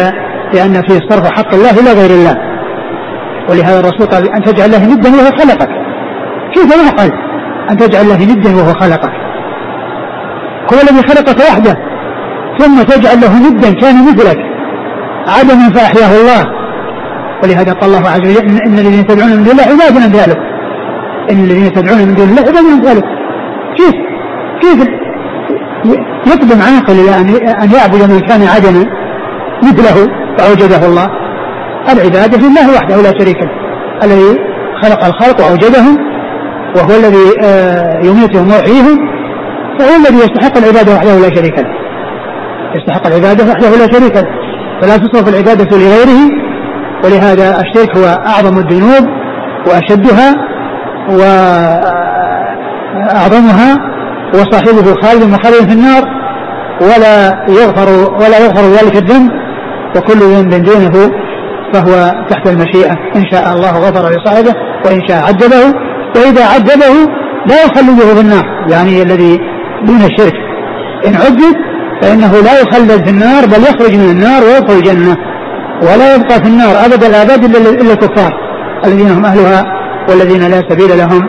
لأن 0.55 0.83
فيه 0.83 0.99
صرف 1.11 1.27
حق 1.33 1.55
الله 1.55 1.71
إلى 1.71 1.93
غير 2.01 2.11
الله. 2.11 2.37
ولهذا 3.51 3.81
الرسول 3.81 4.07
قال 4.07 4.29
أن 4.37 4.43
تجعل 4.43 4.67
الله 4.67 4.95
ندا 4.95 5.11
وهو 5.11 5.31
خلقك. 5.39 5.69
كيف 6.55 6.77
يعقل 6.85 7.11
أن 7.71 7.77
تجعل 7.77 8.03
الله 8.03 8.25
ندا 8.25 8.57
وهو 8.57 8.73
خلقك. 8.73 9.13
هو 10.73 10.79
الذي 10.83 11.03
خلقك 11.09 11.39
وحده 11.51 11.77
ثم 12.59 12.83
تجعل 12.83 13.21
له 13.21 13.51
ندا 13.51 13.81
كان 13.81 13.95
مثلك. 14.09 14.39
عدما 15.29 15.71
فأحياه 15.75 16.21
الله. 16.21 16.45
ولهذا 17.43 17.73
قال 17.73 17.95
الله 17.95 18.09
عز 18.11 18.21
وجل 18.21 18.63
إن 18.67 18.79
الذين 18.79 19.07
تدعون 19.07 19.31
من 19.31 19.45
دون 19.45 19.53
الله 19.53 19.63
عباد 19.63 19.97
أمثالك 19.97 20.39
إن 21.31 21.45
الذين 21.45 21.73
تدعون 21.73 21.99
من 21.99 22.15
دون 22.15 22.29
الله 22.29 22.41
عباد 22.41 22.57
أمثالك 22.57 23.05
كيف؟ 23.77 23.95
كيف؟ 24.61 24.89
يقدم 26.27 26.63
عاقل 26.63 26.93
إلى 26.93 27.17
أن 27.63 27.71
يعبد 27.71 28.11
من 28.13 28.21
كان 28.21 28.43
عدما 28.43 28.85
مثله 29.63 30.09
وأوجده 30.39 30.87
الله. 30.87 31.11
العبادة 31.93 32.39
لله 32.39 32.75
وحده 32.77 32.97
لا 32.97 33.13
شريك 33.19 33.37
له. 33.37 33.51
الذي 34.05 34.39
خلق 34.83 35.05
الخلق 35.05 35.41
وأوجدهم 35.41 35.99
وهو 36.77 36.97
الذي 36.97 37.27
آه، 37.45 38.01
يميتهم 38.05 38.47
ويحييهم 38.49 38.99
فهو 39.79 39.97
الذي 39.97 40.17
يستحق 40.17 40.59
العبادة 40.59 40.95
وحده 40.95 41.19
لا 41.19 41.35
شريك 41.35 41.59
له. 41.59 41.69
يستحق 42.75 43.07
العبادة 43.07 43.45
وحده 43.45 43.71
لا 43.71 43.87
شريك 43.93 44.17
له. 44.17 44.27
فلا 44.81 44.97
تصرف 44.97 45.29
العبادة 45.29 45.77
لغيره. 45.77 46.21
ولهذا 47.05 47.61
الشرك 47.61 47.97
هو 47.97 48.05
أعظم 48.27 48.59
الذنوب 48.59 49.09
وأشدها 49.67 50.35
وأعظمها 53.09 53.94
وصاحبه 54.35 54.95
خالد 55.03 55.23
مخالد 55.25 55.69
في 55.69 55.73
النار 55.73 56.03
ولا 56.81 57.45
يغفر 57.49 57.89
ولا 58.21 58.39
يغفر 58.45 58.63
ذلك 58.63 58.97
الذنب 58.97 59.31
وكل 59.97 60.19
ذنب 60.19 60.65
دونه 60.65 61.11
فهو 61.73 62.13
تحت 62.31 62.47
المشيئة. 62.47 62.93
إن 63.17 63.25
شاء 63.33 63.53
الله 63.53 63.71
غفر 63.79 64.11
لصاحبه 64.11 64.55
وإن 64.87 65.09
شاء 65.09 65.23
عذبه 65.23 65.75
وإذا 66.17 66.45
عذبه 66.47 67.13
لا 67.47 67.65
يخلده 67.65 68.15
في 68.15 68.21
النار 68.21 68.45
يعني 68.71 69.03
الذي 69.03 69.39
دون 69.87 69.97
الشرك. 69.97 70.35
إن 71.07 71.15
عذب 71.15 71.57
فإنه 72.03 72.33
لا 72.33 72.61
يخلد 72.61 73.05
في 73.05 73.11
النار 73.11 73.47
بل 73.47 73.63
يخرج 73.63 73.97
من 73.97 74.11
النار 74.11 74.43
ويدخل 74.43 74.75
الجنة 74.75 75.17
ولا 75.83 76.15
يبقى 76.15 76.37
في 76.43 76.49
النار 76.49 76.87
أبد 76.87 77.05
الآباد 77.05 77.45
إلا 77.57 77.93
الكفار 77.93 78.33
الذين 78.85 79.11
هم 79.11 79.25
أهلها 79.25 79.65
والذين 80.09 80.43
لا 80.51 80.63
سبيل 80.69 80.99
لهم 80.99 81.23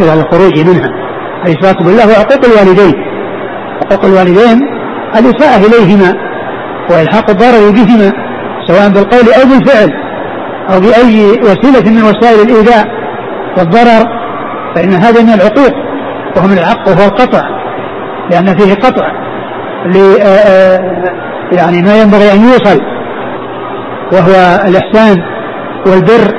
إلى 0.00 0.12
الخروج 0.14 0.60
منها. 0.68 1.07
الإشراك 1.46 1.82
بالله 1.82 2.06
وعقوق 2.08 2.44
الوالدين. 2.44 2.94
عقوق 3.82 4.04
الوالدين 4.04 4.58
الإساءة 5.16 5.66
إليهما 5.66 6.14
وإلحاق 6.90 7.30
الضرر 7.30 7.70
بهما 7.70 8.12
سواء 8.66 8.88
بالقول 8.88 9.32
أو 9.32 9.48
بالفعل 9.48 9.90
أو 10.70 10.80
بأي 10.80 11.30
وسيلة 11.30 11.90
من 11.90 12.02
وسائل 12.02 12.48
الإيذاء 12.48 12.86
والضرر 13.58 14.06
فإن 14.74 14.92
هذا 14.92 15.22
من 15.22 15.28
العقوق 15.28 15.72
وهو 16.36 16.46
من 16.46 16.58
العق 16.58 16.88
وهو 16.88 17.04
القطع 17.06 17.42
لأن 18.30 18.58
فيه 18.58 18.74
قطع 18.74 19.06
ل 19.86 19.96
يعني 21.52 21.82
ما 21.82 22.02
ينبغي 22.02 22.32
أن 22.32 22.40
يوصل 22.44 22.80
وهو 24.12 24.60
الإحسان 24.68 25.22
والبر 25.86 26.34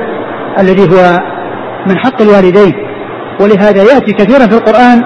الذي 0.58 0.82
هو 0.82 1.18
من 1.86 1.98
حق 1.98 2.22
الوالدين. 2.22 2.89
ولهذا 3.40 3.82
يأتي 3.82 4.12
كثيرا 4.12 4.46
في 4.46 4.54
القرآن 4.54 5.02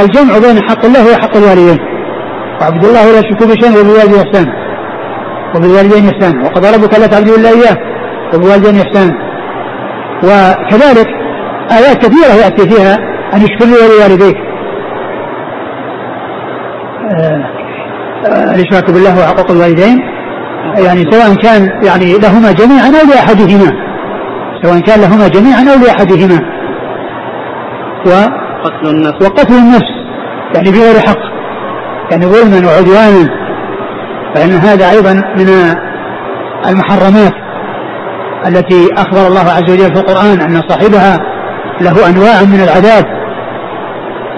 الجمع 0.00 0.38
بين 0.38 0.62
حق 0.68 0.84
الله 0.84 1.12
وحق 1.12 1.36
الوالدين. 1.36 1.78
وعبد 2.60 2.84
الله 2.84 3.08
ولا 3.08 3.18
يشرك 3.18 3.42
بشيء 3.42 3.80
وبالوالدين 3.80 4.20
إحسان. 4.26 4.46
وبالوالدين 5.56 6.08
إحسان. 6.08 6.44
وقضى 6.44 6.70
ربك 6.76 6.98
لا 6.98 7.06
تعبدوا 7.06 7.36
إلا 7.36 7.48
إياه. 7.48 7.76
وبالوالدين 8.34 8.80
إحسان. 8.80 9.10
وكذلك 10.22 11.08
آيات 11.70 11.96
كثيرة 11.96 12.34
يأتي 12.44 12.70
فيها 12.70 12.94
أن 13.34 13.40
يشكر 13.42 13.64
لي 13.64 13.72
ولوالديك. 13.72 14.36
آه، 17.10 17.44
آه، 18.26 18.54
الإشراك 18.54 18.90
بالله 18.90 19.18
وحقوق 19.18 19.50
الوالدين. 19.50 19.98
يعني 20.78 21.04
سواء 21.10 21.34
كان 21.34 21.68
يعني 21.84 22.18
لهما 22.18 22.52
جميعا 22.52 22.86
أو 22.86 23.06
لأحدهما. 23.10 23.70
سواء 24.62 24.80
كان 24.80 25.00
لهما 25.00 25.28
جميعا 25.28 25.60
أو 25.74 25.84
لأحدهما. 25.84 26.53
و 28.06 28.10
قتل 28.64 28.88
النفس 28.88 29.22
وقتل 29.22 29.54
النفس 29.54 29.92
يعني 30.54 30.70
بغير 30.70 31.00
حق 31.00 31.18
يعني 32.10 32.26
ظلما 32.26 32.68
وعدوانا. 32.68 33.44
فإن 34.34 34.50
هذا 34.52 34.90
أيضا 34.90 35.12
من 35.12 35.48
المحرمات 36.68 37.32
التي 38.46 38.88
أخبر 38.96 39.26
الله 39.26 39.40
عز 39.40 39.70
وجل 39.70 39.94
في 39.94 40.00
القرآن 40.00 40.40
أن 40.40 40.62
صاحبها 40.68 41.18
له 41.80 42.08
أنواع 42.08 42.42
من 42.42 42.60
العذاب 42.64 43.04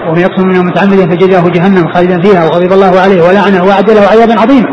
ومن 0.09 0.19
يقتل 0.19 0.45
منه 0.45 0.63
متعمدا 0.63 1.09
فجزاه 1.09 1.49
جهنم 1.49 1.87
خالدا 1.93 2.21
فيها 2.21 2.45
وغضب 2.45 2.73
الله 2.73 2.99
عليه 2.99 3.21
ولعنه 3.21 3.63
وأعد 3.63 3.89
له 3.89 4.01
عذابا 4.01 4.41
عظيما. 4.41 4.67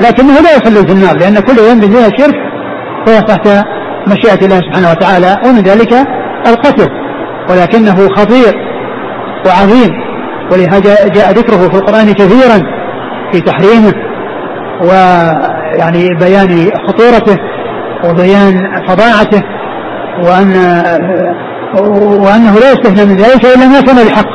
لكنه 0.00 0.40
لا 0.40 0.56
يخلد 0.56 0.86
في 0.86 0.92
النار 0.92 1.16
لأن 1.16 1.40
كل 1.40 1.54
ذنب 1.54 1.82
فيها 1.82 2.08
شرك 2.18 2.36
فهو 3.06 3.20
تحت 3.20 3.48
مشيئة 4.06 4.44
الله 4.44 4.60
سبحانه 4.60 4.90
وتعالى 4.90 5.36
ومن 5.46 5.62
ذلك 5.62 5.92
القتل. 6.46 7.05
ولكنه 7.50 8.08
خطير 8.08 8.54
وعظيم 9.46 9.90
ولهذا 10.52 11.08
جاء 11.08 11.30
ذكره 11.32 11.68
في 11.68 11.76
القرآن 11.76 12.12
كثيرا 12.12 12.62
في 13.32 13.40
تحريمه 13.40 13.92
ويعني 14.80 16.08
بيان 16.20 16.70
خطورته 16.86 17.36
وبيان 18.04 18.84
فظاعته 18.88 19.42
وأن 20.22 20.52
وأنه 22.22 22.54
لا 22.54 22.72
يستثنى 22.72 23.04
من 23.04 23.16
ذلك 23.16 23.44
إلا 23.44 23.66
ما 23.66 23.80
كان 23.80 24.06
لحق 24.06 24.28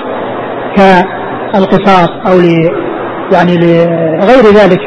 كالقصاص 0.76 2.10
أو 2.28 2.40
ل 2.40 2.70
يعني 3.34 3.56
لغير 3.58 4.46
ذلك 4.56 4.80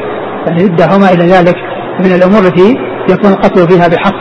يعني 0.47 0.67
ضده 0.69 0.97
وما 0.97 1.13
إلى 1.13 1.25
ذلك 1.25 1.55
من 2.01 2.13
الأمور 2.13 2.41
التي 2.41 2.77
يكون 3.11 3.33
القتل 3.33 3.69
فيها 3.69 3.89
بحق. 3.89 4.15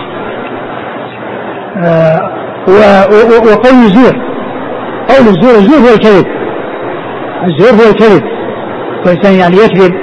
آه، 1.78 2.33
وقول 2.68 3.76
الزور. 3.86 4.14
قول 5.10 5.28
الزور 5.28 5.56
الزور 5.56 5.78
هو 5.78 5.94
الكذب. 5.94 6.26
الزور 7.48 7.72
هو 7.72 7.90
الكذب. 7.90 8.24
والإنسان 9.06 9.34
يعني 9.34 9.56
يكذب 9.56 9.94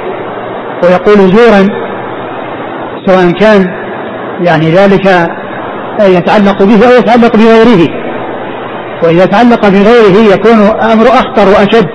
ويقول 0.85 1.16
زورا 1.16 1.68
سواء 3.07 3.31
كان 3.31 3.66
يعني 4.40 4.70
ذلك 4.70 5.07
يتعلق 6.01 6.62
به 6.62 6.88
أو 6.88 6.99
يتعلق 6.99 7.37
بغيره. 7.37 7.88
وإذا 9.05 9.27
تعلق 9.27 9.68
بغيره 9.68 10.35
يكون 10.35 10.81
أمر 10.92 11.07
أخطر 11.07 11.49
وأشد 11.49 11.87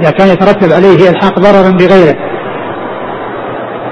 إذا 0.00 0.10
كان 0.10 0.28
يترتب 0.28 0.72
عليه 0.72 1.10
إلحاق 1.10 1.38
ضرر 1.38 1.70
بغيره. 1.70 2.16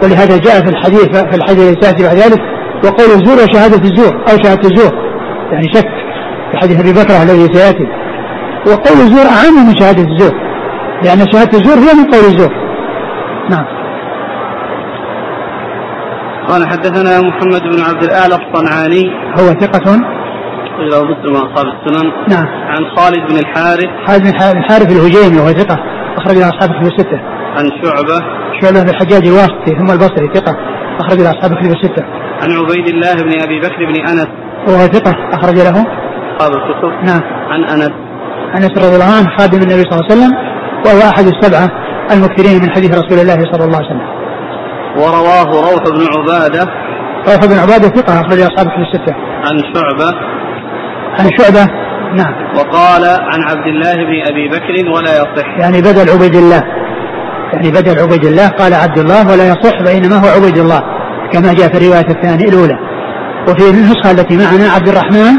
ولهذا 0.03 0.37
جاء 0.37 0.61
في 0.65 0.71
الحديث 0.71 1.09
في 1.09 1.37
الحديث 1.37 1.61
الذي 1.61 1.77
سيأتي 1.81 2.03
بعد 2.03 2.17
ذلك 2.17 2.41
وقول 2.85 3.11
الزور 3.11 3.37
وشهادة 3.45 3.89
الزور 3.89 4.25
أو 4.31 4.37
شهادة 4.45 4.69
الزور. 4.69 5.08
يعني 5.53 5.69
شك 5.75 5.89
في 6.51 6.59
حديث 6.59 6.81
أبي 6.81 6.93
بكر 6.93 7.23
الذي 7.23 7.55
سيأتي. 7.55 7.87
وقول 8.67 8.99
الزور 9.01 9.27
أعم 9.27 9.67
من 9.69 9.77
شهادة 9.77 10.03
الزور 10.03 10.35
لأن 11.05 11.33
شهادة 11.33 11.59
الزور 11.59 11.77
هي 11.77 11.95
من 11.95 12.11
قول 12.11 12.25
الزور. 12.25 12.53
نعم. 13.51 13.65
قال 16.49 16.69
حدثنا 16.69 17.21
محمد 17.21 17.63
بن 17.63 17.81
عبد 17.89 18.05
الأعلى 18.05 18.35
الصنعاني. 18.35 19.05
هو 19.39 19.47
ثقة؟ 19.61 19.97
له 20.79 21.05
مسلم 21.05 21.35
واصحاب 21.35 21.67
السنن. 21.67 22.13
نعم. 22.29 22.47
عن 22.47 22.85
خالد 22.97 23.21
بن 23.31 23.39
الحارث. 23.39 23.89
خالد 24.07 24.23
بن 24.23 24.59
الحارث 24.59 24.97
الهجيمي 24.97 25.41
وهو 25.41 25.49
ثقة 25.49 25.77
أخرج 26.19 26.37
أصحاب 26.37 26.71
الكتب 26.71 26.87
الستة. 26.87 27.19
عن 27.57 27.65
شعبة. 27.83 28.19
شعبة 28.61 28.83
بن 28.83 28.89
الحجاج 28.89 29.27
الواسطي 29.27 29.73
ثم 29.79 29.93
البصري 29.93 30.29
ثقة 30.35 30.57
أخرج 31.01 31.21
أصحاب 31.21 31.53
الكتب 31.53 31.73
الستة. 31.77 32.05
عن 32.43 32.51
عبيد 32.53 32.89
الله 32.89 33.15
بن 33.15 33.41
أبي 33.43 33.61
بكر 33.61 33.85
بن 33.87 34.09
أنس. 34.11 34.29
وهو 34.69 34.87
ثقة 34.87 35.15
أخرج 35.33 35.55
له. 35.55 35.85
أصحاب 36.37 36.53
الكتب 36.53 37.07
نعم. 37.07 37.21
عن 37.51 37.65
أنس. 37.65 37.93
أنس 38.57 38.79
رضي 38.79 38.95
الله 38.95 39.17
عنه 39.17 39.27
خادم 39.39 39.59
النبي 39.59 39.83
صلى 39.83 39.93
الله 39.93 40.05
عليه 40.11 40.15
وسلم 40.15 40.33
وهو 40.87 41.11
أحد 41.11 41.25
السبعة 41.27 41.69
المكثرين 42.13 42.63
من 42.63 42.71
حديث 42.71 42.91
رسول 42.91 43.19
الله 43.19 43.53
صلى 43.53 43.65
الله 43.65 43.77
عليه 43.77 43.87
وسلم. 43.87 44.09
ورواه 44.97 45.51
روح 45.73 45.83
بن 45.97 46.07
عبادة. 46.17 46.65
روح 47.29 47.47
بن 47.47 47.59
عبادة 47.59 47.89
ثقة 47.89 48.21
أخرج 48.21 48.41
أصحاب 48.41 48.67
في 48.69 48.81
الستة. 48.87 49.15
عن 49.47 49.59
شعبة. 49.75 50.11
عن 51.19 51.29
شعبة 51.39 51.73
نعم. 52.17 52.35
وقال 52.57 53.05
عن 53.05 53.43
عبد 53.43 53.67
الله 53.67 53.95
بن 53.95 54.23
أبي 54.31 54.49
بكر 54.49 54.91
ولا 54.91 55.11
يصح. 55.11 55.59
يعني 55.61 55.81
بدل 55.81 56.11
عبيد 56.11 56.35
الله. 56.35 56.63
يعني 57.53 57.71
بدل 57.71 58.03
عبيد 58.03 58.25
الله 58.25 58.49
قال 58.49 58.75
عبد 58.75 58.99
الله 58.99 59.33
ولا 59.33 59.49
يصح 59.49 59.83
بينما 59.83 60.17
هو 60.17 60.29
عبيد 60.37 60.59
الله 60.59 60.83
كما 61.33 61.53
جاء 61.53 61.69
في 61.69 61.79
الرواية 61.79 62.09
الثانية 62.11 62.49
الأولى. 62.49 62.79
وفي 63.49 63.71
النسخة 63.71 64.11
التي 64.11 64.37
معنا 64.37 64.73
عبد 64.73 64.89
الرحمن 64.89 65.35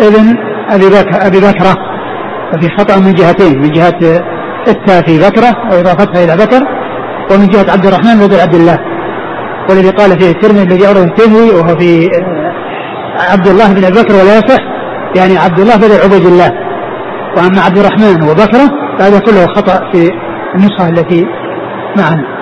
ابن 0.00 0.36
أبي 0.70 0.86
بكر 0.86 1.26
أبي 1.26 1.40
بكرة 1.40 1.74
ففي 2.52 2.68
خطأ 2.78 2.96
من 3.00 3.14
جهتين 3.14 3.58
من 3.62 3.70
جهة 3.70 4.22
التاء 4.68 5.02
في 5.06 5.18
بكرة 5.18 5.52
وإضافتها 5.70 6.24
إلى 6.24 6.44
بكر 6.44 6.62
ومن 7.30 7.46
جهة 7.48 7.72
عبد 7.72 7.86
الرحمن 7.86 8.26
بدل 8.26 8.40
عبد 8.40 8.54
الله. 8.54 8.78
والذي 9.70 9.90
قال 9.90 10.20
فيه 10.20 10.30
الترمذي 10.30 10.62
الذي 10.62 10.86
أورده 10.86 11.04
الترمذي 11.04 11.50
وهو 11.50 11.78
في 11.78 12.06
آه، 12.06 13.32
عبد 13.32 13.46
الله 13.48 13.72
بن 13.72 13.84
أبي 13.84 14.02
بكر 14.02 14.14
ولا 14.14 14.38
يصح 14.38 14.62
يعني 15.16 15.38
عبد 15.38 15.58
الله 15.60 15.76
بدل 15.76 16.00
عبيد 16.04 16.26
الله. 16.26 16.50
وأما 17.36 17.60
عبد 17.60 17.78
الرحمن 17.78 18.22
وبكرة 18.22 18.68
فهذا 18.98 19.18
كله 19.18 19.46
خطأ 19.56 19.90
في 19.92 20.10
النسخة 20.54 20.88
التي 20.88 21.26
معنا. 21.96 22.37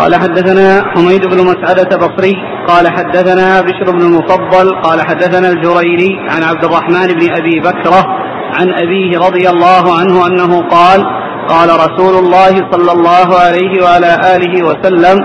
قال 0.00 0.14
حدثنا 0.14 0.84
حميد 0.94 1.26
بن 1.26 1.46
مسعدة 1.46 1.96
بصري 1.96 2.34
قال 2.68 2.88
حدثنا 2.88 3.60
بشر 3.60 3.92
بن 3.92 4.00
المفضل 4.00 4.82
قال 4.82 5.00
حدثنا 5.00 5.48
الجريري 5.48 6.16
عن 6.30 6.42
عبد 6.42 6.64
الرحمن 6.64 7.06
بن 7.06 7.32
أبي 7.32 7.60
بكرة 7.60 8.06
عن 8.54 8.70
أبيه 8.70 9.18
رضي 9.18 9.48
الله 9.48 9.98
عنه 9.98 10.26
أنه 10.26 10.68
قال 10.68 11.04
قال 11.48 11.68
رسول 11.68 12.24
الله 12.24 12.70
صلى 12.72 12.92
الله 12.92 13.38
عليه 13.44 13.84
وعلى 13.84 14.36
آله 14.36 14.64
وسلم 14.64 15.18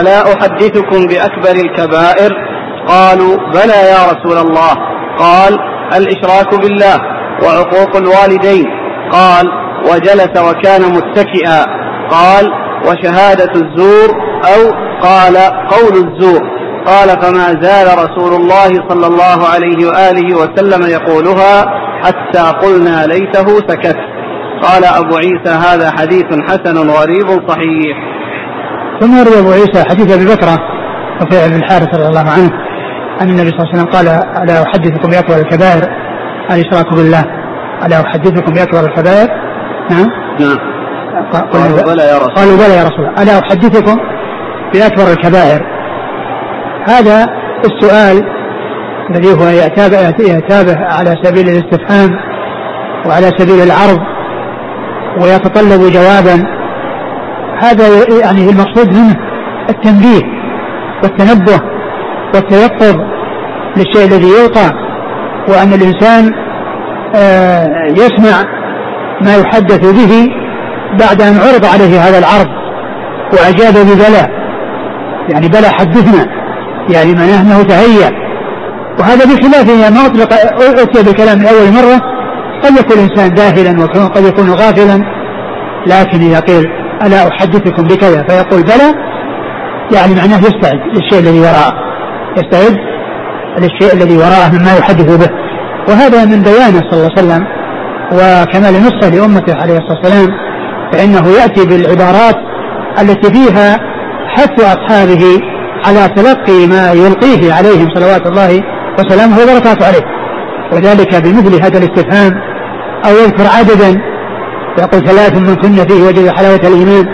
ألا 0.00 0.22
أحدثكم 0.34 1.06
بأكبر 1.06 1.64
الكبائر؟ 1.64 2.32
قالوا 2.88 3.36
بلى 3.36 3.78
يا 3.92 4.00
رسول 4.12 4.38
الله. 4.46 4.74
قال 5.18 5.58
الإشراك 5.96 6.60
بالله 6.62 6.96
وعقوق 7.42 7.96
الوالدين. 7.96 8.66
قال 9.12 9.46
وجلس 9.90 10.40
وكان 10.48 10.82
متكئا. 10.82 11.64
قال 12.10 12.65
وشهادة 12.86 13.52
الزور 13.54 14.08
أو 14.44 14.70
قال 15.02 15.36
قول 15.68 15.94
الزور. 16.04 16.40
قال 16.86 17.08
فما 17.08 17.62
زال 17.62 17.86
رسول 17.86 18.32
الله 18.40 18.88
صلى 18.88 19.06
الله 19.06 19.48
عليه 19.54 19.86
وآله 19.86 20.36
وسلم 20.36 20.82
يقولها 20.90 21.64
حتى 22.04 22.66
قلنا 22.66 23.06
ليته 23.06 23.46
سكت. 23.68 23.96
قال 24.62 24.84
أبو 24.84 25.16
عيسى 25.16 25.50
هذا 25.68 25.90
حديث 25.98 26.26
حسن 26.48 26.90
غريب 26.90 27.48
صحيح. 27.48 27.96
ثم 29.00 29.18
يروي 29.20 29.38
أبو 29.38 29.52
عيسى 29.52 29.84
حديث 29.88 30.12
أبي 30.12 30.24
بكرة 30.24 30.58
رفيع 31.22 31.46
بن 31.46 31.56
الحارث 31.56 31.94
رضي 31.94 32.08
الله 32.08 32.30
عنه 32.30 32.50
أن 33.20 33.28
النبي 33.28 33.50
صلى 33.50 33.58
الله 33.58 33.68
عليه 33.68 33.78
وسلم 33.78 33.92
قال 33.92 34.06
ألا 34.42 34.62
أحدثكم 34.62 35.10
بأكبر 35.10 35.36
الكبائر؟ 35.36 35.82
الإشراك 36.50 36.94
بالله. 36.94 37.24
ألا 37.86 38.00
أحدثكم 38.00 38.52
بأكبر 38.52 38.80
الكبائر؟ 38.80 39.28
نعم. 39.90 40.06
نعم. 40.40 40.75
قالوا 41.52 41.82
بلى 41.82 42.02
يا 42.02 42.16
رسول 42.18 42.34
قالوا 42.34 42.56
بلى 42.56 42.74
يا 42.76 42.84
رسول 42.84 43.06
الله. 43.06 43.22
ألا 43.22 43.38
أحدثكم 43.38 43.96
بأكبر 44.74 45.12
الكبائر. 45.12 45.60
هذا 46.88 47.26
السؤال 47.64 48.22
الذي 49.10 49.28
هو 49.28 49.48
يتابع 50.20 50.76
على 50.78 51.14
سبيل 51.22 51.48
الاستفهام 51.48 52.10
وعلى 53.06 53.26
سبيل 53.38 53.60
العرض 53.62 54.00
ويتطلب 55.22 55.92
جوابا. 55.92 56.56
هذا 57.62 57.86
يعني 58.22 58.50
المقصود 58.50 58.88
منه 58.88 59.16
التنبيه 59.70 60.22
والتنبه 61.02 61.60
والتيقظ 62.34 62.96
للشيء 63.76 64.04
الذي 64.04 64.28
يوقع 64.28 64.70
وأن 65.48 65.72
الإنسان 65.72 66.32
آه، 67.16 67.66
يسمع 67.90 68.44
ما 69.20 69.36
يحدث 69.36 69.92
به 69.92 70.28
بعد 71.00 71.22
أن 71.22 71.34
عرض 71.34 71.64
عليه 71.64 72.00
هذا 72.00 72.18
العرض 72.18 72.46
وأجاب 73.32 73.74
ببلى 73.74 74.26
يعني 75.32 75.48
بلى 75.48 75.68
حدثنا. 75.68 76.26
يعني 76.90 77.12
معناه 77.12 77.42
أنه 77.42 77.62
تهيأ. 77.62 78.10
وهذا 78.98 79.24
بخلاف 79.24 79.92
ما 79.92 80.06
أطلق 80.06 80.32
أتي 80.80 81.02
بالكلام 81.02 81.38
من 81.38 81.46
أول 81.46 81.72
مرة 81.72 82.00
قد 82.64 82.78
يكون 82.78 82.98
الإنسان 82.98 83.34
جاهلا 83.34 83.84
وقد 84.04 84.24
يكون 84.24 84.50
غافلا. 84.50 85.02
لكن 85.86 86.20
إذا 86.20 86.40
قيل 86.40 86.64
ألا 87.02 87.28
أحدثكم 87.28 87.82
بكذا 87.82 88.24
فيقول 88.28 88.62
بلى 88.62 88.94
يعني 89.94 90.14
معناه 90.14 90.38
يستعد 90.38 90.80
للشيء 90.94 91.18
الذي 91.18 91.40
وراءه. 91.40 91.74
يستعد 92.36 92.76
للشيء 93.58 93.92
الذي 93.94 94.16
وراءه 94.16 94.50
مما 94.52 94.76
يحدث 94.78 95.16
به. 95.16 95.30
وهذا 95.88 96.24
من 96.24 96.42
بيانه 96.42 96.80
صلى 96.90 96.92
الله 96.92 97.10
عليه 97.16 97.18
وسلم 97.18 97.46
وكمال 98.12 98.82
نصه 98.82 99.08
لأمته 99.08 99.54
عليه 99.54 99.78
الصلاة 99.78 99.98
والسلام. 99.98 100.28
فإنه 100.92 101.28
يأتي 101.28 101.66
بالعبارات 101.66 102.36
التي 103.00 103.32
فيها 103.32 103.78
حث 104.28 104.60
أصحابه 104.60 105.40
على 105.86 106.08
تلقي 106.08 106.66
ما 106.66 106.92
يلقيه 106.92 107.52
عليهم 107.52 107.88
صلوات 107.94 108.26
الله 108.26 108.62
وسلامه 108.98 109.36
وبركاته 109.36 109.86
عليه. 109.86 110.02
وذلك 110.72 111.14
بمثل 111.14 111.64
هذا 111.64 111.78
الاستفهام 111.78 112.32
أو 113.06 113.10
يذكر 113.10 113.46
عددا 113.58 114.00
يقول 114.78 115.00
ثلاث 115.08 115.38
من 115.38 115.54
كن 115.54 115.88
فيه 115.88 116.06
وجد 116.06 116.28
حلاوة 116.28 116.60
الإيمان 116.64 117.06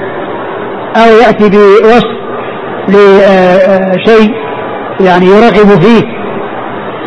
أو 0.96 1.16
يأتي 1.22 1.48
بوصف 1.48 2.12
لشيء 2.88 4.30
يعني 5.00 5.26
يرغب 5.26 5.82
فيه 5.82 6.02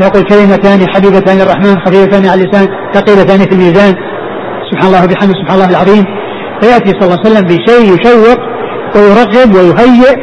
يقول 0.01 0.23
كلمتان 0.23 0.89
حبيبتان 0.89 1.37
للرحمن 1.37 1.79
خفيفتان 1.85 2.25
على 2.25 2.43
اللسان 2.43 2.67
ثقيلتان 2.93 3.39
في 3.39 3.51
الميزان. 3.51 3.93
سبحان 4.71 4.87
الله 4.87 5.03
وبحمده 5.03 5.33
سبحان 5.33 5.55
الله 5.55 5.69
العظيم. 5.69 6.05
فيأتي 6.61 6.89
صلى 6.89 7.03
الله 7.03 7.19
عليه 7.19 7.29
وسلم 7.29 7.45
بشيء 7.47 7.95
يشوق 7.95 8.39
ويرغب 8.95 9.55
ويهيئ 9.55 10.15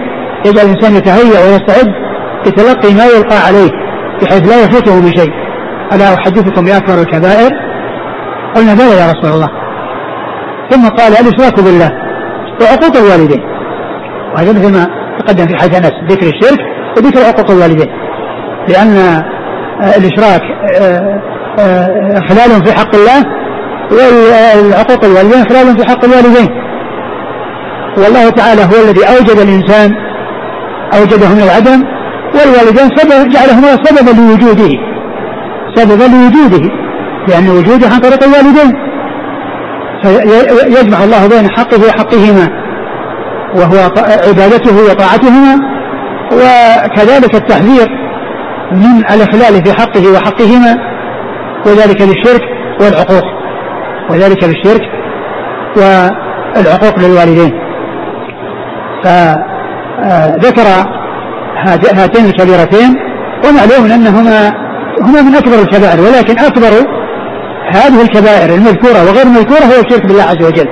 يجعل 0.47 0.67
الإنسان 0.67 0.97
يتهيأ 0.97 1.41
ويستعد 1.41 1.89
لتلقي 2.47 2.95
ما 2.95 3.05
يلقى 3.05 3.37
عليه 3.47 3.71
بحيث 4.23 4.49
لا 4.49 4.65
يفوته 4.65 5.01
من 5.01 5.13
شيء 5.17 5.31
ألا 5.93 6.15
أحدثكم 6.15 6.65
بأكبر 6.65 6.95
الكبائر؟ 7.01 7.51
قلنا 8.55 8.75
بلى 8.75 8.97
يا 9.01 9.13
رسول 9.13 9.35
الله. 9.35 9.49
ثم 10.71 10.89
قال 10.89 11.13
الإشراك 11.13 11.61
بالله 11.61 11.91
وعقوق 12.61 12.97
الوالدين. 12.97 13.43
وهذا 14.35 14.53
مثل 14.53 14.73
ما 14.73 14.87
تقدم 15.19 15.47
في 15.47 15.57
حديث 15.57 15.77
أنس 15.77 16.13
ذكر 16.13 16.27
الشرك 16.27 16.59
وذكر 16.97 17.21
عقوق 17.25 17.51
الوالدين. 17.51 17.89
لأن 18.69 18.97
آه، 18.97 19.97
الإشراك 19.97 20.43
آه، 20.81 21.21
آه، 21.59 22.19
إخلال 22.19 22.67
في 22.67 22.73
حق 22.73 22.95
الله 22.95 23.42
والعقوق 23.93 25.05
الوالدين 25.05 25.41
إخلال 25.41 25.79
في 25.79 25.85
حق 25.91 26.05
الوالدين. 26.05 26.49
والله 27.97 28.31
تعالى 28.31 28.63
هو 28.63 28.85
الذي 28.85 29.05
أوجد 29.05 29.39
الإنسان 29.39 29.91
أوجده 30.95 31.29
من 31.29 31.43
العدم 31.43 31.85
والوالدين 32.35 32.89
سبب 32.97 33.29
جعلهما 33.29 33.77
سببا 33.85 34.11
لوجوده 34.21 34.71
سببا 35.75 36.05
لوجوده 36.05 36.69
لأن 37.29 37.49
وجوده 37.49 37.89
عن 37.89 37.99
طريق 37.99 38.25
الوالدين. 38.25 38.73
فيجمع 40.03 41.05
الله 41.05 41.27
بين 41.27 41.51
حقه 41.51 41.87
وحقهما 41.89 42.49
وهو 43.57 43.91
عبادته 44.29 44.77
وطاعتهما 44.91 45.59
وكذلك 46.33 47.35
التحذير 47.35 47.89
من 48.73 48.97
الإخلال 49.15 49.65
في 49.65 49.73
حقه 49.73 50.13
وحقهما 50.13 50.77
وذلك 51.67 52.03
بالشرك 52.03 52.43
والعقوق. 52.81 53.42
وذلك 54.11 54.45
بالشرك 54.45 54.83
والعقوق 55.77 56.99
للوالدين. 56.99 57.53
فذكر 59.05 60.67
هاتين 61.95 62.25
الكبيرتين 62.25 62.95
ومعلوم 63.45 63.93
انهما 63.93 64.53
هما 65.03 65.23
من 65.23 65.35
أكبر 65.35 65.55
الكبائر 65.63 66.01
ولكن 66.01 66.39
أكبر 66.39 66.89
هذه 67.75 68.03
الكبائر 68.03 68.55
المذكورة 68.55 69.03
وغير 69.09 69.27
المذكورة 69.27 69.65
هو 69.65 69.81
الشرك 69.81 70.07
بالله 70.07 70.23
عز 70.23 70.43
وجل. 70.47 70.69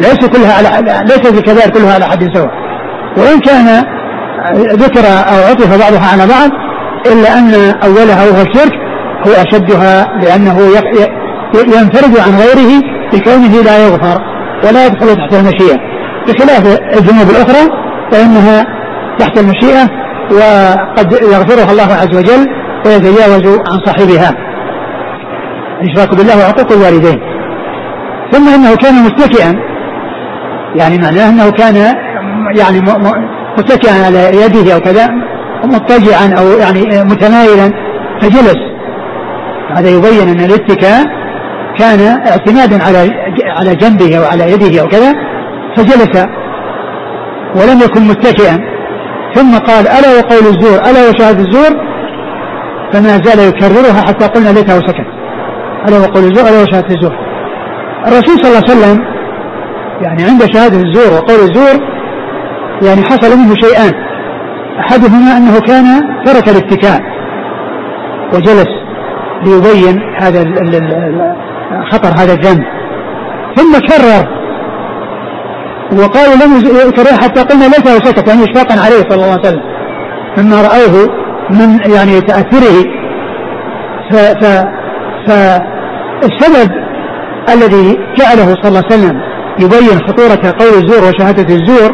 ليس 0.00 0.26
كلها 0.26 0.52
على 0.56 0.68
ليست 1.04 1.34
الكبائر 1.34 1.70
كلها 1.70 1.94
على 1.94 2.04
حد 2.04 2.22
سواء. 2.34 2.50
وإن 3.16 3.40
كان 3.40 3.84
ذكر 4.72 5.06
أو 5.06 5.50
عطف 5.50 5.70
بعضها 5.84 6.12
على 6.12 6.26
بعض 6.26 6.50
إلا 7.12 7.38
أن 7.38 7.74
أولها 7.84 8.30
وهو 8.30 8.42
الشرك 8.42 8.72
هو 9.26 9.32
أشدها 9.32 10.18
لأنه 10.20 10.58
ينفرد 11.54 12.18
عن 12.18 12.32
غيره 12.42 12.82
بكونه 13.12 13.62
لا 13.62 13.86
يغفر 13.86 14.18
ولا 14.64 14.86
يدخل 14.86 15.16
تحت 15.16 15.34
المشيئة. 15.34 15.78
بخلاف 16.28 16.78
الذنوب 16.96 17.30
الأخرى 17.30 17.70
فإنها 18.12 18.64
تحت 19.18 19.38
المشيئة 19.38 19.88
وقد 20.32 21.12
يغفرها 21.12 21.72
الله 21.72 21.94
عز 21.94 22.16
وجل 22.16 22.46
ويتجاوز 22.86 23.46
عن 23.46 23.78
صاحبها. 23.86 24.34
الإشراك 25.82 26.14
بالله 26.14 26.38
وعقوق 26.38 26.72
الوالدين. 26.72 27.20
ثم 28.32 28.48
إنه 28.48 28.76
كان 28.76 28.94
متكئا. 28.94 29.54
يعني 30.74 30.98
معناه 30.98 31.28
أنه 31.30 31.50
كان 31.50 31.76
يعني 32.56 32.80
متكئا 33.58 34.06
على 34.06 34.42
يده 34.44 34.74
أو 34.74 34.80
كذا 34.80 35.08
مضطجعا 35.64 36.34
أو 36.38 36.46
يعني 36.58 37.04
متمايلا 37.04 37.72
فجلس. 38.20 38.58
هذا 39.76 39.88
يبين 39.88 40.28
أن 40.28 40.40
الاتكاء 40.40 41.21
كان 41.78 42.00
اعتمادا 42.26 42.82
على 42.84 43.10
على 43.58 43.74
جنبه 43.74 44.18
أو 44.18 44.24
على 44.24 44.52
يده 44.52 44.82
أو 44.82 44.88
كذا 44.88 45.12
فجلس 45.76 46.26
ولم 47.56 47.80
يكن 47.80 48.02
متكئا. 48.02 48.58
ثم 49.34 49.58
قال 49.58 49.88
ألا 49.88 50.18
وقول 50.18 50.46
الزور 50.54 50.78
ألا 50.78 51.08
وشهادة 51.08 51.40
الزور؟ 51.40 51.70
فما 52.92 53.08
زال 53.24 53.48
يكررها 53.48 54.02
حتى 54.06 54.26
قلنا 54.26 54.48
ليته 54.48 54.80
سكت. 54.80 55.06
ألا 55.88 55.98
وقول 55.98 56.24
الزور 56.24 56.48
ألا 56.48 56.62
وشهادة 56.62 56.94
الزور. 56.94 57.12
الرسول 58.06 58.38
صلى 58.38 58.48
الله 58.48 58.62
عليه 58.68 58.72
وسلم 58.72 58.98
يعني 60.02 60.24
عند 60.24 60.52
شهادة 60.54 60.76
الزور 60.76 61.12
وقول 61.14 61.40
الزور 61.40 61.80
يعني 62.82 63.02
حصل 63.02 63.38
منه 63.38 63.54
شيئان. 63.54 63.92
أحدهما 64.80 65.36
أنه 65.36 65.60
كان 65.60 65.84
ترك 66.24 66.48
الاتكاء 66.48 67.00
وجلس 68.34 68.68
ليبين 69.44 70.00
هذا 70.20 70.42
خطر 71.92 72.08
هذا 72.08 72.32
الذنب. 72.32 72.64
ثم 73.56 73.78
كرر. 73.78 74.42
وقالوا 75.92 76.34
لم 76.34 76.56
يكرر 76.88 77.22
حتى 77.22 77.42
قلنا 77.42 77.64
ليس 77.64 77.86
وسكت 77.96 78.28
يعني 78.28 78.44
اشفاقا 78.44 78.74
عليه 78.84 79.08
صلى 79.08 79.14
الله 79.14 79.30
عليه 79.30 79.40
وسلم. 79.40 79.62
مما 80.38 80.56
رأوه 80.62 81.08
من 81.50 81.92
يعني 81.94 82.20
تأثره 82.20 82.84
ف, 84.10 84.16
ف, 84.16 84.44
ف 85.26 85.30
السبب 86.24 86.70
الذي 87.48 87.98
جعله 88.18 88.54
صلى 88.54 88.68
الله 88.68 88.82
عليه 88.90 88.94
وسلم 88.94 89.20
يبين 89.58 89.98
خطورة 90.08 90.54
قول 90.58 90.82
الزور 90.82 91.08
وشهادة 91.08 91.54
الزور 91.54 91.92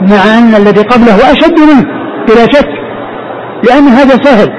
مع 0.00 0.38
أن 0.38 0.54
الذي 0.54 0.82
قبله 0.82 1.32
أشد 1.32 1.58
منه 1.60 1.84
بلا 2.28 2.44
شك 2.52 2.68
لأن 3.68 3.88
هذا 3.88 4.24
سهل. 4.24 4.52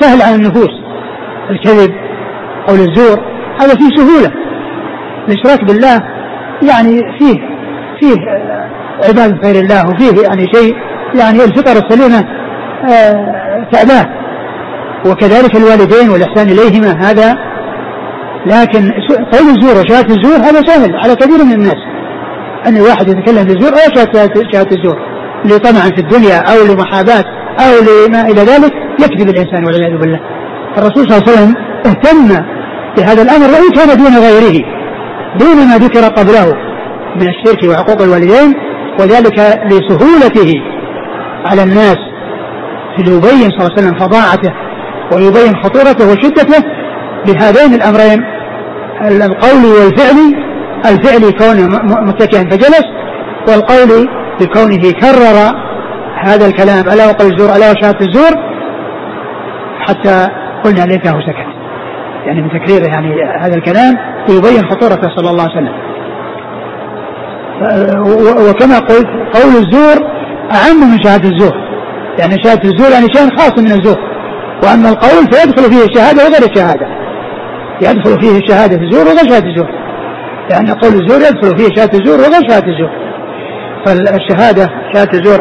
سهل 0.00 0.22
على 0.22 0.34
النفوس. 0.34 0.70
الكذب. 1.50 2.07
قول 2.68 2.80
الزور 2.80 3.18
هذا 3.60 3.74
فيه 3.74 3.88
سهولة. 3.96 4.32
الإشراك 5.28 5.64
بالله 5.64 6.02
يعني 6.62 7.00
فيه 7.18 7.40
فيه 8.00 8.16
عبادة 9.08 9.36
غير 9.44 9.64
الله 9.64 9.86
وفيه 9.86 10.22
يعني 10.22 10.46
شيء 10.54 10.74
يعني 11.14 11.44
الفطر 11.44 11.86
السليمة 11.86 12.24
آه، 12.90 13.68
تعباه. 13.72 14.06
وكذلك 15.06 15.56
الوالدين 15.56 16.10
والإحسان 16.10 16.48
إليهما 16.48 17.10
هذا 17.10 17.34
لكن 18.46 18.90
قول 19.32 19.48
الزور 19.48 19.80
وشهادة 19.80 20.14
الزور 20.14 20.36
هذا 20.36 20.62
سهل 20.66 20.96
على 20.96 21.14
كثير 21.16 21.44
من 21.44 21.52
الناس. 21.52 21.76
أن 22.68 22.80
واحد 22.80 23.08
يتكلم 23.08 23.44
بالزور 23.44 23.72
أو 23.72 23.94
شهادة 24.52 24.76
الزور 24.76 24.98
لطمع 25.44 25.80
في 25.80 25.98
الدنيا 25.98 26.38
أو 26.38 26.74
لمحاباة 26.74 27.24
أو 27.60 27.72
لما 28.06 28.20
إلى 28.20 28.40
ذلك 28.40 28.72
يكذب 29.00 29.28
الإنسان 29.28 29.64
والعياذ 29.64 29.98
بالله. 29.98 30.20
الرسول 30.78 31.08
صلى 31.08 31.18
الله 31.18 31.28
عليه 31.28 31.32
وسلم 31.32 31.54
اهتم 31.86 32.57
بهذا 32.96 33.22
الأمر 33.22 33.46
وإن 33.46 33.70
كان 33.70 33.98
دون 33.98 34.18
غيره 34.18 34.64
دون 35.38 35.56
ما 35.68 35.76
ذكر 35.78 36.04
قبله 36.04 36.54
من 37.16 37.28
الشرك 37.28 37.64
وعقوق 37.70 38.02
الوالدين 38.02 38.54
وذلك 39.00 39.38
لسهولته 39.70 40.54
على 41.46 41.62
الناس 41.62 41.98
في 42.96 43.02
يبين 43.02 43.50
صلى 43.50 43.58
الله 43.58 43.70
عليه 43.70 43.82
وسلم 43.82 43.98
فظاعته 43.98 44.52
ويبين 45.12 45.56
خطورته 45.62 46.12
وشدته 46.12 46.64
بهذين 47.26 47.74
الأمرين 47.74 48.24
القول 49.02 49.64
والفعل 49.64 50.34
الفعل 50.86 51.30
كونه 51.30 51.66
متكئا 52.02 52.50
فجلس 52.50 52.84
والقول 53.48 54.08
بكونه 54.40 54.90
كرر 54.90 55.54
هذا 56.24 56.46
الكلام 56.46 56.88
ألا 56.88 57.06
وقول 57.06 57.32
الزور 57.32 57.56
ألا 57.56 57.70
وشهادة 57.70 58.06
الزور 58.06 58.30
حتى 59.80 60.28
قلنا 60.64 60.80
ليته 60.80 61.20
سكت. 61.20 61.57
يعني 62.28 62.42
من 62.42 62.50
تكريره 62.50 62.86
يعني 62.94 63.08
هذا 63.40 63.54
الكلام 63.54 63.94
ويبين 64.28 64.70
خطورته 64.70 65.08
صلى 65.16 65.30
الله 65.30 65.42
عليه 65.42 65.56
وسلم. 65.56 65.74
وكما 68.48 68.78
قلت 68.78 69.08
قول 69.36 69.52
الزور 69.62 69.96
أعم 70.52 70.90
من 70.90 71.02
شهادة 71.04 71.28
الزور. 71.28 71.56
يعني 72.20 72.34
شهادة 72.44 72.70
الزور 72.70 72.90
يعني 72.90 73.06
شيء 73.14 73.36
خاص 73.38 73.58
من 73.58 73.72
الزور. 73.78 73.98
وأما 74.62 74.88
القول 74.88 75.24
فيدخل 75.32 75.72
فيه 75.72 75.84
الشهادة 75.84 76.22
وغير 76.24 76.50
الشهادة. 76.50 76.86
يدخل 77.82 78.20
فيه 78.20 78.38
الشهادة 78.38 78.76
الزور 78.82 79.06
وغير 79.06 79.28
شهادة 79.28 79.46
الزور. 79.50 79.68
لأن 80.50 80.66
قول 80.66 80.92
الزور 80.92 81.20
يدخل 81.20 81.58
فيه 81.58 81.74
شهادة 81.76 81.98
الزور 81.98 82.18
وغير 82.18 82.50
شهادة 82.50 82.66
الزور. 82.72 82.90
فالشهادة 83.86 84.68
شهادة 84.94 85.18
الزور 85.18 85.40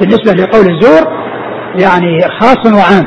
بالنسبة 0.00 0.32
لقول 0.32 0.66
الزور 0.74 1.02
يعني 1.74 2.20
خاص 2.40 2.66
وعام. 2.66 3.04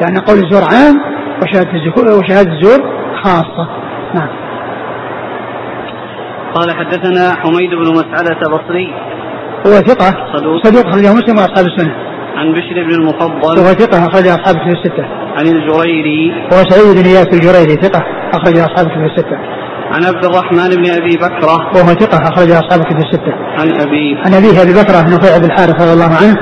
لأن 0.00 0.18
قول 0.18 0.38
الزور 0.44 0.62
عام 0.62 1.12
وشهادة 1.42 1.70
الزور 1.72 2.18
وشهادة 2.18 2.52
الزور 2.52 2.80
خاصة. 3.22 3.66
نعم. 4.14 4.28
قال 6.54 6.76
حدثنا 6.76 7.34
حميد 7.42 7.70
بن 7.70 7.92
مسعدة 7.92 8.40
بصري. 8.48 8.88
هو 9.66 9.72
ثقة. 9.72 10.10
صدوق. 10.36 10.66
صدوق 10.66 10.86
أخرجه 10.86 11.12
مسلم 11.14 11.36
وأصحاب 11.38 11.66
السنة. 11.66 11.94
عن 12.36 12.52
بشر 12.52 12.76
بن 12.86 12.94
المفضل. 13.00 13.58
هو 13.58 13.66
ثقة 13.66 13.98
أخرج 13.98 14.26
أصحاب 14.26 14.56
الكتب 14.56 14.72
الستة. 14.78 15.04
عن 15.38 15.46
الجريري. 15.46 16.32
هو 16.52 16.58
سعيد 16.68 16.96
بن 16.96 17.06
إياس 17.10 17.28
الجريري 17.32 17.74
ثقة 17.82 18.02
أخرج 18.34 18.58
أصحاب 18.58 18.86
الكتب 18.86 19.04
الستة. 19.04 19.36
عن 19.92 20.04
عبد 20.04 20.24
الرحمن 20.24 20.68
بن 20.76 20.86
أبي 20.90 21.16
بكرة. 21.16 21.56
وهو 21.74 21.94
ثقة 22.02 22.18
اخرج 22.28 22.50
أصحاب 22.50 22.80
الكتب 22.80 22.98
الستة. 23.06 23.32
عن 23.58 23.68
ابي 23.86 24.16
عن 24.24 24.34
أبيه 24.34 24.62
أبي 24.62 24.72
بكرة 24.72 25.00
بن 25.02 25.14
نفيع 25.14 25.38
بن 25.38 25.44
الحارث 25.44 25.82
رضي 25.82 25.92
الله 25.92 26.12
عنه 26.20 26.36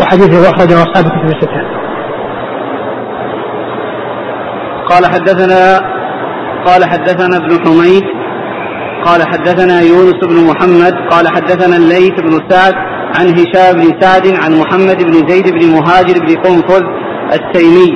وحديثه 0.00 0.50
أخرجه 0.50 0.82
أصحاب 0.82 1.04
الكتب 1.06 1.36
الستة. 1.36 1.85
قال 4.96 5.06
حدثنا 5.06 5.80
قال 6.66 6.84
حدثنا 6.84 7.36
ابن 7.36 7.52
حميد 7.64 8.04
قال 9.04 9.22
حدثنا 9.32 9.80
يونس 9.80 10.14
بن 10.22 10.44
محمد 10.50 10.94
قال 11.10 11.28
حدثنا 11.28 11.76
الليث 11.76 12.12
بن 12.20 12.38
سعد 12.50 12.74
عن 13.18 13.26
هشام 13.38 13.76
بن 13.76 14.00
سعد 14.00 14.26
عن 14.26 14.60
محمد 14.60 15.02
بن 15.02 15.28
زيد 15.28 15.50
بن 15.50 15.72
مهاجر 15.76 16.14
بن 16.26 16.34
قنفذ 16.34 16.82
التيمي 17.32 17.92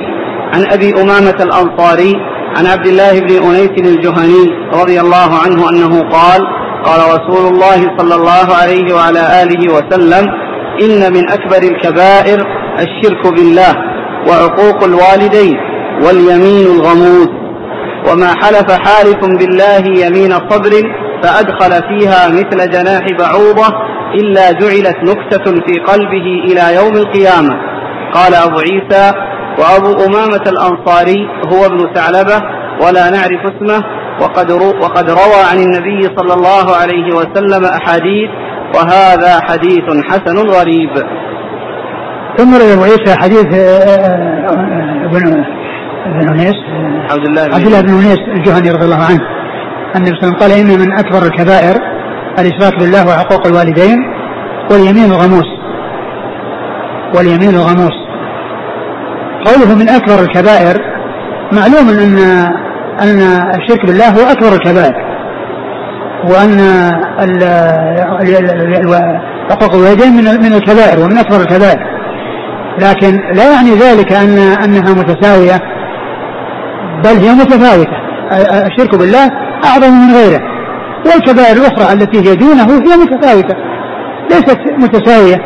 عن 0.53 0.65
أبي 0.73 1.01
أمامة 1.01 1.37
الأنصاري 1.47 2.13
عن 2.57 2.65
عبد 2.65 2.87
الله 2.87 3.19
بن 3.19 3.31
أنيس 3.47 3.75
الجهني 3.77 4.45
رضي 4.73 4.99
الله 5.01 5.29
عنه 5.43 5.69
أنه 5.69 6.09
قال 6.09 6.41
قال 6.83 6.99
رسول 6.99 7.53
الله 7.53 7.97
صلى 7.97 8.15
الله 8.15 8.55
عليه 8.61 8.95
وعلى 8.95 9.43
آله 9.43 9.73
وسلم 9.73 10.27
إن 10.83 11.13
من 11.13 11.31
أكبر 11.31 11.61
الكبائر 11.71 12.39
الشرك 12.79 13.33
بالله 13.35 13.73
وعقوق 14.27 14.83
الوالدين. 14.83 15.70
واليمين 16.05 16.65
الغموس 16.75 17.29
وما 18.11 18.27
حلف 18.27 18.71
حالف 18.71 19.19
بالله 19.39 20.05
يمين 20.05 20.31
صبر 20.31 20.71
فأدخل 21.23 21.71
فيها 21.89 22.29
مثل 22.29 22.69
جناح 22.71 23.01
بعوضة 23.19 23.67
إلا 24.15 24.51
جعلت 24.51 24.97
نكتة 25.03 25.43
في 25.67 25.79
قلبه 25.79 26.43
إلى 26.43 26.75
يوم 26.75 26.95
القيامة 26.95 27.57
قال 28.13 28.35
أبو 28.35 28.59
عيسى 28.59 29.13
وأبو 29.59 30.05
أمامة 30.05 30.43
الأنصاري 30.47 31.27
هو 31.53 31.65
ابن 31.65 31.93
ثعلبة 31.93 32.41
ولا 32.85 33.09
نعرف 33.09 33.41
اسمه 33.45 33.83
وقد, 34.21 34.51
وقد 34.81 35.09
روى 35.09 35.41
عن 35.51 35.57
النبي 35.57 36.03
صلى 36.17 36.33
الله 36.33 36.75
عليه 36.75 37.15
وسلم 37.15 37.65
أحاديث 37.65 38.29
وهذا 38.75 39.39
حديث 39.49 40.05
حسن 40.09 40.49
غريب 40.49 40.89
ثم 42.37 42.55
أبو 42.55 42.83
عيسى 42.83 43.15
حديث 43.15 43.45
آه، 43.55 43.59
آه، 43.59 44.49
آه، 44.49 45.05
ابن 45.05 45.60
ابن 46.05 46.29
أنيس. 46.29 46.55
عبد 47.11 47.25
الله 47.25 47.41
عبد 47.41 47.65
الله 47.67 47.81
بن 47.81 47.89
أنيس 47.89 48.19
الجهني 48.37 48.71
رضي 48.71 48.85
الله 48.85 49.05
عنه. 49.05 49.19
النبي 49.95 50.09
صلى 50.09 50.29
الله 50.29 50.35
عليه 50.35 50.35
وسلم 50.35 50.35
قال 50.35 50.51
ان 50.51 50.79
من 50.79 50.97
أكبر 50.99 51.25
الكبائر 51.25 51.75
الإشراك 52.39 52.79
بالله 52.79 53.07
وعقوق 53.07 53.47
الوالدين 53.47 53.97
واليمين 54.71 55.11
الغموس 55.11 55.49
واليمين 57.15 57.49
الغموس 57.49 57.97
قوله 59.45 59.75
من 59.75 59.89
أكبر 59.89 60.19
الكبائر 60.23 60.75
معلوم 61.51 61.89
أن 61.89 62.17
أن 63.01 63.19
الشرك 63.59 63.85
بالله 63.85 64.09
هو 64.09 64.31
أكبر 64.31 64.53
الكبائر. 64.53 64.93
وأن 66.23 66.59
حقوق 69.51 69.75
الوالدين 69.75 70.11
من 70.11 70.23
من 70.23 70.53
الكبائر 70.53 70.99
ومن 71.03 71.17
أكبر 71.17 71.37
الكبائر. 71.41 71.79
لكن 72.79 73.19
لا 73.33 73.53
يعني 73.53 73.75
ذلك 73.75 74.13
أن 74.13 74.37
أنها 74.37 74.93
متساوية. 74.93 75.59
بل 77.03 77.17
هي 77.17 77.31
متفاوتة. 77.33 77.97
الشرك 78.67 78.95
بالله 78.95 79.29
أعظم 79.65 79.91
من 79.93 80.13
غيره. 80.13 80.41
والكبائر 81.05 81.57
الأخرى 81.57 81.93
التي 81.93 82.29
هي 82.29 82.35
دونه 82.35 82.63
هي 82.63 82.97
متفاوتة 82.97 83.55
ليست 84.31 84.59
متساوية. 84.77 85.37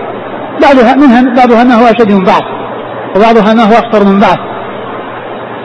بعضها 0.61 0.95
منها 0.95 1.35
بعضها 1.35 1.63
ما 1.63 1.73
هو 1.73 1.85
أشد 1.85 2.11
من 2.11 2.23
بعض 2.23 2.41
وبعضها 3.15 3.53
ما 3.53 3.63
هو 3.63 3.73
أخطر 3.73 4.05
من 4.05 4.19
بعض. 4.19 4.37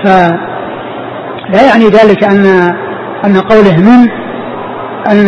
فلا 0.05 1.63
يعني 1.67 1.85
ذلك 1.85 2.25
أن 2.25 2.47
أن 3.25 3.37
قوله 3.37 3.77
من 3.77 4.09
أن 5.11 5.27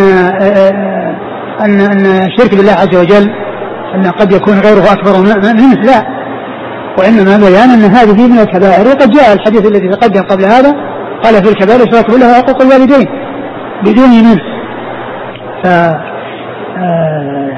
أن 1.60 1.80
أن 1.80 2.06
الشرك 2.06 2.54
بالله 2.54 2.72
عز 2.72 2.96
وجل 2.96 3.30
أن 3.94 4.06
قد 4.06 4.32
يكون 4.32 4.58
غيره 4.58 4.92
أكبر 4.92 5.20
منه 5.52 5.74
لا. 5.74 6.21
وإنما 6.98 7.36
بيان 7.36 7.70
أن 7.70 7.84
هذه 7.84 8.28
من 8.28 8.38
الكبائر. 8.38 8.88
وقد 8.88 9.10
جاء 9.10 9.32
الحديث 9.32 9.66
الذي 9.66 9.88
تقدم 9.88 10.22
قبل 10.22 10.44
هذا 10.44 10.72
قال 11.24 11.34
في 11.34 11.48
الكبائر 11.50 11.88
إشراك 11.88 12.10
بالله 12.10 12.30
وحقوق 12.30 12.62
الوالدين 12.62 13.06
بدون 13.84 14.10
منه. 14.10 14.36
ف 15.62 15.66
آه، 16.76 17.52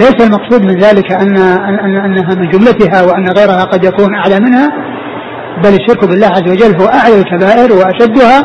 ليس 0.00 0.26
المقصود 0.26 0.62
من 0.62 0.80
ذلك 0.80 1.12
أن, 1.12 1.36
أن 1.84 1.96
أنها 1.96 2.34
من 2.34 2.48
جملتها 2.48 3.02
وأن 3.02 3.28
غيرها 3.38 3.64
قد 3.64 3.84
يكون 3.84 4.14
أعلى 4.14 4.40
منها 4.40 4.68
بل 5.64 5.74
الشرك 5.74 6.04
بالله 6.04 6.26
عز 6.26 6.50
وجل 6.50 6.80
هو 6.80 6.86
أعلى 6.86 7.20
الكبائر 7.20 7.72
وأشدها 7.72 8.44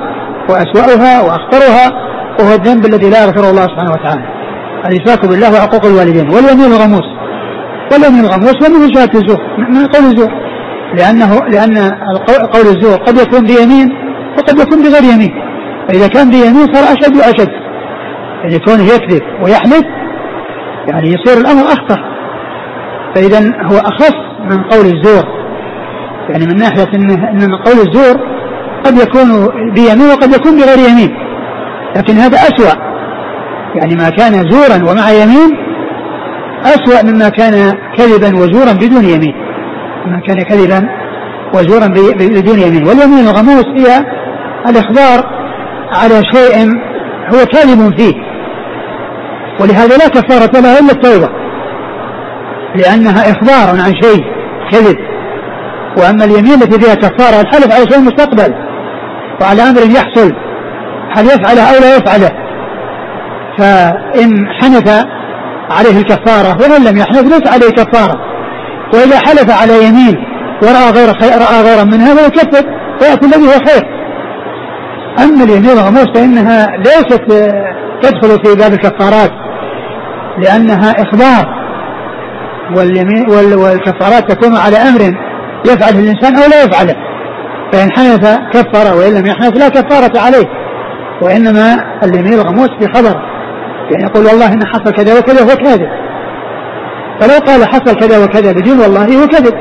وأسوأها 0.50 1.22
وأخطرها 1.22 1.92
وهو 2.40 2.54
الذنب 2.56 2.86
الذي 2.86 3.10
لا 3.10 3.24
يغفره 3.24 3.50
الله 3.50 3.62
سبحانه 3.62 3.92
وتعالى. 3.92 4.24
الإشراك 4.86 5.26
بالله 5.26 5.54
وعقوق 5.54 5.86
الوالدين. 5.86 6.30
واليمين 6.30 6.72
الغموس 7.92 8.08
واليمين 8.08 8.26
الغموس 8.26 8.56
ومن 8.68 8.94
شهادة 8.94 9.20
الزور 9.20 9.40
من 9.70 9.86
قول 9.86 10.06
الزور 10.06 10.32
لأنه 10.98 11.40
لأن 11.48 11.92
قول 12.54 12.66
الزور 12.66 12.98
قد 12.98 13.18
يكون 13.18 13.46
بيمين 13.46 13.90
وقد 14.38 14.60
يكون 14.60 14.84
بغير 14.84 15.04
يمين. 15.14 15.32
فإذا 15.88 16.08
كان 16.08 16.30
بيمين 16.30 16.74
صار 16.74 16.84
أشد 16.84 17.18
وأشد. 17.18 17.50
يعني 18.44 18.60
كونه 18.60 18.84
يكذب 18.84 19.22
ويحلف 19.44 19.86
يعني 20.88 21.08
يصير 21.08 21.42
الأمر 21.42 21.62
أخطر. 21.62 22.00
فإذا 23.16 23.40
هو 23.72 23.78
أخص 23.78 24.16
من 24.50 24.64
قول 24.64 24.86
الزور 24.86 25.24
يعني 26.30 26.46
من 26.46 26.58
ناحية 26.58 26.88
إن 26.96 27.08
من 27.34 27.56
قول 27.56 27.88
الزور 27.88 28.16
قد 28.86 28.98
يكون 28.98 29.48
بيمين 29.74 30.10
وقد 30.12 30.34
يكون 30.34 30.58
بغير 30.58 30.90
يمين. 30.90 31.10
لكن 31.96 32.14
هذا 32.14 32.38
أسوأ. 32.38 32.92
يعني 33.76 33.96
ما 33.96 34.10
كان 34.10 34.34
زورا 34.34 34.92
ومع 34.92 35.10
يمين 35.10 35.71
أسوأ 36.66 37.12
مما 37.12 37.30
كان 37.30 37.78
كذبا 37.98 38.38
وزورا 38.38 38.74
بدون 38.74 39.06
يمين. 39.06 39.34
ما 40.06 40.22
كان 40.28 40.42
كذبا 40.42 40.90
وزورا 41.56 41.88
بدون 42.20 42.60
يمين. 42.60 42.88
واليمين 42.88 43.28
الغموس 43.28 43.66
هي 43.66 44.06
الإخبار 44.70 45.42
على 45.94 46.22
شيء 46.34 46.70
هو 47.34 47.46
كاذب 47.46 47.98
فيه. 47.98 48.14
ولهذا 49.62 49.98
لا 49.98 50.08
كفارة 50.08 50.60
لها 50.60 50.80
إلا 50.80 50.92
التوبة 50.92 51.30
لأنها 52.76 53.32
إخبار 53.32 53.82
عن 53.86 53.94
شيء 54.02 54.24
كذب. 54.72 54.98
وأما 55.98 56.24
اليمين 56.24 56.54
التي 56.54 56.80
فيها 56.80 56.96
كفارة 56.96 57.42
الحلف 57.42 57.74
على 57.74 57.86
شيء 57.92 58.00
مستقبل. 58.00 58.54
وعلى 59.42 59.62
أمر 59.62 59.82
يحصل 59.82 60.32
هل 61.12 61.26
يفعله 61.26 61.62
أو 61.62 61.82
لا 61.82 61.96
يفعله. 61.96 62.32
فإن 63.58 64.30
حنث 64.62 65.06
عليه 65.70 65.98
الكفارة 66.00 66.58
ومن 66.66 66.86
لم 66.86 66.98
يحنث 66.98 67.24
ليس 67.24 67.54
عليه 67.54 67.70
كفارة. 67.70 68.20
وإذا 68.94 69.18
حلف 69.18 69.62
على 69.62 69.86
يمين 69.86 70.16
ورأى 70.64 70.92
غير 70.92 71.14
خير 71.22 71.32
رأى 71.32 71.62
غيرا 71.62 71.84
منها 71.84 72.16
فيكفر 72.16 72.66
ويأتي 73.02 73.26
الذي 73.26 73.48
هو 73.48 73.60
خير. 73.68 73.84
أما 75.20 75.44
اليمين 75.44 75.70
الغموس 75.70 76.08
فإنها 76.16 76.68
ليست 76.78 77.54
تدخل 78.02 78.46
في 78.46 78.56
باب 78.56 78.74
الكفارات 78.74 79.32
لأنها 80.38 80.92
إخبار. 80.92 81.62
واليمين 82.78 83.30
والكفارات 83.56 84.32
تكون 84.32 84.58
على 84.58 84.78
أمر 84.78 85.02
يفعله 85.66 86.00
الإنسان 86.00 86.36
أو 86.36 86.50
لا 86.50 86.64
يفعله. 86.64 86.96
فإن 87.72 87.92
حنث 87.92 88.38
كفر 88.54 88.98
وإن 88.98 89.14
لم 89.14 89.26
يحنث 89.26 89.58
لا 89.58 89.70
كفارة 89.70 90.20
عليه. 90.20 90.46
وإنما 91.22 91.78
اليمين 92.04 92.34
الغموس 92.34 92.70
في 92.80 92.88
خبر. 92.94 93.31
يعني 93.92 94.04
يقول 94.04 94.26
والله 94.26 94.54
إن 94.54 94.66
حصل 94.66 94.92
كذا 94.92 95.20
وكذا 95.20 95.42
هو 95.44 95.56
كاذب 95.56 95.90
فلو 97.20 97.46
قال 97.48 97.68
حصل 97.68 97.96
كذا 97.96 98.24
وكذا 98.24 98.52
بدون 98.52 98.80
والله 98.80 99.06
هو 99.24 99.28
كذب 99.28 99.54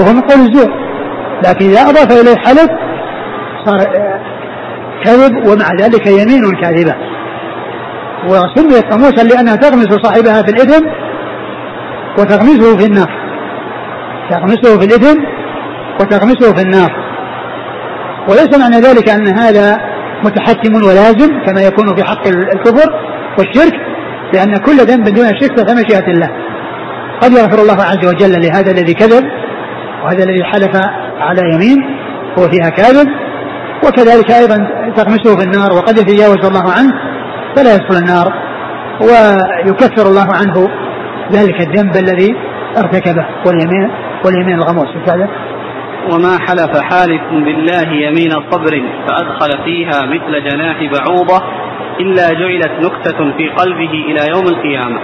وهو 0.00 0.12
من 0.12 0.20
قول 0.20 0.40
الزور. 0.40 0.88
لكن 1.46 1.66
إذا 1.66 1.80
أضاف 1.80 2.12
إليه 2.20 2.36
حلف 2.36 2.68
صار 3.64 3.78
كذب 5.04 5.46
ومع 5.46 5.66
ذلك 5.80 6.06
يمين 6.06 6.42
كاذبة. 6.62 6.94
وسميت 8.24 8.92
غموسا 8.92 9.22
لأنها 9.22 9.56
تغمس 9.56 9.88
صاحبها 10.02 10.42
في 10.42 10.50
الإثم 10.50 10.86
وتغمسه 12.18 12.76
في 12.76 12.86
النار. 12.86 13.10
تغمسه 14.30 14.78
في 14.78 14.84
الإثم 14.86 15.20
وتغمسه 16.00 16.54
في 16.54 16.62
النار. 16.62 16.90
وليس 18.28 18.58
معنى 18.58 18.76
ذلك 18.76 19.08
أن 19.08 19.38
هذا 19.38 19.76
متحتم 20.24 20.74
ولازم 20.74 21.44
كما 21.46 21.60
يكون 21.60 21.96
في 21.96 22.04
حق 22.04 22.26
الكفر. 22.26 23.17
والشرك 23.38 23.74
لأن 24.34 24.56
كل 24.56 24.76
ذنب 24.76 25.04
دون 25.04 25.26
الشرك 25.26 25.56
تحت 25.56 25.70
مشيئة 25.70 26.12
الله 26.12 26.30
قد 27.22 27.32
يغفر 27.32 27.62
الله 27.62 27.82
عز 27.84 28.06
وجل 28.08 28.42
لهذا 28.42 28.70
الذي 28.70 28.94
كذب 28.94 29.24
وهذا 30.04 30.24
الذي 30.24 30.44
حلف 30.44 30.76
على 31.20 31.40
يمين 31.54 31.78
هو 32.38 32.48
فيها 32.48 32.70
كاذب 32.70 33.08
وكذلك 33.86 34.30
أيضا 34.30 34.56
تغمسه 34.96 35.36
في 35.36 35.44
النار 35.44 35.72
وقد 35.72 35.98
يتجاوز 35.98 36.46
الله 36.46 36.72
عنه 36.78 36.92
فلا 37.56 37.74
يدخل 37.74 37.96
النار 37.96 38.32
ويكفر 39.00 40.08
الله 40.08 40.28
عنه 40.34 40.68
ذلك 41.32 41.60
الذنب 41.60 41.96
الذي 41.96 42.36
ارتكبه 42.78 43.26
واليمين 43.46 43.90
واليمين 44.24 44.54
الغموس 44.54 44.88
وما 46.12 46.38
حلف 46.38 46.78
حالف 46.80 47.22
بالله 47.30 47.88
يمين 47.92 48.30
صبر 48.50 48.82
فأدخل 49.06 49.64
فيها 49.64 50.06
مثل 50.06 50.44
جناح 50.50 50.76
بعوضة 50.92 51.42
إلا 52.00 52.28
جعلت 52.28 52.72
نكتة 52.84 53.18
في 53.36 53.48
قلبه 53.48 53.92
إلى 54.08 54.30
يوم 54.34 54.46
القيامة. 54.46 55.00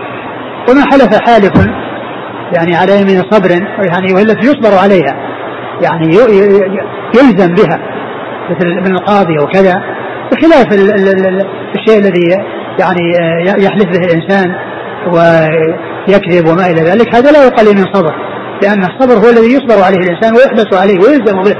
وما 0.69 0.83
حلف 0.93 1.31
حالف 1.31 1.67
يعني 2.57 2.77
على 2.77 3.01
يمين 3.01 3.23
صبر 3.31 3.51
يعني 3.91 4.13
وهي 4.13 4.23
التي 4.23 4.47
يصبر 4.47 4.79
عليها 4.83 5.17
يعني 5.83 6.07
يلزم 7.15 7.55
بها 7.55 7.79
مثل 8.51 8.67
من 8.67 8.93
القاضي 8.97 9.39
وكذا 9.39 9.83
بخلاف 10.33 10.67
الشيء 11.75 11.99
الذي 11.99 12.29
يعني 12.81 13.13
يحلف 13.65 13.85
به 13.85 14.07
الإنسان 14.07 14.55
ويكذب 15.07 16.49
وما 16.49 16.67
إلى 16.67 16.81
ذلك 16.81 17.15
هذا 17.15 17.31
لا 17.31 17.45
يقل 17.45 17.77
من 17.77 17.85
صبر 17.93 18.15
لأن 18.63 18.83
الصبر 18.85 19.15
هو 19.15 19.31
الذي 19.31 19.53
يصبر 19.53 19.85
عليه 19.85 19.99
الإنسان 19.99 20.35
ويحبس 20.35 20.81
عليه 20.81 20.99
ويلزم 20.99 21.43
به. 21.43 21.57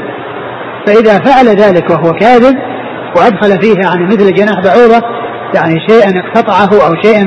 فإذا 0.87 1.19
فعل 1.19 1.47
ذلك 1.47 1.91
وهو 1.91 2.13
كاذب 2.13 2.57
وأدخل 3.17 3.63
فيه 3.63 3.75
يعني 3.85 4.07
مثل 4.07 4.35
جناح 4.35 4.61
بعوضة 4.65 5.07
يعني 5.55 5.75
شيئا 5.89 6.21
اقتطعه 6.21 6.87
أو 6.87 6.95
شيئا 7.03 7.25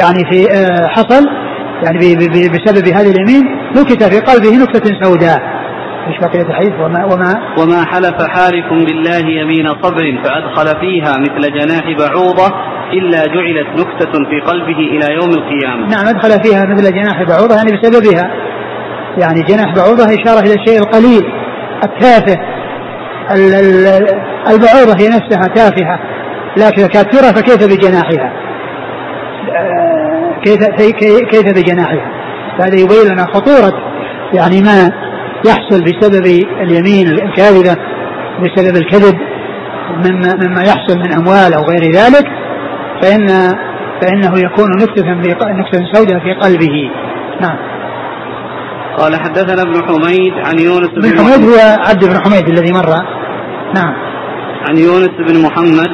يعني 0.00 0.30
في 0.30 0.52
آه، 0.52 0.86
حصل 0.86 1.26
يعني 1.84 2.16
بسبب 2.48 2.88
هذه 2.88 3.10
اليمين 3.10 3.44
نكت 3.76 4.04
في 4.04 4.20
قلبه 4.20 4.56
نكتة 4.56 5.00
سوداء. 5.02 5.60
إيش 6.08 6.18
بقية 6.20 6.48
الحديث؟ 6.48 6.72
وما 6.72 7.04
وما 7.04 7.34
وما 7.58 7.84
حلف 7.84 8.28
حالف 8.28 8.66
بالله 8.70 9.18
يمين 9.40 9.66
صبر 9.82 10.22
فأدخل 10.24 10.80
فيها 10.80 11.12
مثل 11.18 11.52
جناح 11.52 11.84
بعوضة 11.98 12.54
إلا 12.92 13.18
جعلت 13.18 13.68
نكتة 13.80 14.12
في 14.12 14.40
قلبه 14.46 14.78
إلى 14.78 15.14
يوم 15.14 15.30
القيامة. 15.30 15.88
نعم 15.88 16.06
أدخل 16.06 16.44
فيها 16.44 16.64
مثل 16.64 16.94
جناح 16.94 17.22
بعوضة 17.22 17.54
يعني 17.56 17.70
بسببها. 17.72 18.30
يعني 19.18 19.42
جناح 19.42 19.74
بعوضة 19.74 20.04
إشارة 20.04 20.40
إلى 20.40 20.54
الشيء 20.54 20.78
القليل 20.78 21.32
التافه 21.84 22.40
البعوضة 24.50 24.94
هي 25.00 25.08
نفسها 25.08 25.46
تافهة. 25.54 25.98
لكن 26.56 26.86
كانت 26.86 27.16
ترى 27.16 27.34
فكيف 27.34 27.66
بجناحها؟ 27.66 28.32
كيف 30.44 30.66
كيف 31.30 31.46
بجناحها؟ 31.58 32.10
هذا 32.60 32.74
يبين 32.74 33.12
لنا 33.12 33.26
خطورة. 33.26 33.90
يعني 34.34 34.60
ما 34.60 34.90
يحصل 35.46 35.84
بسبب 35.84 36.26
اليمين 36.60 37.08
الكاذبة 37.08 37.76
بسبب 38.40 38.76
الكذب 38.76 39.18
مما 39.96 40.34
مما 40.34 40.62
يحصل 40.62 40.98
من 40.98 41.12
أموال 41.12 41.54
أو 41.54 41.62
غير 41.62 41.92
ذلك 41.92 42.26
فإن 43.02 43.26
فإنه 44.02 44.38
يكون 44.38 44.70
نكتة 44.82 45.12
نكتة 45.12 45.84
سوداء 45.92 46.18
في 46.20 46.32
قلبه. 46.32 46.90
نعم. 47.40 47.56
قال 48.98 49.16
حدثنا 49.16 49.62
ابن 49.62 49.82
حميد 49.88 50.32
عن 50.32 50.58
يونس 50.58 50.88
بن 50.88 51.18
حميد 51.18 51.48
هو 51.48 51.78
عبد 51.88 52.04
بن 52.04 52.20
حميد 52.24 52.48
الذي 52.48 52.72
مر. 52.72 52.94
نعم. 53.74 54.09
عن 54.68 54.78
يونس 54.78 55.10
بن 55.28 55.42
محمد 55.46 55.90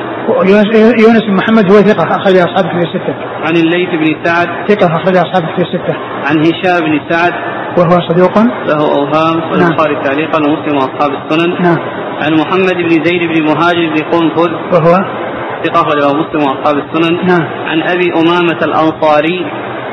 يونس 1.05 1.23
بن 1.29 1.35
محمد 1.35 1.73
هو 1.73 1.77
ثقة 1.77 2.05
أخرج 2.17 2.37
أصحاب 2.37 2.65
في 2.65 2.79
الستة. 2.89 3.15
عن 3.47 3.57
الليث 3.57 3.89
بن 3.89 4.25
سعد 4.25 4.49
ثقة 4.69 4.87
أخرج 4.97 5.17
أصحاب 5.17 5.43
في 5.57 5.63
الستة. 5.63 5.95
عن 6.27 6.39
هشام 6.39 6.81
بن 6.87 7.01
سعد 7.11 7.33
وهو 7.79 8.01
صدوق 8.09 8.39
له 8.39 8.81
أوهام 8.99 9.39
نعم. 9.39 9.53
البخاري 9.53 9.97
تعليقا 10.05 10.39
ومسلم 10.39 10.77
وأصحاب 10.77 11.11
السنن. 11.19 11.51
نعم. 11.63 11.79
عن 12.23 12.33
محمد 12.41 12.75
بن 12.75 13.05
زيد 13.05 13.23
بن 13.33 13.45
مهاجر 13.45 13.87
بن 13.95 14.03
قنفذ 14.13 14.53
وهو 14.73 14.95
ثقة 15.65 15.81
أخرجه 15.81 16.07
مسلم 16.07 16.41
وأصحاب 16.49 16.77
السنن. 16.85 17.27
نعم. 17.27 17.45
عن 17.67 17.83
أبي 17.83 18.13
أمامة 18.21 18.59
الأنصاري 18.63 19.47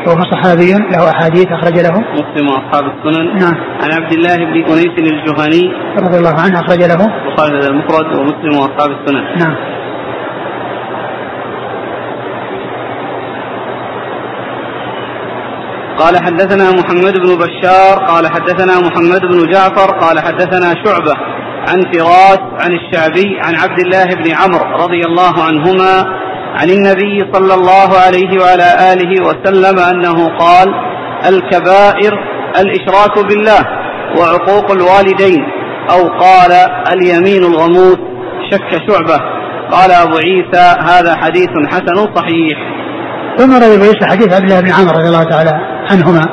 وهو 0.07 0.21
صحابي 0.31 0.73
له 0.73 1.09
أحاديث 1.09 1.47
أخرج 1.51 1.79
له. 1.79 1.99
مسلم 1.99 2.47
وأصحاب 2.47 2.83
السنن. 2.93 3.25
نعم. 3.39 3.55
عن 3.83 4.03
عبد 4.03 4.13
الله 4.13 4.35
بن 4.35 4.63
أنيس 4.71 4.95
الجهني. 4.99 5.73
رضي 5.97 6.17
الله 6.17 6.35
عنه 6.41 6.59
أخرج 6.59 6.81
له. 6.83 7.01
البخاري 7.27 7.67
المفرد 7.67 8.19
ومسلم 8.19 8.59
وأصحاب 8.59 8.91
السنن. 8.91 9.23
نعم. 9.39 9.55
قال 15.99 16.17
حدثنا 16.17 16.71
محمد 16.71 17.13
بن 17.17 17.35
بشار 17.35 18.05
قال 18.05 18.27
حدثنا 18.27 18.79
محمد 18.79 19.21
بن 19.21 19.51
جعفر 19.51 19.99
قال 19.99 20.19
حدثنا 20.19 20.73
شعبة 20.85 21.13
عن 21.69 21.81
فراس 21.91 22.39
عن 22.39 22.71
الشعبي 22.71 23.39
عن 23.45 23.55
عبد 23.55 23.79
الله 23.79 24.05
بن 24.05 24.31
عمرو 24.31 24.83
رضي 24.85 25.01
الله 25.05 25.33
عنهما 25.47 26.23
عن 26.53 26.69
النبي 26.69 27.33
صلى 27.33 27.53
الله 27.53 27.89
عليه 28.05 28.41
وعلى 28.41 28.93
آله 28.93 29.11
وسلم 29.27 29.79
أنه 29.79 30.37
قال 30.37 30.67
الكبائر 31.29 32.13
الإشراك 32.59 33.25
بالله 33.27 33.61
وعقوق 34.17 34.71
الوالدين. 34.71 35.43
أو 35.91 36.07
قال 36.07 36.51
اليمين 36.93 37.43
الغموس. 37.43 37.97
شك 38.51 38.71
شعبة. 38.87 39.17
قال 39.71 39.91
أبو 39.91 40.17
عيسى 40.17 40.75
هذا 40.79 41.15
حديث 41.15 41.49
حسن 41.67 42.15
صحيح. 42.15 42.57
ثم 43.37 43.53
روي 43.53 43.75
أبو 43.75 43.83
عيسى 43.83 44.05
حديث 44.05 44.33
عبد 44.33 44.43
الله 44.43 44.61
بن 44.61 44.71
عمرو 44.71 44.99
رضي 44.99 45.07
الله 45.07 45.23
تعالى 45.23 45.51
عنهما. 45.91 46.25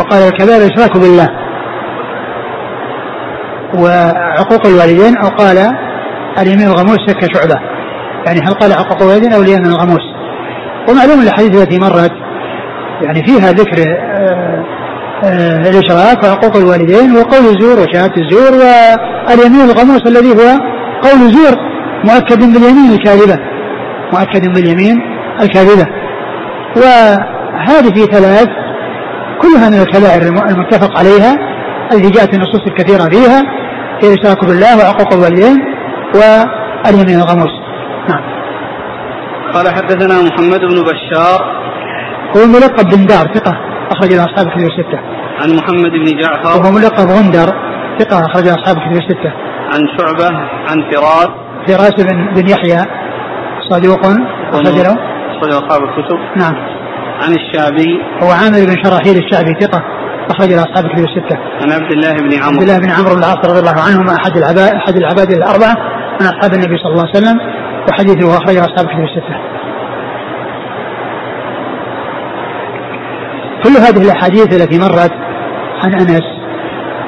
وقال 0.00 0.22
الكبائر 0.22 0.62
الإشراك 0.62 0.96
بالله 0.96 1.28
وعقوق 3.74 4.66
الوالدين. 4.66 5.16
أو 5.16 5.28
قال 5.28 5.58
اليمين 6.38 6.66
الغموس. 6.66 6.98
شك 7.08 7.34
شعبة. 7.34 7.71
يعني 8.26 8.40
هل 8.40 8.54
قال 8.54 8.72
حقق 8.72 9.02
والدين 9.02 9.32
أو 9.32 9.40
من 9.40 9.66
الغموس؟ 9.66 10.22
ومعلوم 10.88 11.20
الأحاديث 11.22 11.62
التي 11.62 11.78
مرت 11.78 12.12
يعني 13.02 13.22
فيها 13.26 13.52
ذكر 13.52 13.82
آه، 13.82 14.64
آه، 15.24 15.70
الإشراك 15.70 16.24
وحقوق 16.24 16.56
الوالدين 16.56 17.16
وقول 17.16 17.44
الزور 17.46 17.80
وشهادة 17.80 18.14
الزور 18.16 18.52
واليمين 19.28 19.60
الغموس 19.60 20.02
الذي 20.06 20.30
هو 20.30 20.58
قول 21.02 21.32
زور 21.32 21.56
مؤكد 22.04 22.38
باليمين 22.38 22.92
الكاذبة 22.92 23.38
مؤكد 24.12 24.52
باليمين 24.54 25.00
الكاذبة. 25.42 25.86
وهذه 26.76 28.04
ثلاث 28.04 28.48
كلها 29.42 29.70
من 29.70 29.80
الكبائر 29.80 30.22
المتفق 30.22 30.98
عليها 30.98 31.38
التي 31.92 32.10
جاءت 32.10 32.34
النصوص 32.34 32.60
الكثيرة 32.66 33.10
فيها 33.10 33.42
هي 34.02 34.14
الاشراك 34.14 34.44
بالله 34.44 34.78
وعقوق 34.78 35.12
الوالدين 35.12 35.58
واليمين 36.14 37.20
الغموس. 37.20 37.61
نعم. 38.08 38.22
قال 39.54 39.68
حدثنا 39.68 40.22
محمد 40.22 40.60
بن 40.60 40.82
بشار. 40.82 41.62
هو 42.36 42.46
ملقب 42.46 42.86
بن 42.96 43.06
دار 43.06 43.34
ثقة 43.34 43.52
أخرج 43.92 44.12
له 44.12 44.24
أصحاب 44.24 44.46
كتب 44.50 44.66
الستة. 44.72 44.98
عن 45.40 45.56
محمد 45.56 45.90
بن 45.90 46.20
جعفر. 46.20 46.60
وهو 46.60 46.72
ملقب 46.72 47.06
غندر 47.10 47.48
ثقة 47.98 48.26
أخرج 48.26 48.44
له 48.44 48.54
أصحاب 48.54 48.76
كتب 48.76 48.92
الستة. 48.92 49.32
عن 49.72 49.80
شعبة 49.98 50.36
عن 50.68 50.90
فراس. 50.90 51.28
فراس 51.66 51.94
بن, 52.04 52.34
بن 52.34 52.48
يحيى 52.48 52.80
صدوق 53.70 54.06
أخرج 54.52 54.78
له. 54.86 54.96
أخرج 55.36 55.52
أصحاب 55.52 55.82
الكتب. 55.82 56.18
نعم. 56.36 56.54
عن 57.22 57.32
الشعبي. 57.32 58.00
هو 58.22 58.30
عامر 58.30 58.66
بن 58.66 58.84
شراحيل 58.84 59.16
الشعبي 59.24 59.60
ثقة 59.60 59.82
أخرج 60.30 60.48
له 60.48 60.62
أصحاب 60.62 60.84
الكتب 60.84 61.04
الستة. 61.04 61.36
عن 61.62 61.72
عبد 61.72 61.92
الله 61.92 62.12
بن 62.12 62.42
عمرو. 62.42 62.60
عبد 62.60 62.62
الله 62.62 62.78
بن 62.78 62.90
عمرو 62.90 63.14
بن 63.14 63.18
العاص 63.18 63.38
رضي 63.50 63.60
الله 63.60 63.80
عنهما 63.88 64.12
أحد 64.16 64.36
العباد 64.36 64.74
أحد 64.74 64.96
العباد 64.96 65.30
الأربعة 65.30 65.74
من 66.20 66.26
أصحاب 66.26 66.54
النبي 66.54 66.76
صلى 66.82 66.92
الله 66.92 67.06
عليه 67.08 67.18
وسلم. 67.18 67.61
وحديثه 67.88 68.36
أخرجه 68.36 68.60
أصحاب 68.60 68.86
الكتب 68.86 69.04
الستة. 69.04 69.52
كل 73.64 73.70
هذه 73.70 74.04
الأحاديث 74.04 74.62
التي 74.62 74.78
مرت 74.78 75.12
عن 75.84 75.94
أنس 75.94 76.22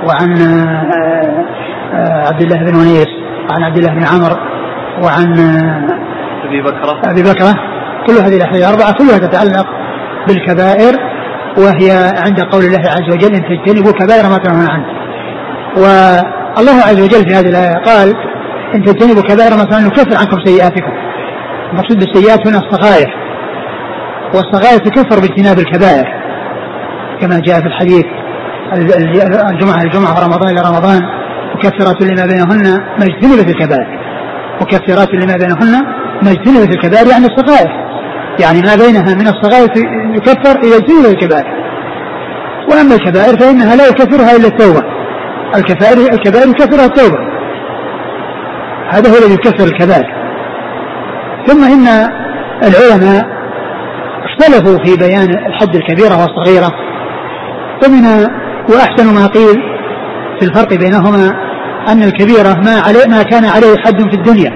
وعن 0.06 0.36
آه، 0.42 1.44
آه، 1.94 2.28
عبد 2.28 2.42
الله 2.42 2.56
بن 2.56 2.76
ونيس 2.76 3.08
وعن 3.50 3.62
عبد 3.62 3.76
الله 3.76 3.94
بن 3.94 4.04
عمرو 4.04 4.36
وعن 5.02 5.38
آه، 5.38 5.98
أبي 6.48 6.62
بكرة. 6.62 7.00
أبي 7.10 7.22
بكرة. 7.22 7.54
كل 8.06 8.12
هذه 8.12 8.36
الأحاديث 8.36 8.68
الأربعة 8.68 8.92
كلها 8.92 9.18
تتعلق 9.18 9.66
بالكبائر 10.28 10.94
وهي 11.58 11.90
عند 12.26 12.40
قول 12.40 12.64
الله 12.64 12.80
عز 12.80 13.14
وجل 13.14 13.34
إن 13.34 13.42
تجتنبوا 13.42 13.92
كبائر 13.92 14.28
ما 14.30 14.38
تنهون 14.38 14.70
عنه. 14.70 14.86
والله 15.76 16.82
عز 16.88 17.00
وجل 17.00 17.28
في 17.28 17.34
هذه 17.34 17.48
الآية 17.48 17.74
قال 17.74 18.14
ان 18.74 18.82
تجتنبوا 18.82 19.22
كبائر 19.22 19.56
ما 19.56 19.64
تنهون 19.64 19.84
نكفر 19.84 20.16
عنكم 20.18 20.44
سيئاتكم. 20.44 20.92
المقصود 21.72 21.98
بالسيئات 21.98 22.48
هنا 22.48 22.58
الصغائر. 22.58 23.10
والصغائر 24.34 24.78
تكفر 24.78 25.20
باجتناب 25.20 25.58
الكبائر 25.58 26.04
كما 27.20 27.40
جاء 27.40 27.60
في 27.60 27.66
الحديث 27.66 28.04
الجمعة 29.52 29.82
الجمعة 29.82 30.24
رمضان 30.26 30.48
إلى 30.50 30.60
رمضان 30.68 31.00
مكفرات 31.54 32.02
لما 32.02 32.26
بينهن 32.26 32.80
ما 32.98 33.04
اجتنبت 33.04 33.48
الكبائر. 33.48 33.88
مكفرات 34.60 35.14
لما 35.14 35.36
بينهن 35.36 35.72
ما 36.22 36.30
اجتنبت 36.30 36.74
الكبائر 36.76 37.06
يعني 37.06 37.26
الصغائر. 37.26 37.70
يعني 38.40 38.60
ما 38.60 38.74
بينها 38.74 39.14
من 39.14 39.28
الصغائر 39.28 39.68
يكفر 40.14 40.60
إذا 40.64 40.76
اجتنب 40.76 41.04
الكبائر. 41.06 41.64
وأما 42.70 42.94
الكبائر 42.94 43.38
فإنها 43.40 43.76
لا 43.76 43.86
يكفرها 43.88 44.36
إلا 44.36 44.46
التوبة. 44.46 44.82
الكبائر 45.56 45.98
الكبائر 46.12 46.48
يكفرها 46.48 46.86
التوبة. 46.86 47.33
هذا 48.94 49.10
هو 49.10 49.18
الذي 49.18 49.34
يكفر 49.34 49.64
الكبائر. 49.64 50.06
ثم 51.46 51.64
إن 51.64 51.86
العلماء 52.62 53.26
اختلفوا 54.24 54.78
في 54.84 54.96
بيان 54.96 55.46
الحد 55.46 55.76
الكبيرة 55.76 56.14
والصغيرة. 56.20 56.72
ومن 57.86 58.04
وأحسن 58.68 59.14
ما 59.14 59.26
قيل 59.26 59.62
في 60.40 60.46
الفرق 60.46 60.74
بينهما 60.74 61.34
أن 61.88 62.02
الكبيرة 62.02 62.54
ما 62.64 62.80
عليه 62.86 63.06
ما 63.08 63.22
كان 63.22 63.44
عليه 63.44 63.76
حد 63.84 64.10
في 64.10 64.16
الدنيا. 64.16 64.52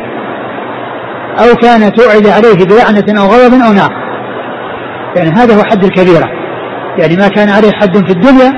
أو 1.39 1.55
كان 1.55 1.93
توعد 1.93 2.27
عليه 2.27 2.65
بلعنة 2.65 3.21
أو 3.21 3.27
غضب 3.27 3.55
أو 3.67 3.73
نار. 3.73 3.93
يعني 5.17 5.31
هذا 5.31 5.57
هو 5.57 5.63
حد 5.65 5.85
الكبيرة. 5.85 6.29
يعني 6.99 7.17
ما 7.17 7.29
كان 7.29 7.49
عليه 7.49 7.73
حد 7.73 7.97
في 7.97 8.13
الدنيا 8.13 8.53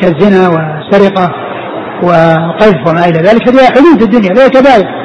كالزنا 0.00 0.48
والسرقة. 0.48 1.41
والقذف 2.02 2.88
وما 2.88 3.04
إلى 3.04 3.18
ذلك 3.18 3.48
هذه 3.48 3.66
حدود 3.66 3.98
في 3.98 4.04
الدنيا 4.04 4.34
لا 4.34 4.48
كبائر. 4.48 5.02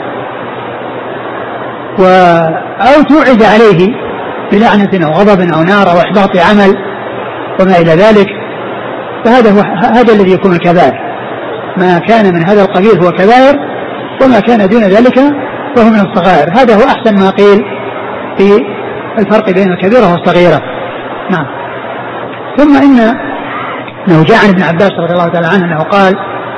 و 1.99 2.03
أو 2.81 3.01
توعد 3.01 3.43
عليه 3.43 3.87
بلعنة 4.51 5.05
أو 5.05 5.11
غضب 5.11 5.41
أو 5.53 5.63
نار 5.63 5.91
أو 5.91 5.97
إحباط 5.97 6.37
عمل 6.37 6.75
وما 7.59 7.77
إلى 7.77 7.91
ذلك 7.91 8.27
فهذا 9.25 9.51
هو 9.51 9.61
هذا 9.83 10.13
الذي 10.13 10.31
يكون 10.31 10.51
الكبائر 10.51 10.93
ما 11.77 11.99
كان 11.99 12.33
من 12.33 12.43
هذا 12.49 12.61
القبيل 12.61 13.03
هو 13.03 13.11
كبائر 13.11 13.55
وما 14.21 14.39
كان 14.39 14.67
دون 14.69 14.83
ذلك 14.83 15.17
وهو 15.77 15.89
من 15.89 15.99
الصغائر. 15.99 16.49
هذا 16.57 16.75
هو 16.75 16.81
أحسن 16.83 17.19
ما 17.19 17.29
قيل 17.29 17.63
في 18.37 18.65
الفرق 19.19 19.51
بين 19.51 19.71
الكبيرة 19.71 20.11
والصغيرة. 20.11 20.61
نعم. 21.31 21.45
ثم 22.57 22.75
إن 22.75 22.99
أنه 24.07 24.23
جاء 24.23 24.37
عن 24.43 24.49
ابن 24.49 24.63
عباس 24.63 24.91
رضي 24.99 25.13
الله 25.13 25.27
تعالى 25.27 25.47
عنه 25.47 25.65
أنه 25.65 25.83
قال 25.83 26.13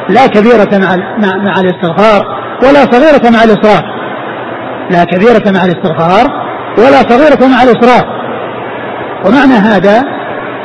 لا 0.10 0.28
كبيرة 0.28 0.78
مع 0.78 0.96
مع, 1.18 1.60
الاستغفار 1.60 2.26
ولا 2.64 2.92
صغيرة 2.92 3.30
مع 3.30 3.44
الإصرار 3.44 3.84
لا 4.92 5.04
كبيرة 5.04 5.52
مع 5.52 5.66
الاستغفار 5.66 6.26
ولا 6.78 7.02
صغيرة 7.10 7.48
مع 7.48 7.64
الإصرار 7.64 8.20
ومعنى 9.26 9.54
هذا 9.54 10.00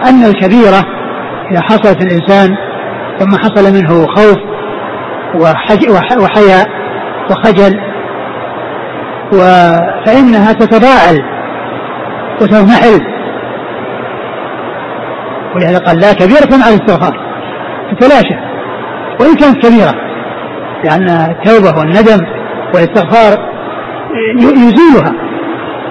أن 0.09 0.25
الكبيرة 0.25 0.85
إذا 1.51 1.61
حصلت 1.61 2.03
الإنسان 2.03 2.57
ثم 3.19 3.39
حصل 3.39 3.73
منه 3.75 4.07
خوف 4.07 4.39
وحياء 6.21 6.69
وخجل 7.31 7.81
فإنها 10.07 10.53
تتضاءل 10.53 11.23
وتضمحل 12.41 13.01
ولهذا 15.55 15.79
قال 15.79 16.01
لا 16.01 16.13
كبيرة 16.13 16.57
مع 16.61 16.69
الاستغفار. 16.69 17.25
تتلاشى 17.91 18.54
وإن 19.21 19.35
كانت 19.35 19.67
كبيرة 19.67 19.93
لأن 20.85 21.09
التوبة 21.09 21.79
والندم 21.79 22.21
والإستغفار 22.75 23.39
يزيلها. 24.39 25.13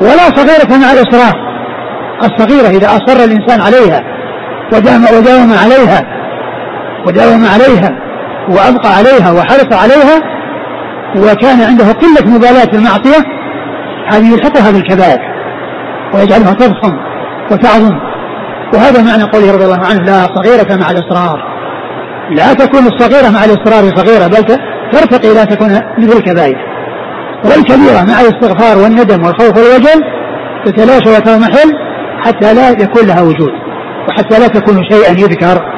ولا 0.02 0.36
صغيرة 0.36 0.78
مع 0.82 0.92
الإصرار 0.92 1.34
الصغيرة 2.24 2.68
إذا 2.78 2.88
أصر 2.88 3.24
الإنسان 3.24 3.62
عليها 3.62 4.04
ودام 4.74 5.04
وداوم 5.04 5.54
عليها 5.64 6.02
وداوم 7.08 7.46
عليها 7.54 7.90
وأبقى 8.50 8.90
عليها 8.98 9.32
وحرص 9.32 9.74
عليها 9.84 10.34
وكان 11.18 11.62
عنده 11.62 11.92
قلة 11.92 12.36
مبالاة 12.36 12.66
بالمعصية 12.66 13.24
هذه 14.12 14.34
يلحقها 14.34 14.72
بالكبائر 14.72 15.20
ويجعلها 16.14 16.54
تضخم 16.54 16.94
وتعظم. 17.52 18.00
وهذا 18.74 19.04
معنى 19.04 19.24
قوله 19.24 19.54
رضي 19.54 19.66
الله 19.66 19.86
عنه 19.86 20.02
لا 20.02 20.28
صغيرة 20.36 20.76
مع 20.82 20.92
الإصرار 20.92 21.53
لا 22.30 22.54
تكون 22.54 22.88
الصغيرة 22.88 23.30
مع 23.30 23.46
الإصرار 23.46 23.96
صغيرة 23.96 24.28
بل 24.28 24.58
ترتقي 24.92 25.32
إلى 25.32 25.46
تكون 25.46 25.70
مثل 25.98 26.18
الكبائر. 26.18 26.58
والكبيرة 27.46 28.02
مع 28.08 28.22
الاستغفار 28.22 28.84
والندم 28.84 29.26
والخوف 29.26 29.58
والوجل 29.58 30.04
تتلاشى 30.66 31.10
وتضمحل 31.10 31.74
حتى 32.26 32.54
لا 32.54 32.70
يكون 32.70 33.08
لها 33.08 33.22
وجود 33.22 33.52
وحتى 34.08 34.40
لا 34.40 34.48
تكون 34.48 34.84
شيئا 34.92 35.12
يذكر. 35.12 35.74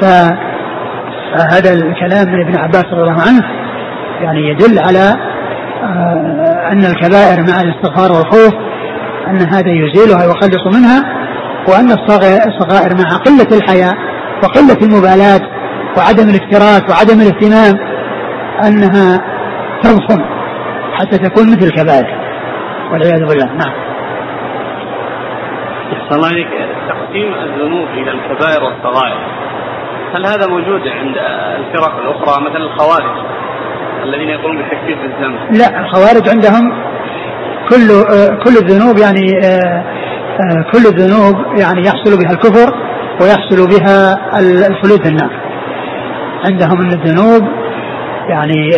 فهذا 0.00 1.72
الكلام 1.72 2.28
من 2.28 2.46
ابن 2.46 2.58
عباس 2.58 2.84
رضي 2.84 3.10
الله 3.10 3.22
عنه 3.28 3.42
يعني 4.20 4.50
يدل 4.50 4.78
على 4.78 5.14
آه، 5.82 6.72
أن 6.72 6.84
الكبائر 6.84 7.40
مع 7.40 7.60
الاستغفار 7.60 8.12
والخوف 8.12 8.54
أن 9.28 9.40
هذا 9.40 9.70
يزيلها 9.70 10.26
ويخلص 10.26 10.76
منها 10.76 11.02
وأن 11.68 11.90
الصغائر 11.90 12.94
مع 12.94 13.16
قلة 13.16 13.58
الحياء 13.58 13.94
وقلة 14.42 14.78
المبالاة 14.82 15.40
وعدم 15.96 16.28
الاكتراث 16.28 16.90
وعدم 16.90 17.20
الاهتمام 17.20 17.74
أنها 18.66 19.20
تضخم 19.82 20.24
حتى 20.92 21.18
تكون 21.18 21.46
مثل 21.50 21.66
الكبائر 21.66 22.06
والعياذ 22.92 23.26
بالله. 23.28 23.46
نعم. 23.46 23.72
أحسن 25.92 26.16
الله 26.16 26.28
عليك. 26.28 26.48
تقسيم 26.88 27.34
الذنوب 27.34 27.88
إلى 27.88 28.10
الكبائر 28.10 28.64
والصغائر. 28.64 29.36
هل 30.14 30.26
هذا 30.26 30.46
موجود 30.46 30.80
عند 30.80 31.16
الفرق 31.58 31.98
الأخرى 31.98 32.44
مثل 32.44 32.56
الخوارج 32.56 33.26
الذين 34.04 34.28
يقولون 34.28 34.62
بتكفير 34.62 35.04
الذنب 35.04 35.38
لا 35.58 35.80
الخوارج 35.80 36.28
عندهم 36.28 36.72
كل 37.68 37.90
آه، 37.90 38.44
كل 38.44 38.56
الذنوب 38.56 38.98
يعني 38.98 39.26
آه، 39.44 39.84
آه، 40.40 40.70
كل 40.72 40.86
الذنوب 40.86 41.58
يعني 41.58 41.80
يحصل 41.80 42.18
بها 42.22 42.32
الكفر 42.32 42.85
ويحصل 43.20 43.68
بها 43.68 44.16
الخلود 44.68 45.02
في 45.02 45.08
النار 45.08 45.30
عندهم 46.44 46.80
ان 46.80 46.92
الذنوب 46.92 47.48
يعني 48.28 48.70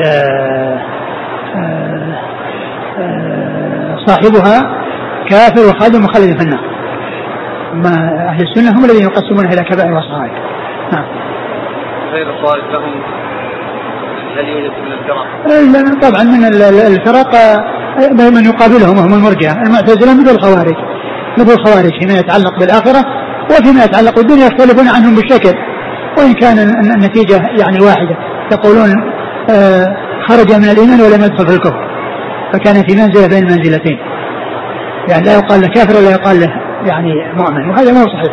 صاحبها 4.07 4.59
كافر 5.29 5.69
وخالد 5.69 5.97
مخلد 5.97 6.39
في 6.39 6.45
النار. 6.45 6.61
اما 7.73 7.91
أهل 8.29 8.43
السنة 8.43 8.79
هم 8.79 8.85
الذين 8.85 9.03
يقسمونها 9.03 9.53
إلى 9.53 9.65
كبائر 9.65 9.93
وصغائر. 9.93 10.33
نعم. 10.93 11.05
غير 12.13 12.31
الخوارج 12.31 12.63
لهم؟ 12.73 12.93
هل 14.37 14.49
يوجد 14.49 14.71
من 14.87 14.93
الفرق؟ 14.93 15.27
طبعا 16.11 16.23
من 16.23 16.45
الفرق 16.45 17.35
من 18.37 18.45
يقابلهم 18.45 18.99
وهم 18.99 19.15
المرجع. 19.15 19.53
المعتزلة 19.53 20.21
مثل 20.21 20.35
الخوارج 20.37 20.77
مثل 21.39 21.53
الخوارج 21.53 21.93
فيما 22.01 22.19
يتعلق 22.19 22.59
بالآخرة 22.61 23.18
وفيما 23.51 23.85
يتعلق 23.85 24.17
بالدنيا 24.17 24.47
يختلفون 24.47 24.89
عنهم 24.89 25.15
بالشكل. 25.15 25.55
وإن 26.19 26.33
كان 26.33 26.59
النتيجة 26.97 27.37
يعني 27.61 27.81
واحدة 27.81 28.17
يقولون 28.53 28.91
آه، 29.51 29.87
خرج 30.29 30.53
من 30.53 30.65
الإيمان 30.65 31.01
ولم 31.01 31.23
يدخل 31.25 31.47
في 31.49 31.55
الكفر. 31.55 31.89
فكان 32.53 32.75
في 32.75 32.97
منزلة 32.97 33.27
بين 33.29 33.49
المنزلتين 33.49 33.99
يعني 35.09 35.25
لا 35.25 35.33
يقال 35.33 35.61
له 35.61 35.69
كافر 35.69 35.97
ولا 35.97 36.11
يقال 36.11 36.41
له 36.41 36.49
يعني 36.87 37.13
مؤمن 37.35 37.71
وهذا 37.71 37.93
ما 37.93 38.01
هو 38.01 38.07
صحيح. 38.07 38.33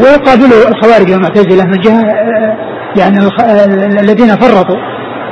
ويقابله 0.00 0.68
الخوارج 0.68 1.12
والمعتزلة 1.12 1.64
من 1.64 1.80
جهة 1.80 2.00
آه، 2.00 2.56
يعني 2.96 3.18
الذين 4.00 4.28
فرطوا. 4.28 4.76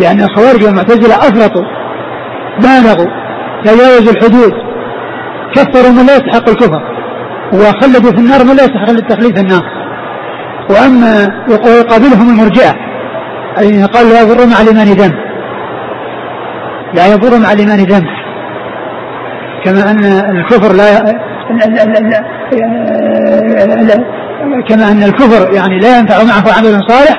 لأن 0.01 0.21
الخوارج 0.21 0.65
والمعتزلة 0.65 1.15
أفرطوا 1.15 1.65
بالغوا 2.59 3.11
تجاوزوا 3.65 4.13
الحدود 4.13 4.53
كفروا 5.55 5.91
من 5.91 6.07
لا 6.07 6.17
يستحق 6.17 6.49
الكفر. 6.49 6.83
وخلدوا 7.53 8.13
في 8.13 8.19
النار 8.19 8.45
من 8.45 8.57
لا 8.57 8.65
يستحق 8.65 8.91
التخليد 8.91 9.37
في 9.37 9.41
النار. 9.43 9.63
وأما 10.71 11.29
ويقابلهم 11.49 12.31
المرجئة 12.31 12.75
الذين 13.59 13.87
قالوا 13.87 14.11
لا 14.11 14.21
يضر 14.21 14.47
مع 14.47 14.61
الايمان 14.61 14.87
ذنب. 14.87 15.15
لا 16.95 17.07
يضر 17.07 17.39
مع 17.39 17.53
الايمان 17.53 17.79
ذنب. 17.79 18.07
كما 19.65 19.91
أن 19.91 20.05
الكفر 20.37 20.73
لا 20.73 21.01
كما 24.69 24.93
أن 24.93 25.03
الكفر 25.03 25.53
يعني 25.55 25.79
لا 25.79 25.99
ينفع 25.99 26.17
معه 26.25 26.59
عمل 26.59 26.81
صالح 26.89 27.19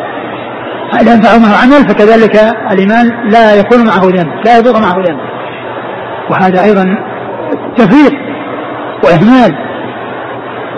لا 1.06 1.14
ينفع 1.14 1.38
معه 1.38 1.64
عمل 1.64 1.88
فكذلك 1.90 2.36
الإيمان 2.72 3.06
لا 3.30 3.56
يكون 3.56 3.86
معه 3.86 4.02
ذنب 4.02 4.32
لا 4.46 4.58
يضر 4.58 4.82
معه 4.82 4.96
ذنب. 4.96 5.20
وهذا 6.32 6.64
أيضا 6.64 6.86
تفريط 7.78 8.14
وإهمال. 9.04 9.71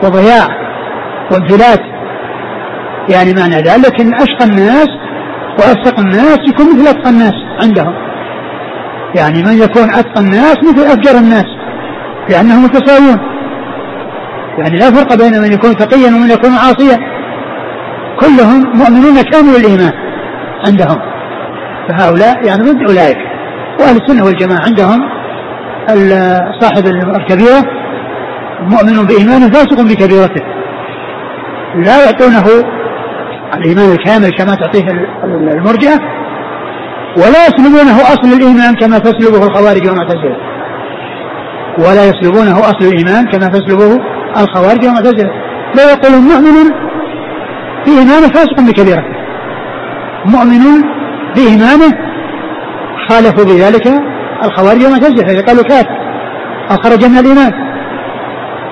وضياع 0.03 0.47
وانفلات. 1.31 1.79
يعني 3.09 3.33
معنى 3.33 3.55
ذلك 3.55 4.01
ان 4.01 4.13
أشقى 4.13 4.45
الناس 4.45 4.87
وافسق 5.59 5.99
الناس 5.99 6.39
يكون 6.49 6.65
مثل 6.65 6.87
أتقى 6.87 7.09
الناس 7.09 7.33
عندهم. 7.63 7.93
يعني 9.15 9.43
من 9.43 9.53
يكون 9.53 9.89
أتقى 9.89 10.21
الناس 10.21 10.57
مثل 10.63 10.83
أفجر 10.85 11.19
الناس 11.19 11.45
لأنهم 12.29 12.63
متساوون 12.63 13.17
يعني 14.57 14.77
لا 14.77 14.91
فرق 14.91 15.15
بين 15.15 15.41
من 15.41 15.53
يكون 15.53 15.75
تقيا 15.75 16.07
ومن 16.07 16.29
يكون 16.31 16.51
عاصيا. 16.51 16.97
كلهم 18.19 18.77
مؤمنون 18.77 19.21
كامل 19.21 19.55
الإيمان 19.55 19.93
عندهم. 20.67 20.99
فهؤلاء 21.89 22.45
يعني 22.45 22.63
ضد 22.63 22.89
أولئك. 22.89 23.17
وأهل 23.79 23.97
السنة 24.01 24.25
والجماعة 24.25 24.61
عندهم 24.67 25.01
صاحب 26.59 26.85
الكبيرة 26.87 27.82
مؤمن 28.63 29.05
بإيمانه 29.05 29.49
فاسق 29.49 29.81
بكبيرته. 29.81 30.43
لا 31.75 32.05
يعطونه 32.05 32.45
الإيمان 33.53 33.91
الكامل 33.91 34.31
كما 34.37 34.55
تعطيه 34.55 34.85
المرجئة 35.57 35.99
ولا 37.17 37.47
يسلبونه 37.47 38.01
أصل 38.01 38.33
الإيمان 38.37 38.75
كما 38.75 38.97
تسلبه 38.97 39.47
الخوارج 39.47 39.87
والمعتزلة 39.87 40.37
ولا 41.77 42.09
يسلبونه 42.09 42.59
أصل 42.59 42.85
الإيمان 42.85 43.25
كما 43.25 43.47
تسلبه 43.47 43.99
الخوارج 44.37 44.85
والمعتزلة 44.85 45.29
لا 45.75 45.91
يقول 45.91 46.21
مؤمن 46.21 46.69
بإيمانه 47.85 48.27
فاسق 48.27 48.61
بكبيرة 48.61 49.03
مؤمن 50.25 50.63
بإيمانه 51.35 51.97
خالفوا 53.09 53.43
بذلك 53.43 53.87
الخوارج 54.43 54.83
والمعتزلة 54.83 55.41
قالوا 55.41 55.63
كافر 55.63 55.97
أو 56.71 56.75
خرج 56.75 57.05
من 57.05 57.17
الإيمان. 57.17 57.51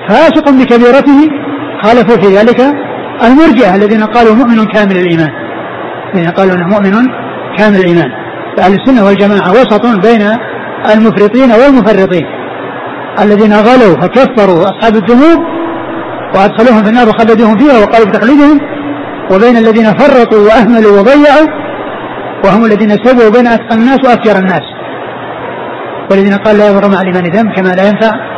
فاسق 0.08 0.50
بكبيرته 0.50 1.30
خالفوا 1.82 2.16
في 2.16 2.36
ذلك 2.36 2.60
المرجئة 3.24 3.74
الذين 3.74 4.02
قالوا 4.02 4.34
مؤمن 4.34 4.64
كامل 4.64 4.96
الإيمان. 4.96 5.30
الذين 6.14 6.30
قالوا 6.30 6.54
أنه 6.54 6.66
مؤمن 6.66 7.08
كامل 7.58 7.76
الإيمان. 7.76 8.10
فأهل 8.56 8.72
السنة 8.72 9.04
والجماعة 9.04 9.50
وسط 9.50 9.86
بين 10.06 10.22
المفرطين 10.94 11.50
والمفرطين 11.52 12.26
الذين 13.20 13.52
غلوا 13.52 13.94
فكفروا 14.00 14.64
أصحاب 14.64 14.96
الذنوب 14.96 15.38
وأدخلوهم 16.34 16.82
في 16.84 16.90
النار 16.90 17.08
وخلدوهم 17.08 17.58
فيها 17.58 17.78
وقالوا 17.82 18.06
بتقليدهم 18.08 18.60
وبين 19.32 19.56
الذين 19.56 19.84
فرطوا 19.84 20.46
وأهملوا 20.46 21.00
وضيعوا 21.00 21.46
وهم 22.44 22.64
الذين 22.64 22.90
سبوا 22.90 23.30
بين 23.30 23.46
أتقى 23.46 23.74
الناس 23.74 23.98
وأفجر 24.04 24.38
الناس. 24.38 24.66
والذين 26.10 26.34
قال 26.34 26.58
لا 26.58 26.68
يضر 26.68 26.88
مع 26.88 27.00
الإيمان 27.00 27.24
ذنب 27.24 27.52
كما 27.56 27.68
لا 27.68 27.88
ينفع 27.88 28.31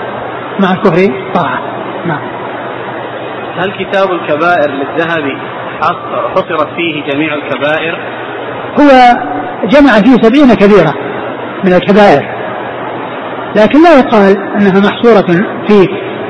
مع 0.61 0.73
الكفر 0.73 1.33
طاعة 1.35 1.59
نعم. 2.07 2.21
هل 3.59 3.73
كتاب 3.73 4.13
الكبائر 4.13 4.71
للذهبي 4.71 5.39
حصرت 6.35 6.69
فيه 6.77 7.13
جميع 7.13 7.35
الكبائر؟ 7.35 7.99
هو 8.81 8.91
جمع 9.65 9.91
فيه 9.93 10.23
سبعين 10.23 10.55
كبيرة 10.55 10.95
من 11.65 11.73
الكبائر. 11.73 12.35
لكن 13.57 13.83
لا 13.83 13.99
يقال 13.99 14.37
أنها 14.61 14.81
محصورة 14.81 15.45
فيه 15.69 15.87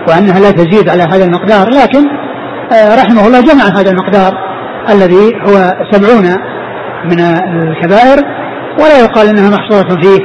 وأنها 0.09 0.41
لا 0.41 0.51
تزيد 0.51 0.89
على 0.89 1.03
هذا 1.03 1.25
المقدار 1.25 1.69
لكن 1.69 2.09
آه، 2.73 2.95
رحمه 2.95 3.27
الله 3.27 3.41
جمع 3.41 3.65
هذا 3.65 3.91
المقدار 3.91 4.33
الذي 4.91 5.35
هو 5.49 5.73
سبعون 5.91 6.25
من 7.05 7.21
الكبائر 7.21 8.25
ولا 8.79 9.01
يقال 9.01 9.29
أنها 9.29 9.51
محصورة 9.51 10.01
فيه 10.03 10.21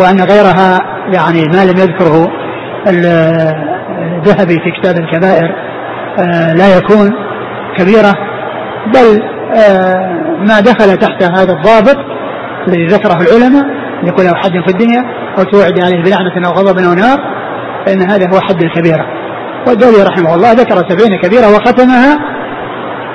وأن 0.00 0.20
غيرها 0.20 0.78
يعني 1.14 1.42
ما 1.42 1.64
لم 1.64 1.78
يذكره 1.78 2.41
الذهبي 2.86 4.54
في 4.54 4.70
كتاب 4.80 4.96
الكبائر 4.96 5.54
آه، 6.18 6.52
لا 6.52 6.76
يكون 6.76 7.12
كبيرة 7.78 8.12
بل 8.86 9.22
آه، 9.54 10.22
ما 10.38 10.60
دخل 10.60 10.96
تحت 10.96 11.22
هذا 11.22 11.52
الضابط 11.52 11.96
الذي 12.68 12.86
ذكره 12.86 13.18
العلماء 13.20 13.64
يقول 14.04 14.24
له 14.24 14.34
حد 14.34 14.50
في 14.50 14.72
الدنيا 14.72 15.04
أو 15.38 15.42
توعد 15.42 15.80
عليه 15.80 16.02
بلعنة 16.02 16.48
أو 16.48 16.52
غضب 16.52 16.78
أو 16.78 16.94
نار 16.94 17.18
فإن 17.86 18.10
هذا 18.10 18.26
هو 18.34 18.40
حد 18.40 18.62
الكبيرة. 18.62 19.06
والدولي 19.66 20.02
رحمه 20.02 20.34
الله 20.34 20.52
ذكر 20.52 20.76
سبعين 20.76 21.20
كبيرة 21.22 21.46
وختمها 21.46 22.18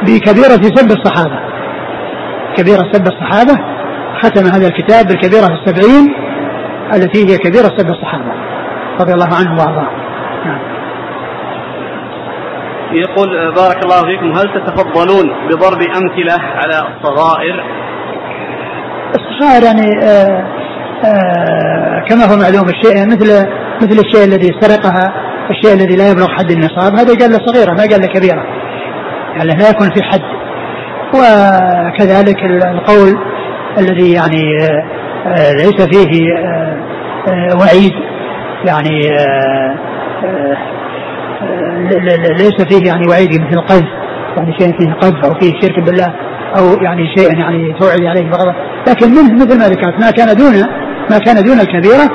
بكبيرة 0.02 0.76
سب 0.76 0.92
الصحابة. 0.92 1.40
كبيرة 2.58 2.92
سب 2.92 3.08
الصحابة 3.08 3.60
ختم 4.22 4.46
هذا 4.46 4.68
الكتاب 4.68 5.08
بالكبيرة 5.08 5.48
السبعين 5.48 6.14
التي 6.94 7.20
هي 7.30 7.38
كبيرة 7.38 7.78
سب 7.78 7.90
الصحابة. 7.90 8.32
رضي 9.02 9.14
الله 9.14 9.36
عنهم 9.36 9.58
وأرضاهم 9.58 9.98
نعم. 10.46 10.78
يقول 12.92 13.38
آه، 13.38 13.50
بارك 13.50 13.84
الله 13.84 14.02
فيكم 14.02 14.32
هل 14.32 14.62
تتفضلون 14.62 15.30
بضرب 15.50 15.82
أمثلة 15.82 16.38
على 16.42 16.74
الصغائر؟ 16.74 17.64
الصغائر 19.16 19.64
يعني 19.64 20.04
آآ 20.04 20.28
آه، 20.28 20.48
آآ 21.06 21.08
آه، 21.08 22.06
كما 22.10 22.26
هو 22.26 22.38
معلوم 22.38 22.70
الشيء 22.70 23.08
مثل 23.08 23.48
مثل 23.82 24.00
الشيء 24.06 24.24
الذي 24.24 24.50
سرقها 24.62 25.14
الشيء 25.50 25.74
الذي 25.74 25.96
لا 25.96 26.12
يبلغ 26.12 26.28
حد 26.28 26.52
النصاب 26.52 26.96
هذا 26.96 27.20
قال 27.20 27.32
له 27.32 27.38
صغيرة 27.46 27.72
ما 27.72 27.84
قال 27.92 28.02
له 28.02 28.08
كبيرة. 28.08 28.44
يعني 29.36 29.50
لا 29.50 29.70
يكون 29.70 29.90
في 29.90 30.04
حد. 30.04 30.22
وكذلك 31.14 32.44
القول 32.44 33.18
الذي 33.78 34.14
يعني 34.14 34.44
ليس 35.54 35.82
فيه 35.82 36.22
وعيد. 37.60 37.94
يعني 38.66 39.00
ليس 42.30 42.62
فيه 42.70 42.88
يعني 42.88 43.08
وعيد 43.10 43.30
مثل 43.30 43.60
القذف 43.60 43.88
يعني 44.38 44.54
شيء 44.60 44.80
فيه 44.80 44.94
قذف 44.94 45.26
أو 45.26 45.40
فيه 45.40 45.52
شرك 45.62 45.80
بالله 45.80 46.14
أو 46.58 46.84
يعني 46.84 47.16
شيء 47.18 47.40
يعني 47.40 47.74
توعد 47.80 48.02
عليه 48.02 48.30
بغضب 48.30 48.56
لكن 48.88 49.10
منه 49.10 49.34
مثل 49.34 49.60
ما 49.60 49.66
ذكرت 49.66 50.00
ما 50.00 50.12
كان 50.12 50.36
دون 50.36 50.54
ما 51.12 51.18
كان 51.18 51.44
دون 51.44 51.60
الكبيرة 51.60 52.10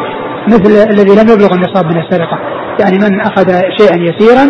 مثل 0.49 0.91
الذي 0.91 1.11
لم 1.11 1.29
يبلغ 1.33 1.55
النصاب 1.55 1.87
من 1.87 2.03
السرقة. 2.03 2.39
يعني 2.81 2.99
من 2.99 3.21
أخذ 3.21 3.47
شيئا 3.79 3.97
يسيرا 3.97 4.45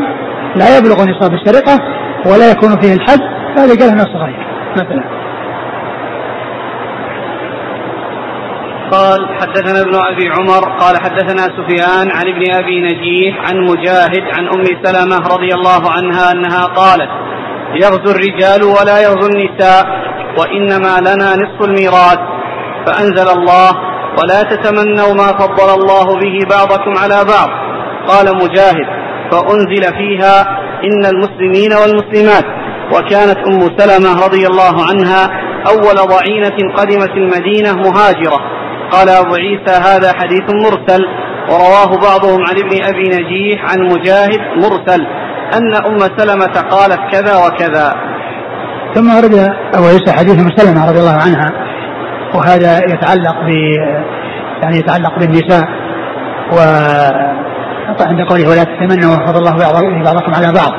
لا 0.57 0.79
يبلغ 0.79 1.05
نصاب 1.05 1.33
السرقة 1.35 1.79
ولا 2.27 2.51
يكون 2.51 2.81
فيه 2.81 2.95
الحد 2.95 3.21
هذا 3.57 3.75
قال 3.75 3.89
انه 3.89 4.05
صغير 4.05 4.47
مثلا. 4.77 5.22
قال 8.93 9.29
حدثنا 9.41 9.81
ابن 9.81 9.95
أبي 9.95 10.29
عمر 10.29 10.79
قال 10.79 10.97
حدثنا 11.03 11.43
سفيان 11.43 12.11
عن 12.11 12.29
ابن 12.29 12.55
أبي 12.55 12.81
نجيح 12.81 13.37
عن 13.49 13.61
مجاهد 13.61 14.23
عن 14.33 14.49
أم 14.49 14.65
سلمة 14.85 15.17
رضي 15.17 15.55
الله 15.55 15.91
عنها 15.91 16.33
أنها 16.33 16.65
قالت 16.65 17.11
يغزو 17.75 18.11
الرجال 18.11 18.63
ولا 18.65 19.03
يغزو 19.03 19.29
النساء 19.29 19.85
وإنما 20.39 21.01
لنا 21.01 21.37
نصف 21.37 21.69
الميراث 21.69 22.19
فأنزل 22.87 23.29
الله 23.39 23.71
ولا 24.19 24.43
تتمنوا 24.43 25.15
ما 25.15 25.29
فضل 25.39 25.75
الله 25.81 26.05
به 26.05 26.39
بعضكم 26.51 26.93
على 26.99 27.25
بعض. 27.25 27.49
قال 28.09 28.37
مجاهد 28.37 28.89
فأنزل 29.33 29.85
فيها 29.99 30.41
إن 30.85 31.05
المسلمين 31.05 31.73
والمسلمات. 31.73 32.45
وكانت 32.95 33.39
أم 33.49 33.61
سلمة 33.79 34.25
رضي 34.27 34.47
الله 34.47 34.75
عنها 34.91 35.23
أول 35.69 35.97
ضعينة 36.09 36.75
قدمت 36.77 37.11
المدينة 37.17 37.73
مهاجرة. 37.73 38.62
قال 38.93 39.09
أبو 39.09 39.35
عيسى 39.35 39.75
هذا 39.89 40.13
حديث 40.21 40.47
مرسل 40.65 41.03
ورواه 41.51 41.91
بعضهم 42.09 42.41
عن 42.49 42.57
ابن 42.65 42.85
أبي 42.91 43.09
نجيح 43.09 43.65
عن 43.71 43.79
مجاهد 43.83 44.41
مرسل 44.57 45.07
أن 45.57 45.75
أم 45.87 45.99
سلمة 45.99 46.55
قالت 46.71 47.01
كذا 47.13 47.35
وكذا. 47.47 47.95
ثم 48.95 49.17
ورد 49.17 49.35
أبو 49.75 49.87
عيسى 49.87 50.13
حديث 50.13 50.41
أم 50.41 50.51
سلمة 50.57 50.91
رضي 50.91 51.01
الله 51.01 51.19
عنها 51.27 51.51
وهذا 52.35 52.79
يتعلق 52.79 53.37
ب 53.47 53.49
يعني 54.63 54.77
يتعلق 54.77 55.19
بالنساء 55.19 55.65
و 56.53 56.59
عند 58.01 58.21
قوله 58.21 58.51
ولا 58.51 58.65
تتمنوا 58.65 59.27
فضل 59.27 59.39
الله 59.39 59.57
بعضكم 60.05 60.35
على 60.35 60.53
بعض. 60.53 60.73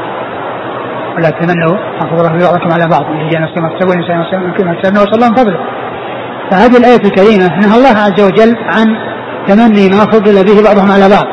ولا 1.18 1.30
تتمنوا 1.30 1.78
فضل 1.99 2.26
الله 2.26 2.47
بعضكم 2.51 2.74
على 2.74 2.88
بعض. 2.88 3.01
الرجال 3.01 3.41
نفس 3.41 3.57
ما 3.57 3.68
اكتسبوا 3.68 3.91
والنساء 3.91 4.18
نفس 4.18 4.34
ما 4.64 4.72
اكتسبنا 4.72 5.01
وصلى 5.01 5.16
الله 5.16 5.30
من 5.30 5.36
فضله 5.36 5.59
فهذه 6.52 6.78
الآية 6.78 7.02
الكريمة 7.06 7.48
نهى 7.48 7.78
الله 7.78 7.89
عز 7.89 8.22
وجل 8.22 8.56
عن 8.58 8.88
تمني 9.48 9.89
ما 9.89 10.06
فضل 10.12 10.44
به 10.44 10.64
بعضهم 10.64 10.91
على 10.91 11.10
بعض 11.10 11.26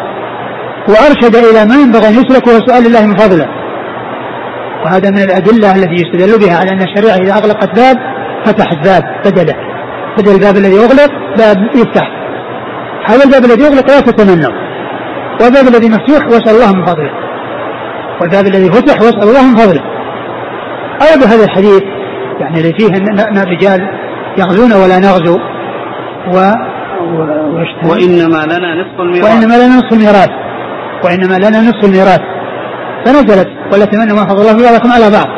وأرشد 0.89 1.37
إلى 1.37 1.65
ما 1.65 1.75
ينبغي 1.75 2.09
أن 2.09 2.15
يسلك 2.15 2.47
وهو 2.47 2.59
سؤال 2.67 2.87
الله 2.87 3.07
من 3.07 3.17
فضله. 3.17 3.47
وهذا 4.85 5.11
من 5.11 5.19
الأدلة 5.19 5.75
التي 5.75 5.95
يستدل 5.95 6.47
بها 6.47 6.57
على 6.57 6.71
أن 6.71 6.83
الشريعة 6.83 7.17
إذا 7.17 7.33
أغلقت 7.33 7.77
باب 7.77 7.97
فتحت 8.45 8.77
باب 8.85 9.03
بدله. 9.25 9.55
بدل 10.19 10.35
الباب 10.35 10.57
الذي 10.57 10.77
يغلق 10.77 11.11
باب 11.39 11.57
يفتح. 11.75 12.11
هذا 13.07 13.25
الباب 13.25 13.45
الذي 13.45 13.63
يغلق 13.63 13.91
لا 13.91 14.01
تتمنوا. 14.01 14.53
والباب 15.43 15.69
الذي 15.69 15.89
مفتوح 15.89 16.27
واسأل 16.27 16.55
الله 16.55 16.73
من 16.77 16.87
فضله. 16.87 17.11
والباب 18.21 18.47
الذي 18.47 18.71
فتح 18.71 19.03
واسأل 19.03 19.23
الله 19.23 19.47
من 19.51 19.57
فضله. 19.57 19.83
أيضا 21.11 21.27
هذا 21.27 21.45
الحديث 21.45 21.83
يعني 22.41 22.59
اللي 22.59 22.73
فيه 22.79 22.89
أن 23.31 23.39
الرجال 23.39 23.81
يغزون 24.41 24.73
ولا 24.73 24.99
نغزو. 24.99 25.37
و 26.35 26.37
وإنما 27.91 28.41
لنا 28.53 28.71
نصف 28.81 29.01
الميراث. 29.01 29.25
وإنما 29.25 29.55
لنا 29.55 29.77
نصف 29.77 29.93
الميراث. 29.93 30.31
وإنما 31.05 31.37
لنا 31.45 31.61
نصف 31.69 31.85
الميراث. 31.85 32.21
فنزلت 33.05 33.49
ولا 33.73 33.85
تمنوا 33.85 34.17
ما 34.17 34.25
فضل 34.29 34.41
الله 34.41 34.71
بعضكم 34.71 34.93
على 34.93 35.11
بعض. 35.11 35.29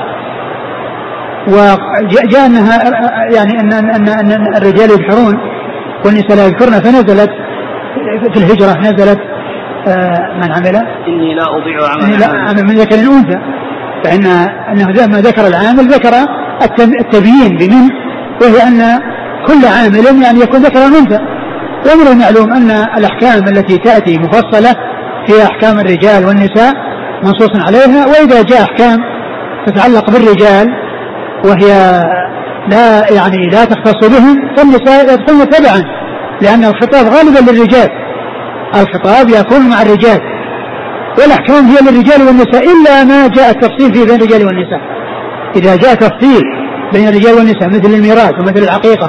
وجاء 1.48 2.46
انها 2.46 2.78
يعني 3.34 3.60
ان 3.60 3.72
ان 3.72 4.08
ان 4.08 4.56
الرجال 4.56 4.90
يبحرون 4.90 5.38
والنساء 6.04 6.36
لا 6.36 6.46
يذكرن 6.46 6.72
فنزلت 6.72 7.30
في 8.32 8.38
الهجرة 8.38 8.78
نزلت 8.78 9.18
آه، 9.88 10.32
من 10.36 10.52
عمل؟ 10.52 10.76
إني 11.08 11.34
لا 11.34 11.42
أضيع 11.42 11.78
عمل 11.88 12.24
عمل 12.48 12.64
من 12.64 12.74
ذكر 12.76 12.96
انثى 12.96 13.38
فان 14.04 14.26
إنه 14.72 14.90
لما 14.90 15.20
ذكر 15.20 15.46
العامل 15.46 15.88
ذكر 15.88 16.14
التبيين 17.00 17.56
بمن 17.56 18.01
وهي 18.42 18.62
أن 18.68 18.98
كل 19.46 19.66
عامل 19.66 20.22
يعني 20.22 20.40
يكون 20.40 20.60
ذكر 20.60 20.84
انثى 20.86 21.18
ومن 21.92 22.06
المعلوم 22.06 22.52
أن 22.52 22.70
الأحكام 22.70 23.48
التي 23.48 23.76
تأتي 23.78 24.18
مفصلة 24.18 24.74
هي 25.28 25.42
أحكام 25.42 25.80
الرجال 25.80 26.26
والنساء 26.26 26.72
منصوص 27.22 27.50
عليها 27.66 28.06
وإذا 28.06 28.42
جاء 28.42 28.62
أحكام 28.62 28.98
تتعلق 29.66 30.10
بالرجال 30.10 30.66
وهي 31.44 32.00
لا 32.70 33.12
يعني 33.12 33.46
لا 33.52 33.64
تختص 33.64 34.08
بهم 34.08 34.54
فالنساء 34.56 35.02
يدخلن 35.02 35.48
تبعا 35.48 35.82
لأن 36.42 36.64
الخطاب 36.64 37.06
غالبا 37.06 37.50
للرجال. 37.50 37.88
الخطاب 38.74 39.28
يكون 39.28 39.70
مع 39.70 39.82
الرجال. 39.82 40.20
والأحكام 41.18 41.64
هي 41.64 41.90
للرجال 41.90 42.26
والنساء 42.26 42.62
إلا 42.72 43.04
ما 43.04 43.28
جاء 43.28 43.50
التفصيل 43.50 43.94
فيه 43.94 44.04
بين 44.04 44.14
الرجال 44.14 44.46
والنساء. 44.46 44.80
إذا 45.56 45.76
جاء 45.76 45.94
تفصيل 45.94 46.42
بين 46.92 47.08
الرجال 47.08 47.34
والنساء 47.34 47.68
مثل 47.68 47.94
الميراث 47.94 48.32
ومثل 48.40 48.62
العقيقة 48.62 49.08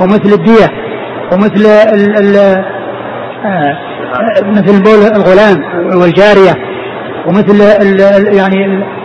ومثل 0.00 0.32
الدية 0.32 0.68
ومثل 1.32 1.66
ال 1.94 2.16
ال 2.16 2.36
آه 3.44 3.78
مثل 4.46 4.82
بول 4.82 5.02
الغلام 5.16 5.56
والجارية 6.00 6.54
ومثل 7.26 7.60
ال 7.82 8.00
يعني 8.36 8.56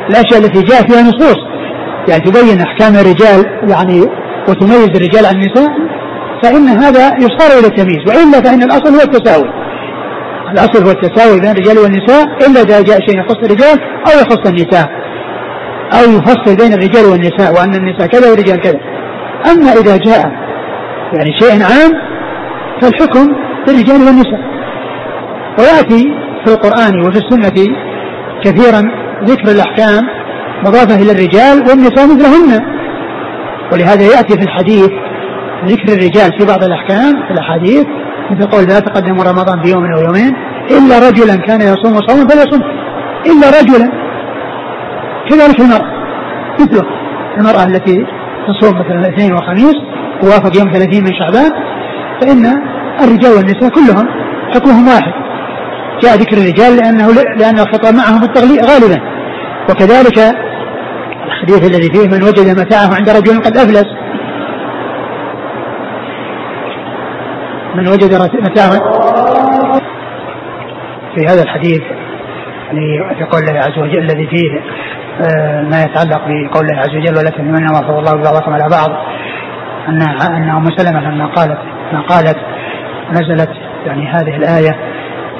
الأشياء 0.09 0.39
التي 0.39 0.61
جاء 0.61 0.81
فيها 0.81 1.01
نصوص. 1.01 1.37
يعني 2.09 2.21
تبين 2.23 2.61
أحكام 2.61 2.95
الرجال 2.95 3.69
يعني 3.69 4.01
وتميز 4.49 4.89
الرجال 4.95 5.25
عن 5.25 5.35
النساء 5.35 5.69
فإن 6.43 6.67
هذا 6.67 7.07
يصار 7.17 7.59
إلى 7.59 7.67
التمييز. 7.67 8.03
وإلا 8.07 8.41
فإن 8.41 8.63
الأصل 8.63 8.93
هو 8.95 9.01
التساوي. 9.01 9.49
الأصل 10.51 10.85
هو 10.85 10.91
التساوي 10.91 11.39
بين 11.39 11.51
الرجال 11.51 11.77
والنساء 11.77 12.23
إلا 12.23 12.61
إذا 12.61 12.81
جاء 12.81 12.99
شيء 13.07 13.19
يخص 13.19 13.37
الرجال 13.43 13.79
أو 14.07 14.19
يخص 14.21 14.47
النساء. 14.47 14.87
أو 15.99 16.11
يفصل 16.17 16.55
بين 16.55 16.73
الرجال 16.73 17.05
والنساء 17.05 17.53
وأن 17.53 17.75
النساء 17.75 18.07
كذا 18.07 18.29
والرجال 18.29 18.61
كذا. 18.61 18.79
أما 19.51 19.71
إذا 19.71 19.97
جاء 19.97 20.21
يعني 21.13 21.31
شيء 21.39 21.51
عام 21.51 21.91
فالحكم 22.81 23.27
للرجال 23.67 24.01
والنساء. 24.05 24.41
ويأتي 25.59 26.03
في 26.45 26.53
القرآن 26.53 27.07
وفي 27.07 27.17
السنة 27.17 27.75
كثيرا 28.43 28.81
ذكر 29.23 29.51
الأحكام 29.51 30.03
مضافة 30.65 30.95
إلى 30.95 31.11
الرجال 31.11 31.69
والنساء 31.69 32.05
مثلهن. 32.07 32.61
ولهذا 33.73 34.03
يأتي 34.03 34.33
في 34.37 34.43
الحديث 34.43 34.89
ذكر 35.65 35.93
الرجال 35.93 36.39
في 36.39 36.45
بعض 36.45 36.63
الأحكام 36.63 37.13
في 37.27 37.33
الأحاديث 37.33 37.85
مثل 38.31 38.49
قول 38.49 38.63
لا 38.63 38.79
تقدم 38.79 39.21
رمضان 39.21 39.61
بيوم 39.61 39.85
أو 39.93 40.01
يومين 40.01 40.33
إلا 40.71 41.09
رجلا 41.09 41.35
كان 41.35 41.61
يصوم 41.61 41.99
صوما 42.07 42.27
فليصم 42.29 42.61
إلا 43.25 43.47
رجلا. 43.59 44.04
كذلك 45.29 45.59
المراه 45.59 45.91
مثله 46.59 46.85
المراه 47.37 47.63
التي 47.63 48.05
تصوم 48.47 48.79
مثلا 48.79 48.99
الاثنين 48.99 49.33
والخميس 49.33 49.75
ووافق 50.23 50.57
يوم 50.57 50.73
30 50.73 51.03
من 51.03 51.13
شعبان 51.19 51.51
فإن 52.21 52.45
الرجال 53.03 53.31
والنساء 53.37 53.69
كلهم 53.69 54.07
حكمهم 54.53 54.87
واحد. 54.87 55.13
جاء 56.03 56.15
ذكر 56.15 56.37
الرجال 56.37 56.77
لأنه 56.77 57.07
لأن 57.37 57.59
الخطاب 57.59 57.93
معهم 57.95 58.23
التغليب 58.23 58.59
غالبا. 58.59 59.01
وكذلك 59.69 60.35
الحديث 61.25 61.69
الذي 61.69 61.89
فيه 61.93 62.17
من 62.17 62.23
وجد 62.23 62.59
متاعه 62.59 62.95
عند 62.95 63.09
رجل 63.09 63.41
قد 63.41 63.57
أفلس. 63.57 63.85
من 67.75 67.87
وجد 67.87 68.13
متاعه 68.41 68.79
في 71.15 71.25
هذا 71.27 71.43
الحديث 71.43 71.81
يعني 72.65 73.15
في 73.17 73.23
قول 73.23 73.41
الله 73.41 73.59
عز 73.59 73.79
وجل 73.79 73.97
الذي 73.97 74.27
فيه 74.27 74.61
ما 75.71 75.81
يتعلق 75.83 76.21
بقول 76.27 76.65
الله 76.65 76.81
عز 76.81 76.89
وجل 76.89 77.17
ولا 77.17 77.29
تتمنى 77.29 77.67
ما 77.73 77.87
فضل 77.87 77.99
الله 77.99 78.23
بعضكم 78.23 78.53
على 78.53 78.69
بعض. 78.69 78.89
أن 79.87 80.01
أن 80.01 80.49
أم 80.49 80.65
سلمة 80.77 80.99
لما 80.99 81.25
قالت 81.25 81.59
ما 81.93 82.01
قالت 82.01 82.37
نزلت 83.11 83.49
يعني 83.85 84.07
هذه 84.07 84.35
الآية 84.35 84.75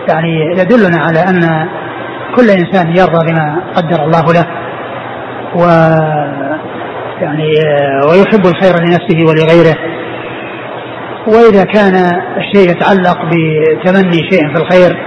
يعني 0.10 0.52
يدلنا 0.58 1.04
على 1.04 1.20
أن 1.20 1.68
كل 2.36 2.50
إنسان 2.50 2.98
يرضى 2.98 3.32
بما 3.32 3.62
قدر 3.76 4.04
الله 4.04 4.34
له 4.34 4.46
و 5.56 5.62
يعني 7.22 7.52
آه، 7.66 8.08
ويحب 8.08 8.46
الخير 8.46 8.74
لنفسه 8.80 9.20
ولغيره. 9.20 9.76
وإذا 11.28 11.64
كان 11.64 11.96
الشيء 12.38 12.70
يتعلق 12.70 13.18
بتمني 13.26 14.30
شيء 14.32 14.54
في 14.54 14.62
الخير 14.62 14.98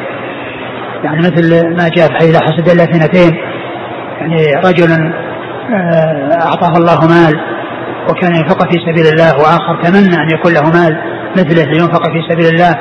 يعني 1.05 1.19
مثل 1.19 1.77
ما 1.77 1.89
جاء 1.89 2.09
في 2.09 2.14
حديث 2.14 2.43
حسد 2.43 2.69
إلا 2.69 2.83
اثنتين 2.83 3.48
يعني 4.31 4.53
رجل 4.64 4.91
آه، 4.93 6.47
أعطاه 6.47 6.79
الله 6.79 7.09
مال 7.09 7.41
وكان 8.11 8.35
ينفق 8.35 8.62
في 8.62 8.79
سبيل 8.87 9.07
الله 9.12 9.33
وآخر 9.37 9.83
تمنى 9.83 10.16
أن 10.16 10.31
يكون 10.31 10.53
له 10.53 10.62
مال 10.62 10.99
مثله 11.37 11.64
لينفق 11.64 12.03
في 12.03 12.22
سبيل 12.31 12.55
الله 12.55 12.74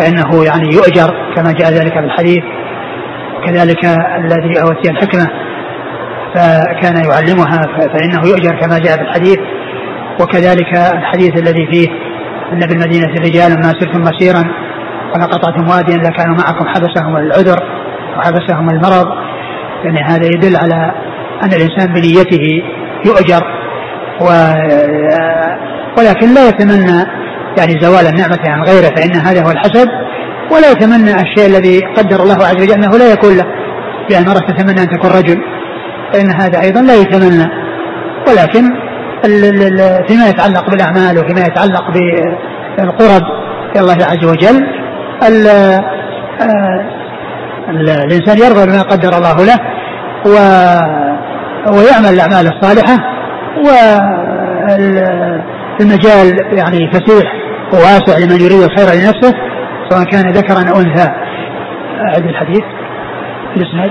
فإنه 0.00 0.44
يعني 0.44 0.68
يؤجر 0.74 1.14
كما 1.36 1.52
جاء 1.52 1.70
ذلك 1.70 1.92
في 1.92 1.98
الحديث. 1.98 2.44
كذلك 3.46 3.84
الذي 4.24 4.60
أوتي 4.62 4.90
الحكمة 4.90 5.26
فكان 6.34 6.96
يعلمها 6.96 7.60
فإنه 7.76 8.28
يؤجر 8.28 8.60
كما 8.60 8.78
جاء 8.78 8.96
في 8.96 9.02
الحديث. 9.02 9.38
وكذلك 10.20 10.76
الحديث 10.94 11.42
الذي 11.42 11.66
فيه 11.72 11.88
أن 12.52 12.58
بالمدينة 12.58 13.12
رجال 13.20 13.50
ما 13.50 13.72
سرتم 13.80 14.00
مسيرا 14.00 14.42
ولقطعتم 15.14 15.68
واديا 15.68 15.96
لكانوا 15.96 16.36
معكم 16.36 16.68
حبسهم 16.68 17.16
العذر 17.16 17.58
وحبسهم 18.18 18.68
المرض. 18.70 19.27
يعني 19.84 20.00
هذا 20.06 20.26
يدل 20.26 20.56
على 20.56 20.92
أن 21.42 21.52
الإنسان 21.52 21.92
بنيته 21.92 22.62
يؤجر 23.06 23.42
و 24.20 24.26
ولكن 25.98 26.34
لا 26.34 26.48
يتمنى 26.48 27.04
يعني 27.58 27.80
زوال 27.80 28.06
النعمة 28.06 28.38
عن 28.48 28.62
غيره 28.62 28.94
فإن 28.96 29.16
هذا 29.16 29.42
هو 29.46 29.50
الحسد. 29.50 29.88
ولا 30.52 30.70
يتمنى 30.70 31.10
الشيء 31.14 31.46
الذي 31.46 31.80
قدر 31.96 32.22
الله 32.22 32.34
عز 32.34 32.62
وجل 32.62 32.72
أنه 32.72 32.98
لا 32.98 33.12
يكون 33.12 33.36
له 33.36 33.44
بأن 34.10 34.24
مرة 34.26 34.38
تتمنى 34.38 34.80
أن 34.82 34.88
تكون 34.88 35.10
رجل. 35.10 35.38
فإن 36.12 36.30
هذا 36.40 36.60
أيضا 36.60 36.80
لا 36.80 36.94
يتمنى. 36.94 37.48
ولكن 38.28 38.62
فيما 40.08 40.28
يتعلق 40.28 40.70
بالأعمال 40.70 41.18
وفيما 41.18 41.40
يتعلق 41.40 41.84
بالقرب 42.78 43.22
إلى 43.76 43.80
الله 43.80 43.94
عز 43.94 44.24
وجل 44.24 44.66
آه، 45.22 46.97
الإنسان 47.70 48.38
يرضى 48.38 48.66
بما 48.66 48.82
قدر 48.82 49.16
الله 49.18 49.44
له 49.44 49.58
و 50.26 50.34
ويعمل 51.76 52.14
الأعمال 52.14 52.46
الصالحة 52.54 52.96
المجال 55.80 56.36
يعني 56.58 56.90
فسيح 56.92 57.32
وواسع 57.72 58.18
لمن 58.18 58.40
يريد 58.40 58.62
الخير 58.62 58.86
لنفسه 58.86 59.34
سواء 59.88 60.04
كان 60.04 60.32
ذكرا 60.32 60.70
أو 60.70 60.80
أنثى. 60.80 61.08
أعد 62.08 62.26
الحديث. 62.28 62.64
الإسناد. 63.56 63.90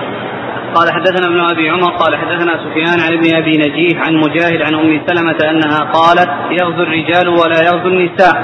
قال 0.76 0.88
حدثنا 0.94 1.28
ابن 1.28 1.40
أبي 1.52 1.70
عمر 1.70 1.92
قال 1.98 2.16
حدثنا 2.18 2.52
سفيان 2.52 3.00
عن 3.00 3.14
ابن 3.14 3.36
أبي 3.36 3.58
نجيح 3.58 4.08
عن 4.08 4.14
مجاهد 4.16 4.62
عن 4.62 4.74
أم 4.74 5.02
سلمة 5.08 5.52
أنها 5.52 5.80
قالت 5.80 6.30
يغزو 6.62 6.84
الرجال 6.84 7.28
ولا 7.30 7.64
يغزو 7.64 7.88
النساء 7.88 8.36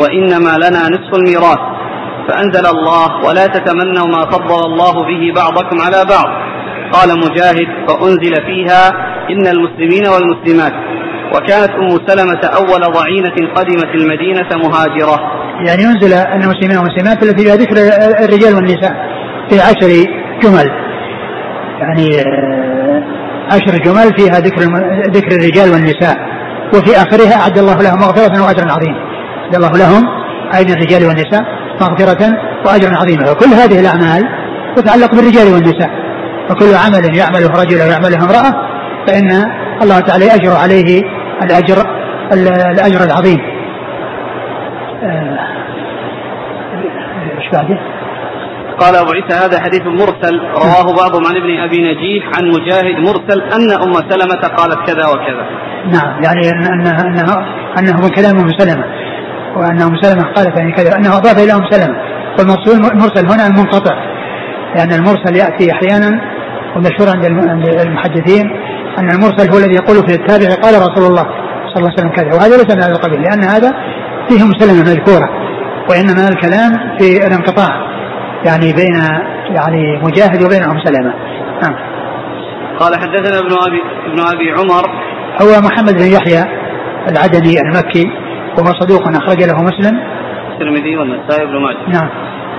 وإنما 0.00 0.56
لنا 0.64 0.88
نصف 0.88 1.14
الميراث. 1.14 1.79
فأنزل 2.28 2.66
الله 2.66 3.28
ولا 3.28 3.46
تتمنوا 3.46 4.06
ما 4.06 4.20
فضل 4.20 4.66
الله 4.66 4.92
به 4.92 5.22
بعضكم 5.40 5.76
على 5.86 6.04
بعض. 6.10 6.28
قال 6.92 7.08
مجاهد 7.18 7.68
فأنزل 7.88 8.34
فيها 8.46 8.88
إن 9.30 9.46
المسلمين 9.46 10.04
والمسلمات. 10.08 10.72
وكانت 11.34 11.70
أم 11.70 11.88
سلمة 12.06 12.40
أول 12.44 12.80
ضعينة 12.92 13.54
قدمت 13.54 13.94
المدينة 13.94 14.48
مهاجرة. 14.68 15.20
يعني 15.66 15.84
أنزل 15.84 16.12
أن 16.12 16.42
المسلمين 16.42 16.76
والمسلمات 16.78 17.22
التي 17.22 17.44
فيها 17.44 17.56
ذكر 17.56 17.76
الرجال 18.24 18.54
والنساء 18.54 18.94
في 19.50 19.60
عشر 19.60 20.10
جمل. 20.42 20.70
يعني 21.80 22.20
آه، 22.20 23.02
عشر 23.46 23.78
جمل 23.84 24.18
فيها 24.18 24.40
ذكر 24.40 24.62
ذكر 25.10 25.36
الرجال 25.36 25.72
والنساء. 25.72 26.16
وفي 26.74 26.96
آخرها 26.96 27.42
أعد 27.42 27.58
الله 27.58 27.82
لهم 27.82 27.98
مغفرة 27.98 28.46
واجرا 28.46 28.72
عظيما 28.72 28.98
أعد 29.44 29.54
الله 29.54 29.70
لهم 29.70 30.02
أي 30.54 30.62
الرجال 30.62 31.04
والنساء. 31.08 31.59
مغفرة 31.80 32.32
واجرا 32.66 32.96
عظيما 32.96 33.30
وكل 33.30 33.46
هذه 33.46 33.80
الأعمال 33.80 34.28
تتعلق 34.76 35.14
بالرجال 35.14 35.52
والنساء 35.54 35.90
وكل 36.50 36.74
عمل 36.74 37.16
يعمله 37.16 37.62
رجل 37.62 37.80
أو 37.80 37.90
يعمله 37.90 38.24
امرأة 38.24 38.70
فإن 39.06 39.30
الله 39.82 40.00
تعالى 40.00 40.26
يأجر 40.26 40.56
عليه 40.56 41.02
الأجر 41.42 41.76
الأجر 42.72 43.04
العظيم. 43.04 43.38
آه، 45.02 45.38
إيش 47.38 47.50
بعده؟ 47.52 47.78
قال 48.78 48.96
أبو 48.96 49.10
عيسى 49.12 49.44
هذا 49.44 49.60
حديث 49.60 49.82
مرسل 49.86 50.40
رواه 50.40 50.96
بعضهم 50.96 51.26
عن 51.26 51.36
ابن 51.36 51.60
أبي 51.60 51.78
نجيح 51.78 52.24
عن 52.36 52.48
مجاهد 52.48 52.98
مرسل 52.98 53.42
أن 53.42 53.82
أم 53.82 53.92
سلمة 53.92 54.56
قالت 54.56 54.86
كذا 54.86 55.06
وكذا 55.08 55.46
نعم 55.86 56.22
يعني 56.22 56.50
أنه, 56.50 57.00
أنه, 57.00 57.26
أنه 57.78 58.00
من 58.00 58.08
كلام 58.08 58.38
أم 58.38 58.48
سلمة 58.58 58.84
وأن 59.56 59.82
أم 59.82 60.02
سلمة 60.02 60.32
قالت 60.32 60.58
يعني 60.58 60.72
كذا 60.72 60.96
أنه 60.96 61.16
أضاف 61.16 61.38
إلى 61.38 61.52
أم 61.52 61.70
سلمة. 61.70 61.96
والمرسل 62.38 62.92
المرسل 62.92 63.32
هنا 63.32 63.46
المنقطع 63.46 63.94
لأن 64.76 64.92
المرسل 64.92 65.36
يأتي 65.36 65.72
أحيانا 65.72 66.20
ومشهور 66.76 67.08
عند 67.16 67.24
المحدثين 67.86 68.50
أن 68.98 69.10
المرسل 69.10 69.50
هو 69.52 69.58
الذي 69.58 69.74
يقول 69.74 69.96
في 69.96 70.14
التابع 70.14 70.54
قال 70.54 70.74
رسول 70.74 71.10
الله 71.10 71.22
صلى 71.74 71.76
الله 71.76 71.90
عليه 71.90 71.98
وسلم 71.98 72.10
كذا. 72.10 72.34
وهذا 72.34 72.56
ليس 72.56 72.74
من 72.76 72.82
هذا 72.82 72.92
القبيل 72.92 73.22
لأن 73.22 73.44
هذا 73.44 73.72
فيه 74.28 74.44
مسلمة 74.44 74.80
مذكورة 74.80 75.28
وإنما 75.90 76.28
الكلام 76.28 76.98
في 76.98 77.26
الانقطاع 77.26 77.68
يعني 78.46 78.72
بين 78.72 78.94
يعني 79.56 80.00
مجاهد 80.02 80.44
وبين 80.44 80.62
أم 80.62 80.78
سلمة. 80.84 81.14
نعم. 81.62 81.74
قال 82.78 82.94
حدثنا 82.94 83.38
ابن 83.38 83.52
ابي 83.68 83.82
ابن 84.06 84.20
أبي 84.20 84.50
عمر. 84.50 84.84
هو 85.42 85.60
محمد 85.60 85.94
بن 85.94 86.12
يحيى 86.12 86.44
العدني 87.08 87.54
المكي 87.60 88.06
وهو 88.58 88.80
صدوق 88.80 89.08
أخرج 89.08 89.42
له 89.42 89.62
مسلم 89.62 90.00
الترمذي 90.52 90.96
والنسائي 90.96 91.46
بن 91.46 91.56
ماجه 91.62 91.88
نعم 91.88 92.10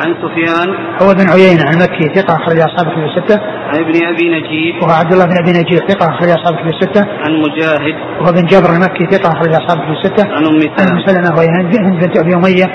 عن 0.02 0.16
سفيان 0.24 0.70
هو 1.02 1.14
بن 1.14 1.30
عيينة 1.30 1.64
المكي 1.74 2.06
ثقة 2.16 2.34
أخرج 2.36 2.60
أصحاب 2.60 2.86
كتب 2.92 3.04
الستة. 3.04 3.42
عن 3.70 3.76
ابن 3.80 3.96
أبي 4.12 4.30
نجيح. 4.30 4.84
وهو 4.84 4.92
عبد 4.92 5.14
الله 5.14 5.26
بن 5.26 5.38
أبي 5.44 5.52
نجيح 5.52 5.80
ثقة 5.88 6.06
أخرج 6.14 6.30
أصحاب 6.30 6.56
كتب 6.56 6.68
الستة. 6.68 7.04
عن 7.24 7.32
مجاهد. 7.46 7.96
وهو 8.22 8.32
بن 8.32 8.46
جبر 8.46 8.70
المكي 8.76 9.06
ثقة 9.12 9.30
أخرج 9.34 9.52
أصحاب 9.62 9.78
كتب 9.84 9.92
الستة. 9.92 10.24
عن 10.36 10.46
أم 10.46 10.60
سلمة. 10.60 10.92
عن 10.92 11.08
سلمة 11.08 11.38
وهي 11.38 11.48
هند 11.48 11.74
بنت 12.02 12.18
أبي 12.18 12.36
أمية 12.36 12.68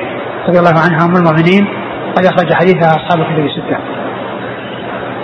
رضي 0.48 0.58
الله 0.58 0.76
عنها 0.84 1.04
أم 1.04 1.16
المؤمنين 1.16 1.64
قد 2.16 2.24
أخرج 2.24 2.52
حديثها 2.52 2.90
أصحاب 2.90 3.20
الكتب 3.20 3.44
الستة. 3.44 3.78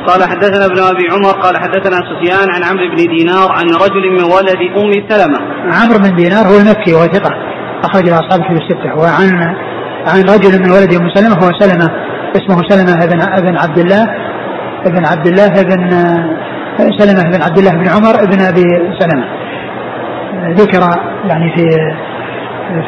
قال 0.07 0.21
حدثنا 0.31 0.65
ابن 0.67 0.79
أبي 0.93 1.05
عمر 1.13 1.33
قال 1.45 1.55
حدثنا 1.57 1.97
سفيان 2.11 2.49
عن 2.55 2.63
عمرو 2.71 2.89
بن 2.89 2.97
دينار 2.97 3.49
عن 3.59 3.67
رجل 3.85 4.05
من 4.17 4.25
ولد 4.37 4.61
أم 4.81 4.93
سلمة. 5.09 5.39
عمرو 5.79 5.99
بن 5.99 6.17
دينار 6.17 6.47
هو 6.47 6.57
المكي 6.61 6.95
وهو 6.95 7.07
ثقة 7.07 7.52
أخرج 7.85 8.09
له 8.09 8.19
أصحاب 8.19 8.43
الكتب 8.45 8.53
الستة 8.53 8.95
وعن 8.99 9.57
عن 10.07 10.23
رجل 10.35 10.63
من 10.63 10.71
ولد 10.71 10.95
أم 10.95 11.09
سلمة 11.15 11.35
هو 11.35 11.51
سلمة 11.61 11.89
اسمه 12.37 12.63
سلمة 12.69 13.07
بن 13.07 13.21
ابن 13.23 13.57
عبد 13.59 13.79
الله 13.79 14.03
ابن 14.87 15.07
عبد 15.07 15.27
الله 15.27 15.49
بن 15.49 15.91
سلمة 16.99 17.23
بن 17.37 17.43
عبد 17.43 17.59
الله 17.59 17.71
بن 17.71 17.89
عمر 17.89 18.15
بن 18.27 18.41
أبي 18.41 18.65
سلمة. 18.99 19.27
ذكر 20.55 20.81
يعني 21.25 21.53
في 21.57 21.65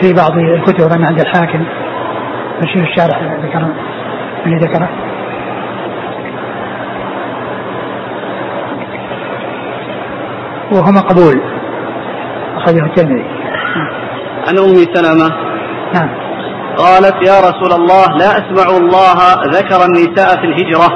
في 0.01 0.13
بعض 0.13 0.39
الكتب 0.39 1.05
عند 1.05 1.21
الحاكم 1.21 1.65
في 2.61 2.81
الشارح 2.81 3.23
ذكر 3.23 3.73
اللي 4.47 4.57
ذكره 4.57 4.89
وهو 10.73 10.93
مقبول 10.93 11.41
أخرجه 12.57 12.85
الترمذي 12.87 13.25
عن 14.49 14.59
أم 14.59 14.75
سلمة. 14.95 15.31
نعم. 15.95 16.09
قالت 16.77 17.15
يا 17.27 17.41
رسول 17.41 17.73
الله 17.73 18.07
لا 18.19 18.31
أسمع 18.31 18.77
الله 18.77 19.19
ذكر 19.53 19.85
النساء 19.85 20.37
في 20.41 20.47
الهجرة 20.47 20.89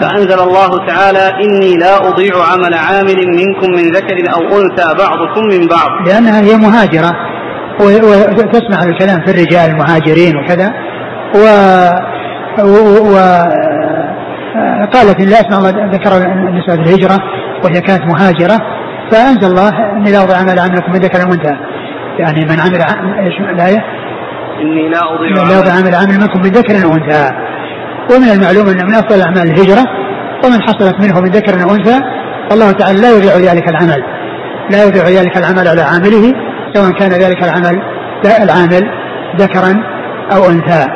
فأنزل 0.00 0.40
الله 0.40 0.86
تعالى 0.86 1.44
إني 1.44 1.76
لا 1.76 1.96
أضيع 2.08 2.34
عمل 2.52 2.74
عامل 2.74 3.26
منكم 3.26 3.70
من 3.70 3.90
ذكر 3.90 4.16
أو 4.34 4.60
أنثى 4.60 4.94
بعضكم 5.04 5.42
من 5.52 5.66
بعض. 5.66 6.08
لأنها 6.08 6.40
هي 6.40 6.56
مهاجرة 6.56 7.12
وتسمع 7.80 8.82
الكلام 8.82 9.20
في 9.26 9.30
الرجال 9.30 9.70
المهاجرين 9.70 10.36
وكذا. 10.36 10.72
و, 11.34 11.40
و... 12.62 13.14
و... 13.14 13.16
قالت 14.94 15.20
إن 15.20 15.28
لا 15.28 15.40
أسمع 15.40 15.58
الله 15.58 15.70
ذكر 15.70 16.16
النساء 16.16 16.76
في 16.76 16.82
الهجرة 16.82 17.18
وهي 17.64 17.80
كانت 17.80 18.02
مهاجرة 18.02 18.58
فأنزل 19.10 19.46
الله 19.50 19.68
إني 19.68 20.12
لا 20.12 20.22
أضيع 20.22 20.36
عمل 20.36 20.58
عملكم 20.58 20.92
من 20.92 20.98
ذكر 20.98 21.28
وأنثى 21.28 21.56
يعني 22.18 22.44
من 22.44 22.60
عمل 22.60 22.82
إيش 23.18 23.40
الآية؟ 23.40 23.84
إني 24.60 24.88
لا 24.88 24.98
أضيع 25.14 25.62
لا 25.64 25.72
عمل 25.72 25.94
عمل 25.94 26.20
منكم 26.20 26.40
من 26.40 26.50
ذكر 26.50 26.86
وأنثى 26.86 27.30
ومن 28.10 28.28
المعلوم 28.28 28.68
أن 28.68 28.86
من 28.86 28.94
أفضل 28.94 29.20
أعمال 29.20 29.42
الهجرة 29.42 29.84
ومن 30.44 30.62
حصلت 30.62 30.94
منه 31.00 31.20
من 31.20 31.28
ذكر 31.28 31.66
وأنثى 31.68 31.98
الله 32.52 32.72
تعالى 32.72 33.00
لا 33.00 33.10
يضيع 33.10 33.52
ذلك 33.52 33.68
العمل. 33.68 34.02
لا 34.70 34.84
يضيع 34.84 35.22
ذلك 35.22 35.36
العمل 35.36 35.68
على 35.68 35.82
عامله 35.82 36.34
سواء 36.74 36.90
كان 36.92 37.10
ذلك 37.10 37.44
العمل 37.44 37.82
العامل 38.42 38.90
ذكرا 39.36 39.82
أو 40.32 40.50
أنثى. 40.50 40.86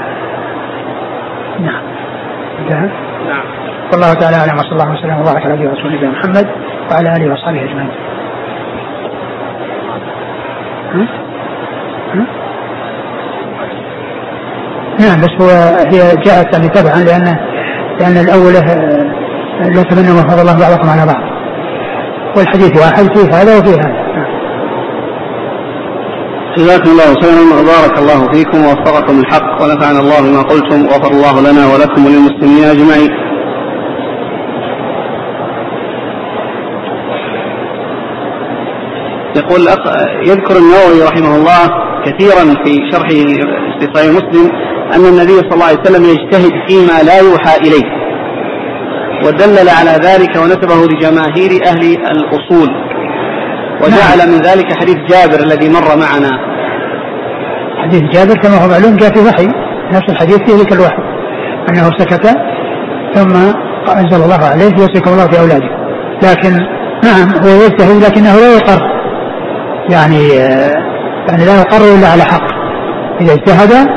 نعم. 1.60 1.82
انتهى. 2.58 2.90
نعم. 3.28 3.44
والله 3.92 4.14
تعالى 4.14 4.36
أعلم 4.36 4.58
وصلى 4.58 4.72
الله 4.72 4.92
وسلم 4.92 5.20
وبارك 5.20 5.46
على 5.46 5.54
نبينا 5.54 6.10
محمد 6.10 6.46
وعلى 6.90 7.16
آله 7.16 7.32
وصحبه 7.32 7.64
أجمعين. 7.64 8.11
نعم 15.01 15.20
بس 15.20 15.30
هو 15.40 15.49
هي 15.93 16.16
جاءت 16.16 16.55
يعني 16.55 16.68
تبعا 16.68 16.97
لأن 17.05 17.36
لأن 18.01 18.16
الاولى 18.24 18.59
لا 19.74 19.82
تمنوا 19.82 20.14
ما 20.14 20.28
فضل 20.28 20.40
الله 20.40 20.59
بعضكم 20.61 20.90
على 20.90 21.07
بعض. 21.07 21.22
والحديث 22.36 22.80
واحد 22.80 23.16
فيه 23.16 23.34
هذا 23.36 23.59
وفيه 23.59 23.74
هذا. 23.74 24.03
جزاكم 26.57 26.90
الله 26.90 27.14
خيرا 27.22 27.61
وبارك 27.61 27.99
الله 27.99 28.32
فيكم 28.32 28.64
ووفقكم 28.64 29.20
الحق 29.20 29.62
ونفعنا 29.62 30.01
الله 30.01 30.20
بما 30.20 30.43
قلتم 30.43 30.86
وغفر 30.86 31.11
الله 31.11 31.40
لنا 31.40 31.66
ولكم 31.66 32.07
وللمسلمين 32.07 32.64
أجمعين. 32.64 33.11
يقول 39.37 39.61
يذكر 40.26 40.57
النووي 40.57 41.03
رحمه 41.09 41.37
الله 41.37 41.68
كثيرا 42.07 42.64
في 42.64 42.72
شرحه 42.93 43.22
في 43.80 43.89
صحيح 43.95 44.11
مسلم 44.11 44.51
أن 44.95 45.05
النبي 45.07 45.33
صلى 45.33 45.55
الله 45.55 45.64
عليه 45.64 45.80
وسلم 45.80 46.05
يجتهد 46.05 46.53
فيما 46.68 47.03
لا 47.03 47.18
يوحى 47.18 47.57
إليه. 47.57 48.03
ودلل 49.26 49.68
على 49.68 49.91
ذلك 49.91 50.37
ونسبه 50.37 50.87
لجماهير 50.87 51.51
أهل 51.66 51.97
الأصول. 52.16 52.68
وجعل 53.83 54.28
من 54.33 54.39
ذلك 54.43 54.72
حديث 54.80 54.97
جابر 54.97 55.45
الذي 55.45 55.68
مر 55.68 55.97
معنا. 55.97 56.30
حديث 57.83 58.03
جابر 58.03 58.35
كما 58.35 58.64
هو 58.64 58.68
معلوم 58.68 58.97
جاء 58.97 59.14
في 59.14 59.20
وحي. 59.20 59.47
نفس 59.93 60.09
الحديث 60.11 60.39
فيه 60.39 60.55
ذكر 60.55 60.74
الوحي. 60.74 61.03
أنه 61.68 61.91
سكت 61.99 62.26
ثم 63.14 63.37
أنزل 63.99 64.24
الله 64.24 64.45
عليه 64.53 64.72
يوصيكم 64.78 65.11
الله 65.11 65.26
في 65.26 65.41
أولاده 65.41 65.68
لكن 66.22 66.53
نعم 67.05 67.45
هو 67.45 67.62
يجتهد 67.64 68.05
لكنه 68.05 68.37
لا 68.37 68.57
يقر. 68.57 68.93
يعني 69.91 70.28
يعني 71.28 71.45
لا 71.45 71.61
يقر 71.61 71.95
إلا 71.99 72.09
على 72.09 72.22
حق. 72.22 72.53
إذا 73.20 73.33
اجتهد 73.33 73.89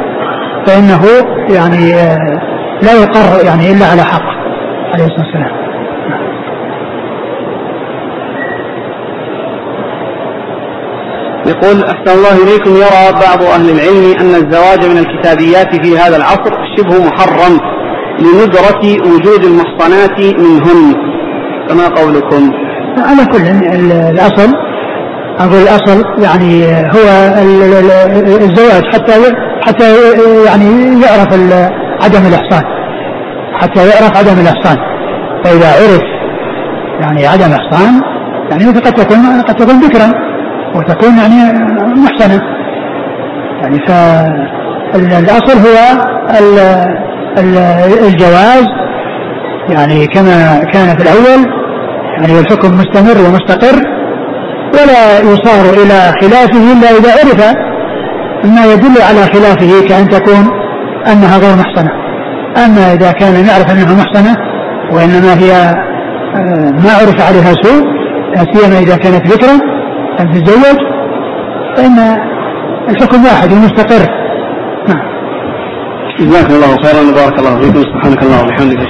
فإنه 0.68 1.02
يعني 1.50 1.92
لا 2.82 2.94
يقر 2.94 3.46
يعني 3.46 3.72
إلا 3.72 3.86
على 3.86 4.02
حق. 4.02 4.26
عليه 4.94 5.06
الصلاة 5.06 5.26
والسلام. 5.26 5.66
يقول 11.48 11.84
أحسن 11.84 12.18
الله 12.18 12.44
إليكم. 12.44 12.72
يرى 12.72 13.12
بعض 13.12 13.44
أهل 13.44 13.70
العلم 13.70 14.20
أن 14.22 14.36
الزواج 14.36 14.86
من 14.86 14.98
الكتابيات 14.98 15.86
في 15.86 15.98
هذا 15.98 16.18
العصر 16.18 16.52
شبه 16.78 17.06
محرم 17.08 17.60
لندرة 18.20 19.12
وجود 19.14 19.44
المحصنات 19.44 20.20
منهن. 20.20 20.96
فما 21.70 21.88
قولكم؟ 21.88 22.52
على 22.98 23.26
كل 23.26 23.66
الأصل 24.10 24.65
أقول 25.40 25.62
الأصل 25.62 26.04
يعني 26.24 26.66
هو 26.66 27.08
الزواج 28.42 28.84
حتى 28.94 29.14
حتى 29.62 29.86
يعني 30.46 30.66
يعرف 31.02 31.34
عدم 32.04 32.28
الإحصان. 32.28 32.64
حتى 33.54 33.80
يعرف 33.80 34.18
عدم 34.18 34.40
الإحصان. 34.42 34.78
فإذا 35.44 35.68
عرف 35.68 36.02
يعني 37.02 37.28
عدم 37.28 37.52
إحصان 37.54 38.02
يعني 38.52 38.66
قد 38.66 38.94
تكون 38.94 39.42
قد 39.42 39.56
تكون 39.56 39.80
ذكرا 39.80 40.14
وتكون 40.76 41.18
يعني 41.18 41.60
محسنة. 41.96 42.42
يعني 43.62 43.80
فالأصل 43.88 45.58
هو 45.58 45.78
الجواز. 48.08 48.66
يعني 49.70 50.08
كما 50.08 50.64
كان 50.74 50.98
في 50.98 51.04
الأول 51.04 51.46
يعني 52.18 52.34
والحكم 52.34 52.74
مستمر 52.78 53.28
ومستقر. 53.28 53.95
ولا 54.82 55.20
يصار 55.20 55.74
إلى 55.82 56.00
خلافه 56.22 56.74
إلا 56.74 56.90
إذا 56.98 57.12
عرف 57.12 57.56
ما 58.56 58.74
يدل 58.74 59.02
على 59.02 59.22
خلافه 59.34 59.88
كأن 59.88 60.10
تكون 60.10 60.50
أنها 61.12 61.38
غير 61.38 61.56
محصنة. 61.56 61.92
أما 62.66 62.94
إذا 62.94 63.12
كان 63.12 63.46
يعرف 63.46 63.72
أنها 63.72 63.96
محصنة 63.96 64.36
وإنما 64.92 65.34
هي 65.40 65.52
آه، 66.36 66.72
ما 66.72 66.92
عرف 67.00 67.22
عليها 67.28 67.54
سوء 67.64 67.84
لا 68.36 68.46
سيما 68.54 68.80
إذا 68.80 68.98
كانت 68.98 69.28
ذكرا 69.28 69.54
أن 70.20 70.32
تتزوج 70.34 70.78
فإن 71.78 71.98
الحكم 72.90 73.26
واحد 73.26 73.52
ومستقر. 73.54 74.06
نعم. 74.88 75.02
جزاكم 76.20 76.54
الله 76.54 76.78
خيرا 76.84 77.02
وبارك 77.12 77.40
الله 77.40 77.62
فيكم. 77.62 77.82
سبحانك 77.82 78.24
اللهم 78.24 78.46
وبحمدك. 78.48 78.88